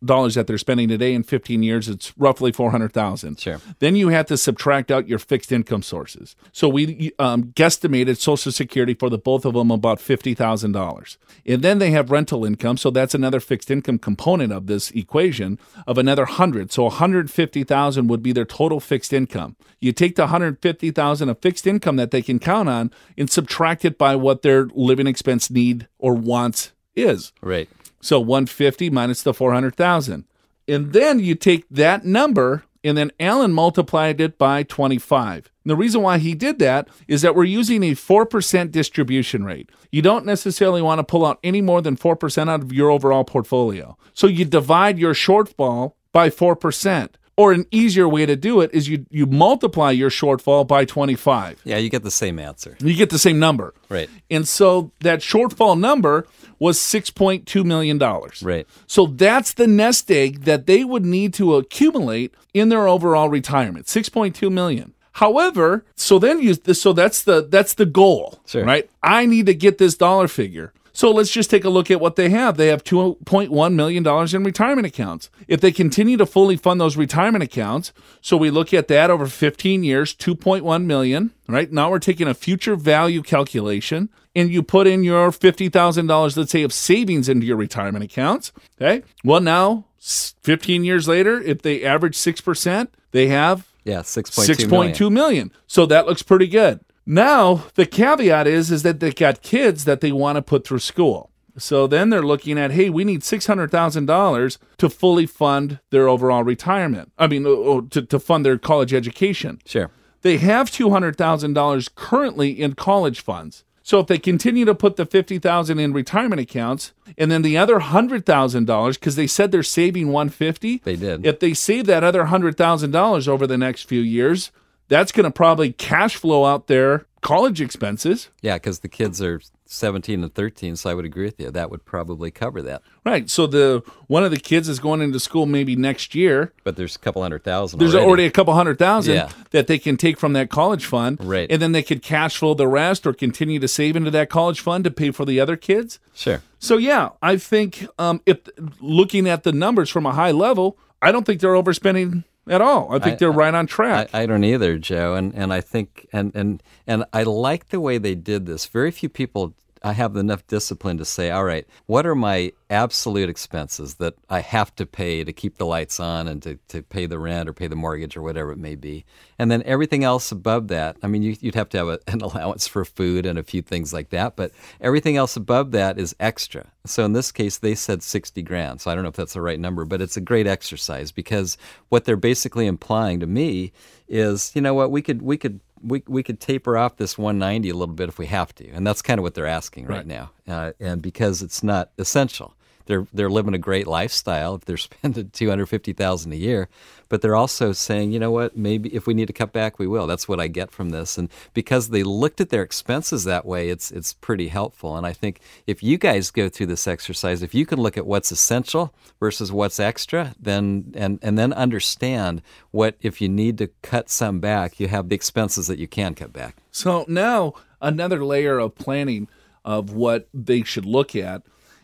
dollars 0.04 0.34
that 0.34 0.46
they're 0.46 0.58
spending 0.58 0.88
today 0.88 1.14
in 1.14 1.22
fifteen 1.22 1.62
years, 1.62 1.88
it's 1.88 2.12
roughly 2.16 2.52
four 2.52 2.70
hundred 2.70 2.92
thousand. 2.92 3.40
Sure. 3.40 3.60
Then 3.78 3.96
you 3.96 4.08
have 4.08 4.26
to 4.26 4.36
subtract 4.36 4.90
out 4.90 5.08
your 5.08 5.18
fixed 5.18 5.52
income 5.52 5.82
sources. 5.82 6.36
So 6.52 6.68
we 6.68 7.12
um, 7.18 7.52
guesstimated 7.54 8.18
Social 8.18 8.52
Security 8.52 8.94
for 8.94 9.08
the 9.08 9.18
both 9.18 9.44
of 9.44 9.54
them 9.54 9.70
about 9.70 10.00
fifty 10.00 10.34
thousand 10.34 10.72
dollars, 10.72 11.18
and 11.44 11.62
then 11.62 11.78
they 11.78 11.90
have 11.90 12.10
rental 12.10 12.44
income. 12.44 12.76
So 12.76 12.90
that's 12.90 13.14
another 13.14 13.40
fixed 13.40 13.70
income 13.70 13.98
component 13.98 14.52
of 14.52 14.66
this 14.66 14.90
equation 14.90 15.58
of 15.86 15.98
another 15.98 16.26
hundred. 16.26 16.72
So 16.72 16.84
one 16.84 16.92
hundred 16.92 17.30
fifty 17.30 17.64
thousand 17.64 18.08
would 18.08 18.22
be 18.22 18.32
their 18.32 18.44
total 18.44 18.80
fixed 18.80 19.12
income. 19.12 19.56
You 19.80 19.92
take 19.92 20.16
the 20.16 20.22
one 20.22 20.30
hundred 20.30 20.60
fifty 20.60 20.90
thousand 20.90 21.28
of 21.28 21.40
fixed 21.40 21.66
income 21.66 21.96
that 21.96 22.10
they 22.10 22.22
can 22.22 22.38
count 22.38 22.68
on 22.68 22.90
and 23.16 23.30
subtract 23.30 23.84
it 23.84 23.98
by 23.98 24.16
what 24.16 24.42
their 24.42 24.66
living 24.74 25.06
expense 25.06 25.50
need 25.50 25.88
or 25.98 26.14
wants 26.14 26.72
is. 26.94 27.32
Right. 27.40 27.68
So 28.00 28.20
150 28.20 28.90
minus 28.90 29.22
the 29.22 29.34
400,000. 29.34 30.24
And 30.68 30.92
then 30.92 31.18
you 31.18 31.34
take 31.34 31.68
that 31.70 32.04
number 32.04 32.64
and 32.86 32.96
then 32.96 33.10
Alan 33.18 33.52
multiplied 33.52 34.20
it 34.20 34.38
by 34.38 34.62
25. 34.62 35.50
And 35.64 35.70
the 35.70 35.76
reason 35.76 36.02
why 36.02 36.18
he 36.18 36.34
did 36.34 36.60
that 36.60 36.88
is 37.08 37.22
that 37.22 37.34
we're 37.34 37.44
using 37.44 37.82
a 37.82 37.96
4% 37.96 38.70
distribution 38.70 39.44
rate. 39.44 39.70
You 39.90 40.02
don't 40.02 40.24
necessarily 40.24 40.82
want 40.82 41.00
to 41.00 41.04
pull 41.04 41.26
out 41.26 41.40
any 41.42 41.60
more 41.60 41.82
than 41.82 41.96
4% 41.96 42.48
out 42.48 42.62
of 42.62 42.72
your 42.72 42.90
overall 42.90 43.24
portfolio. 43.24 43.96
So 44.14 44.28
you 44.28 44.44
divide 44.44 45.00
your 45.00 45.14
shortfall 45.14 45.94
by 46.12 46.30
4%. 46.30 47.08
Or 47.38 47.52
an 47.52 47.66
easier 47.70 48.08
way 48.08 48.24
to 48.24 48.34
do 48.34 48.62
it 48.62 48.70
is 48.72 48.88
you 48.88 49.04
you 49.10 49.26
multiply 49.26 49.90
your 49.90 50.08
shortfall 50.08 50.66
by 50.66 50.86
25. 50.86 51.60
Yeah, 51.64 51.76
you 51.76 51.90
get 51.90 52.02
the 52.02 52.10
same 52.10 52.38
answer. 52.38 52.76
You 52.80 52.94
get 52.94 53.10
the 53.10 53.18
same 53.18 53.38
number. 53.38 53.74
Right. 53.90 54.08
And 54.30 54.48
so 54.48 54.90
that 55.00 55.20
shortfall 55.20 55.78
number 55.78 56.26
was 56.58 56.78
$6.2 56.78 57.62
million. 57.64 57.98
Right. 58.42 58.66
So 58.86 59.06
that's 59.06 59.52
the 59.52 59.66
nest 59.66 60.10
egg 60.10 60.44
that 60.44 60.66
they 60.66 60.82
would 60.82 61.04
need 61.04 61.34
to 61.34 61.56
accumulate 61.56 62.32
in 62.54 62.70
their 62.70 62.88
overall 62.88 63.28
retirement, 63.28 63.84
6.2 63.84 64.50
million. 64.50 64.94
However, 65.12 65.84
so 65.94 66.18
then 66.18 66.40
you 66.40 66.54
so 66.74 66.92
that's 66.94 67.22
the 67.22 67.42
that's 67.48 67.74
the 67.74 67.86
goal, 67.86 68.38
Sure. 68.46 68.64
right? 68.64 68.88
I 69.02 69.26
need 69.26 69.44
to 69.46 69.54
get 69.54 69.76
this 69.78 69.94
dollar 69.94 70.28
figure. 70.28 70.72
So 70.96 71.10
let's 71.10 71.30
just 71.30 71.50
take 71.50 71.66
a 71.66 71.68
look 71.68 71.90
at 71.90 72.00
what 72.00 72.16
they 72.16 72.30
have. 72.30 72.56
They 72.56 72.68
have 72.68 72.82
$2.1 72.82 73.74
million 73.74 74.06
in 74.34 74.44
retirement 74.44 74.86
accounts. 74.86 75.28
If 75.46 75.60
they 75.60 75.70
continue 75.70 76.16
to 76.16 76.24
fully 76.24 76.56
fund 76.56 76.80
those 76.80 76.96
retirement 76.96 77.44
accounts, 77.44 77.92
so 78.22 78.38
we 78.38 78.48
look 78.48 78.72
at 78.72 78.88
that 78.88 79.10
over 79.10 79.26
15 79.26 79.84
years, 79.84 80.14
2.1 80.14 80.84
million, 80.86 81.32
right? 81.48 81.70
Now 81.70 81.90
we're 81.90 81.98
taking 81.98 82.26
a 82.28 82.32
future 82.32 82.76
value 82.76 83.20
calculation 83.22 84.08
and 84.34 84.50
you 84.50 84.62
put 84.62 84.86
in 84.86 85.04
your 85.04 85.30
$50,000, 85.32 86.36
let's 86.38 86.50
say, 86.50 86.62
of 86.62 86.72
savings 86.72 87.28
into 87.28 87.44
your 87.44 87.58
retirement 87.58 88.02
accounts. 88.02 88.52
Okay. 88.80 89.02
Well, 89.22 89.42
now, 89.42 89.84
15 90.00 90.82
years 90.82 91.06
later, 91.06 91.38
if 91.42 91.60
they 91.60 91.84
average 91.84 92.16
6%, 92.16 92.88
they 93.10 93.26
have 93.26 93.68
Yeah, 93.84 93.98
6.2 94.00 94.32
six 94.32 94.60
million. 94.60 94.70
point 94.70 94.96
two 94.96 95.10
million. 95.10 95.52
So 95.66 95.84
that 95.84 96.06
looks 96.06 96.22
pretty 96.22 96.46
good. 96.46 96.80
Now 97.06 97.64
the 97.74 97.86
caveat 97.86 98.46
is 98.46 98.70
is 98.70 98.82
that 98.82 99.00
they 99.00 99.12
got 99.12 99.42
kids 99.42 99.84
that 99.84 100.00
they 100.00 100.12
want 100.12 100.36
to 100.36 100.42
put 100.42 100.66
through 100.66 100.80
school. 100.80 101.30
So 101.58 101.86
then 101.86 102.10
they're 102.10 102.20
looking 102.22 102.58
at, 102.58 102.72
hey, 102.72 102.90
we 102.90 103.04
need 103.04 103.22
six 103.24 103.46
hundred 103.46 103.70
thousand 103.70 104.06
dollars 104.06 104.58
to 104.78 104.90
fully 104.90 105.24
fund 105.24 105.78
their 105.90 106.08
overall 106.08 106.42
retirement. 106.44 107.12
I 107.16 107.28
mean, 107.28 107.46
oh, 107.46 107.64
oh, 107.64 107.80
to, 107.82 108.02
to 108.02 108.18
fund 108.18 108.44
their 108.44 108.58
college 108.58 108.92
education. 108.92 109.60
Sure. 109.64 109.90
They 110.22 110.36
have 110.38 110.70
two 110.70 110.90
hundred 110.90 111.16
thousand 111.16 111.54
dollars 111.54 111.88
currently 111.94 112.50
in 112.60 112.74
college 112.74 113.20
funds. 113.20 113.64
So 113.82 114.00
if 114.00 114.08
they 114.08 114.18
continue 114.18 114.64
to 114.64 114.74
put 114.74 114.96
the 114.96 115.06
fifty 115.06 115.38
thousand 115.38 115.78
in 115.78 115.92
retirement 115.92 116.40
accounts, 116.40 116.92
and 117.16 117.30
then 117.30 117.42
the 117.42 117.56
other 117.56 117.78
hundred 117.78 118.26
thousand 118.26 118.66
dollars, 118.66 118.98
because 118.98 119.14
they 119.16 119.28
said 119.28 119.52
they're 119.52 119.62
saving 119.62 120.08
one 120.08 120.28
fifty, 120.28 120.78
They 120.78 120.96
did. 120.96 121.24
if 121.24 121.38
they 121.38 121.54
save 121.54 121.86
that 121.86 122.02
other 122.04 122.24
hundred 122.26 122.56
thousand 122.56 122.90
dollars 122.90 123.28
over 123.28 123.46
the 123.46 123.56
next 123.56 123.84
few 123.84 124.00
years, 124.00 124.50
that's 124.88 125.12
going 125.12 125.24
to 125.24 125.30
probably 125.30 125.72
cash 125.72 126.16
flow 126.16 126.44
out 126.44 126.66
their 126.66 127.06
college 127.22 127.60
expenses. 127.60 128.28
Yeah, 128.40 128.54
because 128.54 128.80
the 128.80 128.88
kids 128.88 129.20
are 129.20 129.40
17 129.64 130.22
and 130.22 130.32
13, 130.32 130.76
so 130.76 130.88
I 130.88 130.94
would 130.94 131.04
agree 131.04 131.24
with 131.24 131.40
you. 131.40 131.50
That 131.50 131.72
would 131.72 131.84
probably 131.84 132.30
cover 132.30 132.62
that. 132.62 132.82
Right. 133.04 133.28
So 133.28 133.48
the 133.48 133.82
one 134.06 134.22
of 134.22 134.30
the 134.30 134.38
kids 134.38 134.68
is 134.68 134.78
going 134.78 135.00
into 135.00 135.18
school 135.18 135.44
maybe 135.44 135.74
next 135.74 136.14
year. 136.14 136.52
But 136.62 136.76
there's 136.76 136.94
a 136.94 137.00
couple 137.00 137.22
hundred 137.22 137.42
thousand. 137.42 137.80
There's 137.80 137.94
already. 137.94 138.06
already 138.06 138.26
a 138.26 138.30
couple 138.30 138.54
hundred 138.54 138.78
thousand 138.78 139.14
Yeah. 139.14 139.30
that 139.50 139.66
they 139.66 139.78
can 139.78 139.96
take 139.96 140.18
from 140.18 140.34
that 140.34 140.50
college 140.50 140.84
fund. 140.86 141.18
Right. 141.20 141.50
And 141.50 141.60
then 141.60 141.72
they 141.72 141.82
could 141.82 142.00
cash 142.02 142.36
flow 142.36 142.54
the 142.54 142.68
rest 142.68 143.06
or 143.08 143.12
continue 143.12 143.58
to 143.58 143.66
save 143.68 143.96
into 143.96 144.10
that 144.12 144.30
college 144.30 144.60
fund 144.60 144.84
to 144.84 144.90
pay 144.92 145.10
for 145.10 145.24
the 145.24 145.40
other 145.40 145.56
kids. 145.56 145.98
Sure. 146.14 146.42
So 146.60 146.76
yeah, 146.76 147.10
I 147.20 147.36
think 147.38 147.88
um, 147.98 148.20
if 148.24 148.38
looking 148.80 149.28
at 149.28 149.42
the 149.42 149.52
numbers 149.52 149.90
from 149.90 150.06
a 150.06 150.12
high 150.12 150.30
level, 150.30 150.78
I 151.02 151.10
don't 151.10 151.24
think 151.26 151.40
they're 151.40 151.50
overspending 151.54 152.22
at 152.48 152.60
all. 152.60 152.88
I 152.94 152.98
think 152.98 153.14
I- 153.14 153.16
they're 153.16 153.30
right 153.32 153.54
on 153.54 153.66
track. 153.66 154.10
I, 154.12 154.22
I 154.22 154.26
don't 154.26 154.44
either, 154.44 154.78
Joe. 154.78 155.14
And 155.14 155.34
and 155.34 155.52
I 155.52 155.60
think 155.60 156.08
and 156.12 156.34
and 156.34 156.62
and 156.86 157.04
I 157.12 157.22
like 157.22 157.68
the 157.68 157.80
way 157.80 157.98
they 157.98 158.14
did 158.14 158.46
this. 158.46 158.66
Very 158.66 158.90
few 158.90 159.08
people 159.08 159.54
I 159.86 159.92
have 159.92 160.16
enough 160.16 160.44
discipline 160.48 160.98
to 160.98 161.04
say, 161.04 161.30
all 161.30 161.44
right, 161.44 161.64
what 161.86 162.06
are 162.06 162.16
my 162.16 162.50
absolute 162.70 163.28
expenses 163.28 163.94
that 163.94 164.14
I 164.28 164.40
have 164.40 164.74
to 164.76 164.86
pay 164.86 165.22
to 165.22 165.32
keep 165.32 165.58
the 165.58 165.66
lights 165.66 166.00
on 166.00 166.26
and 166.26 166.42
to, 166.42 166.58
to 166.68 166.82
pay 166.82 167.06
the 167.06 167.18
rent 167.18 167.48
or 167.48 167.52
pay 167.52 167.68
the 167.68 167.76
mortgage 167.76 168.16
or 168.16 168.22
whatever 168.22 168.50
it 168.50 168.58
may 168.58 168.74
be. 168.74 169.04
And 169.38 169.50
then 169.50 169.62
everything 169.64 170.02
else 170.02 170.32
above 170.32 170.68
that, 170.68 170.96
I 171.02 171.06
mean, 171.06 171.22
you, 171.22 171.36
you'd 171.40 171.54
have 171.54 171.68
to 171.70 171.78
have 171.78 171.88
a, 171.88 172.00
an 172.08 172.20
allowance 172.20 172.66
for 172.66 172.84
food 172.84 173.26
and 173.26 173.38
a 173.38 173.44
few 173.44 173.62
things 173.62 173.92
like 173.92 174.10
that, 174.10 174.34
but 174.34 174.52
everything 174.80 175.16
else 175.16 175.36
above 175.36 175.70
that 175.72 175.98
is 175.98 176.16
extra. 176.18 176.66
So 176.84 177.04
in 177.04 177.12
this 177.12 177.30
case, 177.30 177.58
they 177.58 177.74
said 177.74 178.02
60 178.02 178.42
grand. 178.42 178.80
So 178.80 178.90
I 178.90 178.94
don't 178.94 179.04
know 179.04 179.10
if 179.10 179.16
that's 179.16 179.34
the 179.34 179.40
right 179.40 179.60
number, 179.60 179.84
but 179.84 180.00
it's 180.00 180.16
a 180.16 180.20
great 180.20 180.46
exercise 180.46 181.12
because 181.12 181.56
what 181.88 182.04
they're 182.04 182.16
basically 182.16 182.66
implying 182.66 183.20
to 183.20 183.26
me 183.26 183.72
is, 184.08 184.52
you 184.54 184.60
know 184.60 184.74
what, 184.74 184.90
we 184.90 185.02
could, 185.02 185.22
we 185.22 185.36
could, 185.36 185.60
we, 185.82 186.02
we 186.08 186.22
could 186.22 186.40
taper 186.40 186.76
off 186.76 186.96
this 186.96 187.16
190 187.16 187.68
a 187.70 187.74
little 187.74 187.94
bit 187.94 188.08
if 188.08 188.18
we 188.18 188.26
have 188.26 188.54
to. 188.56 188.68
And 188.70 188.86
that's 188.86 189.02
kind 189.02 189.18
of 189.18 189.22
what 189.22 189.34
they're 189.34 189.46
asking 189.46 189.86
right, 189.86 189.98
Right. 189.98 190.06
now. 190.06 190.30
Uh, 190.48 190.72
and 190.80 191.00
because 191.02 191.42
it's 191.42 191.62
not 191.62 191.90
essential 191.98 192.54
they're 192.86 193.06
they're 193.12 193.30
living 193.30 193.54
a 193.54 193.58
great 193.58 193.86
lifestyle 193.86 194.54
if 194.54 194.64
they're 194.64 194.76
spending 194.76 195.30
two 195.30 195.48
hundred 195.48 195.66
fifty 195.66 195.92
thousand 195.92 196.32
a 196.32 196.36
year, 196.36 196.68
but 197.08 197.22
they're 197.22 197.36
also 197.36 197.72
saying, 197.72 198.12
you 198.12 198.18
know 198.18 198.30
what, 198.30 198.56
maybe 198.56 198.94
if 198.94 199.06
we 199.06 199.14
need 199.14 199.26
to 199.26 199.32
cut 199.32 199.52
back, 199.52 199.78
we 199.78 199.86
will. 199.86 200.06
That's 200.06 200.28
what 200.28 200.40
I 200.40 200.48
get 200.48 200.70
from 200.70 200.90
this, 200.90 201.18
and 201.18 201.28
because 201.54 201.90
they 201.90 202.02
looked 202.02 202.40
at 202.40 202.50
their 202.50 202.62
expenses 202.62 203.24
that 203.24 203.44
way, 203.44 203.68
it's 203.68 203.90
it's 203.90 204.12
pretty 204.14 204.48
helpful. 204.48 204.96
And 204.96 205.06
I 205.06 205.12
think 205.12 205.40
if 205.66 205.82
you 205.82 205.98
guys 205.98 206.30
go 206.30 206.48
through 206.48 206.66
this 206.66 206.88
exercise, 206.88 207.42
if 207.42 207.54
you 207.54 207.66
can 207.66 207.80
look 207.80 207.96
at 207.96 208.06
what's 208.06 208.30
essential 208.32 208.94
versus 209.20 209.52
what's 209.52 209.78
extra, 209.78 210.34
then 210.40 210.92
and 210.94 211.18
and 211.22 211.38
then 211.38 211.52
understand 211.52 212.42
what 212.70 212.96
if 213.00 213.20
you 213.20 213.28
need 213.28 213.58
to 213.58 213.68
cut 213.82 214.08
some 214.08 214.40
back, 214.40 214.80
you 214.80 214.88
have 214.88 215.08
the 215.08 215.14
expenses 215.14 215.66
that 215.66 215.78
you 215.78 215.88
can 215.88 216.14
cut 216.14 216.32
back. 216.32 216.56
So 216.70 217.04
now 217.08 217.54
another 217.80 218.24
layer 218.24 218.58
of 218.58 218.74
planning 218.74 219.28
of 219.64 219.92
what 219.92 220.28
they 220.32 220.62
should 220.62 220.86
look 220.86 221.16
at 221.16 221.42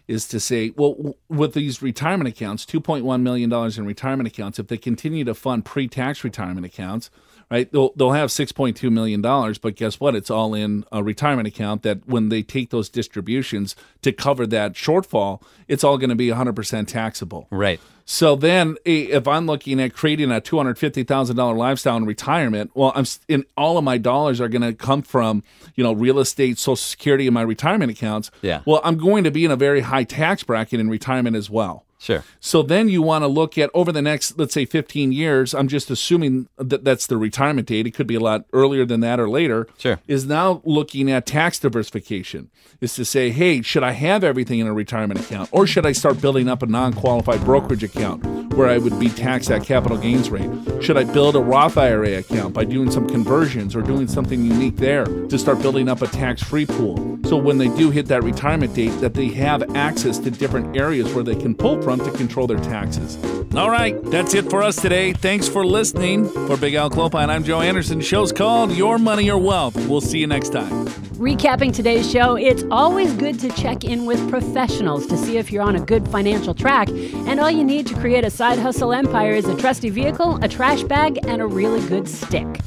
is 0.08 0.26
to 0.28 0.40
say, 0.40 0.72
well, 0.76 1.16
with 1.28 1.54
these 1.54 1.82
retirement 1.82 2.28
accounts, 2.28 2.64
$2.1 2.66 3.22
million 3.22 3.52
in 3.52 3.86
retirement 3.86 4.26
accounts, 4.26 4.58
if 4.58 4.68
they 4.68 4.76
continue 4.76 5.24
to 5.24 5.34
fund 5.34 5.64
pre 5.64 5.88
tax 5.88 6.24
retirement 6.24 6.66
accounts, 6.66 7.10
right, 7.50 7.70
they'll, 7.72 7.92
they'll 7.94 8.12
have 8.12 8.30
$6.2 8.30 8.90
million. 8.90 9.20
But 9.20 9.76
guess 9.76 10.00
what? 10.00 10.14
It's 10.14 10.30
all 10.30 10.54
in 10.54 10.84
a 10.90 11.02
retirement 11.02 11.48
account 11.48 11.82
that 11.82 12.06
when 12.06 12.28
they 12.28 12.42
take 12.42 12.70
those 12.70 12.88
distributions 12.88 13.76
to 14.02 14.12
cover 14.12 14.46
that 14.48 14.72
shortfall, 14.72 15.42
it's 15.68 15.84
all 15.84 15.98
going 15.98 16.10
to 16.10 16.16
be 16.16 16.28
100% 16.28 16.86
taxable. 16.88 17.46
Right. 17.50 17.80
So 18.04 18.36
then, 18.36 18.76
if 18.84 19.26
I'm 19.28 19.46
looking 19.46 19.80
at 19.80 19.94
creating 19.94 20.30
a 20.30 20.40
two 20.40 20.56
hundred 20.56 20.78
fifty 20.78 21.04
thousand 21.04 21.36
dollar 21.36 21.56
lifestyle 21.56 21.96
in 21.96 22.04
retirement, 22.04 22.70
well, 22.74 22.92
I'm 22.94 23.06
in 23.28 23.44
all 23.56 23.78
of 23.78 23.84
my 23.84 23.98
dollars 23.98 24.40
are 24.40 24.48
going 24.48 24.62
to 24.62 24.72
come 24.72 25.02
from 25.02 25.42
you 25.74 25.84
know 25.84 25.92
real 25.92 26.18
estate, 26.18 26.58
Social 26.58 26.76
Security, 26.76 27.26
and 27.26 27.34
my 27.34 27.42
retirement 27.42 27.90
accounts. 27.90 28.30
Yeah. 28.42 28.62
Well, 28.64 28.80
I'm 28.84 28.98
going 28.98 29.24
to 29.24 29.30
be 29.30 29.44
in 29.44 29.50
a 29.50 29.56
very 29.56 29.80
high 29.80 30.04
tax 30.04 30.42
bracket 30.42 30.80
in 30.80 30.88
retirement 30.88 31.36
as 31.36 31.48
well. 31.48 31.84
Sure. 32.02 32.24
So 32.40 32.62
then 32.62 32.88
you 32.88 33.00
want 33.00 33.22
to 33.22 33.28
look 33.28 33.56
at 33.56 33.70
over 33.74 33.92
the 33.92 34.02
next, 34.02 34.36
let's 34.36 34.52
say, 34.52 34.64
15 34.64 35.12
years. 35.12 35.54
I'm 35.54 35.68
just 35.68 35.88
assuming 35.88 36.48
that 36.56 36.82
that's 36.82 37.06
the 37.06 37.16
retirement 37.16 37.68
date. 37.68 37.86
It 37.86 37.92
could 37.92 38.08
be 38.08 38.16
a 38.16 38.20
lot 38.20 38.44
earlier 38.52 38.84
than 38.84 38.98
that 39.02 39.20
or 39.20 39.30
later. 39.30 39.68
Sure. 39.78 40.00
Is 40.08 40.26
now 40.26 40.62
looking 40.64 41.12
at 41.12 41.26
tax 41.26 41.60
diversification. 41.60 42.50
Is 42.80 42.96
to 42.96 43.04
say, 43.04 43.30
hey, 43.30 43.62
should 43.62 43.84
I 43.84 43.92
have 43.92 44.24
everything 44.24 44.58
in 44.58 44.66
a 44.66 44.72
retirement 44.72 45.20
account, 45.20 45.48
or 45.52 45.64
should 45.68 45.86
I 45.86 45.92
start 45.92 46.20
building 46.20 46.48
up 46.48 46.64
a 46.64 46.66
non-qualified 46.66 47.44
brokerage 47.44 47.84
account 47.84 48.24
where 48.54 48.68
I 48.68 48.78
would 48.78 48.98
be 48.98 49.08
taxed 49.08 49.52
at 49.52 49.62
capital 49.62 49.96
gains 49.96 50.28
rate? 50.28 50.50
Should 50.82 50.96
I 50.96 51.04
build 51.04 51.36
a 51.36 51.40
Roth 51.40 51.78
IRA 51.78 52.18
account 52.18 52.52
by 52.52 52.64
doing 52.64 52.90
some 52.90 53.08
conversions 53.08 53.76
or 53.76 53.82
doing 53.82 54.08
something 54.08 54.44
unique 54.44 54.78
there 54.78 55.04
to 55.04 55.38
start 55.38 55.62
building 55.62 55.88
up 55.88 56.02
a 56.02 56.08
tax-free 56.08 56.66
pool? 56.66 57.20
So 57.26 57.36
when 57.36 57.58
they 57.58 57.68
do 57.76 57.90
hit 57.90 58.06
that 58.06 58.24
retirement 58.24 58.74
date, 58.74 59.00
that 59.00 59.14
they 59.14 59.28
have 59.28 59.76
access 59.76 60.18
to 60.18 60.32
different 60.32 60.76
areas 60.76 61.14
where 61.14 61.22
they 61.22 61.36
can 61.36 61.54
pull 61.54 61.80
from 61.80 61.91
to 62.00 62.10
control 62.12 62.46
their 62.46 62.60
taxes. 62.60 63.16
All 63.54 63.70
right, 63.70 64.00
that's 64.04 64.34
it 64.34 64.48
for 64.48 64.62
us 64.62 64.76
today. 64.76 65.12
Thanks 65.12 65.48
for 65.48 65.64
listening. 65.66 66.28
For 66.28 66.56
Big 66.56 66.74
Al 66.74 66.90
Clopine, 66.90 67.28
I'm 67.28 67.44
Joe 67.44 67.60
Anderson. 67.60 67.98
The 67.98 68.04
show's 68.04 68.32
called 68.32 68.72
Your 68.72 68.98
Money, 68.98 69.24
Your 69.24 69.38
Wealth. 69.38 69.76
We'll 69.88 70.00
see 70.00 70.18
you 70.18 70.26
next 70.26 70.50
time. 70.50 70.86
Recapping 71.22 71.72
today's 71.72 72.10
show, 72.10 72.34
it's 72.34 72.64
always 72.70 73.12
good 73.12 73.38
to 73.40 73.48
check 73.50 73.84
in 73.84 74.06
with 74.06 74.28
professionals 74.28 75.06
to 75.06 75.16
see 75.16 75.36
if 75.36 75.52
you're 75.52 75.62
on 75.62 75.76
a 75.76 75.80
good 75.80 76.08
financial 76.08 76.54
track. 76.54 76.88
And 76.88 77.38
all 77.38 77.50
you 77.50 77.62
need 77.62 77.86
to 77.88 77.94
create 77.94 78.24
a 78.24 78.30
side 78.30 78.58
hustle 78.58 78.92
empire 78.92 79.32
is 79.32 79.46
a 79.46 79.56
trusty 79.56 79.90
vehicle, 79.90 80.42
a 80.42 80.48
trash 80.48 80.82
bag, 80.82 81.20
and 81.26 81.40
a 81.40 81.46
really 81.46 81.86
good 81.88 82.08
stick. 82.08 82.58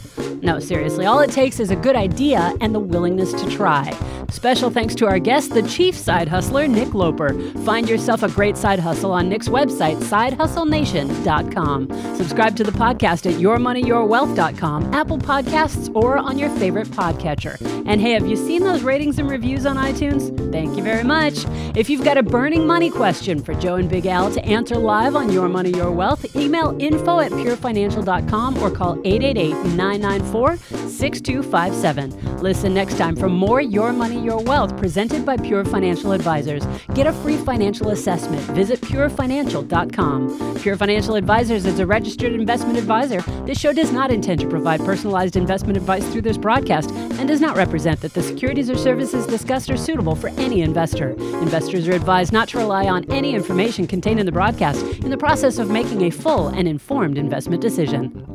No, 0.41 0.59
seriously, 0.59 1.05
all 1.07 1.19
it 1.21 1.31
takes 1.31 1.59
is 1.59 1.71
a 1.71 1.75
good 1.75 1.95
idea 1.95 2.53
and 2.61 2.73
the 2.73 2.79
willingness 2.79 3.33
to 3.33 3.49
try. 3.49 3.91
Special 4.29 4.69
thanks 4.69 4.93
to 4.95 5.07
our 5.07 5.17
guest, 5.17 5.53
the 5.53 5.63
chief 5.63 5.95
side 5.95 6.27
hustler, 6.27 6.67
Nick 6.67 6.93
Loper. 6.93 7.33
Find 7.65 7.89
yourself 7.89 8.21
a 8.21 8.29
great 8.29 8.55
side 8.55 8.79
hustle 8.79 9.11
on 9.15 9.29
Nick's 9.29 9.49
website, 9.49 9.97
sidehustlenation.com. 9.97 12.15
Subscribe 12.15 12.55
to 12.55 12.63
the 12.63 12.71
podcast 12.71 13.31
at 13.31 13.39
yourmoneyyourwealth.com, 13.39 14.93
Apple 14.93 15.17
Podcasts, 15.17 15.93
or 15.95 16.17
on 16.17 16.37
your 16.37 16.49
favorite 16.57 16.87
podcatcher. 16.89 17.59
And 17.87 18.01
hey, 18.01 18.11
have 18.11 18.27
you 18.27 18.35
seen 18.35 18.63
those 18.63 18.83
ratings 18.83 19.19
and 19.19 19.29
reviews 19.29 19.65
on 19.65 19.77
iTunes? 19.77 20.51
Thank 20.51 20.77
you 20.77 20.83
very 20.83 21.03
much. 21.03 21.45
If 21.75 21.89
you've 21.89 22.03
got 22.03 22.17
a 22.17 22.23
burning 22.23 22.67
money 22.67 22.89
question 22.89 23.41
for 23.41 23.53
Joe 23.53 23.75
and 23.75 23.89
Big 23.89 24.05
Al 24.05 24.31
to 24.31 24.43
answer 24.45 24.75
live 24.75 25.15
on 25.15 25.31
Your 25.31 25.49
Money, 25.49 25.71
Your 25.71 25.91
Wealth, 25.91 26.35
email 26.35 26.75
info 26.79 27.19
at 27.19 27.31
purefinancial.com 27.31 28.57
or 28.57 28.71
call 28.71 28.99
888 29.05 29.53
994 29.75 30.57
6257. 30.57 32.37
Listen 32.37 32.73
next 32.73 32.97
time 32.97 33.15
for 33.15 33.29
more 33.29 33.61
Your 33.61 33.93
Money, 33.93 34.19
Your 34.19 34.41
Wealth 34.43 34.75
presented 34.77 35.25
by 35.25 35.37
Pure 35.37 35.65
Financial 35.65 36.11
Advisors. 36.11 36.65
Get 36.93 37.07
a 37.07 37.13
free 37.13 37.37
financial 37.37 37.89
assessment. 37.89 38.41
Visit 38.51 38.81
purefinancial.com. 38.95 40.55
Pure 40.61 40.77
Financial 40.77 41.15
Advisors 41.15 41.65
is 41.65 41.79
a 41.79 41.85
registered 41.85 42.31
investment 42.31 42.77
advisor. 42.77 43.19
This 43.45 43.59
show 43.59 43.73
does 43.73 43.91
not 43.91 44.09
intend 44.09 44.39
to 44.39 44.47
provide 44.47 44.79
personalized 44.79 45.35
investment 45.35 45.75
advice 45.75 46.07
through 46.07 46.21
this 46.21 46.37
broadcast 46.37 46.91
and 46.91 47.27
does 47.27 47.41
not 47.41 47.57
represent 47.57 47.99
that 47.99 48.13
the 48.13 48.23
securities 48.23 48.69
or 48.69 48.77
services 48.77 49.27
discussed 49.27 49.69
are 49.69 49.75
suitable 49.75 50.15
for 50.15 50.29
any 50.39 50.61
investor. 50.61 51.09
Investors 51.41 51.89
are 51.89 51.93
advised 51.93 52.31
not 52.31 52.47
to 52.49 52.57
rely 52.57 52.85
on 52.85 53.03
any 53.11 53.35
information 53.35 53.85
contained 53.85 54.19
in 54.19 54.25
the 54.25 54.31
broadcast 54.31 54.85
in 54.99 55.09
the 55.09 55.17
process 55.17 55.59
of 55.59 55.69
making 55.69 56.01
a 56.03 56.09
full 56.09 56.47
and 56.47 56.65
informed 56.65 57.17
investment 57.17 57.61
decision. 57.61 58.25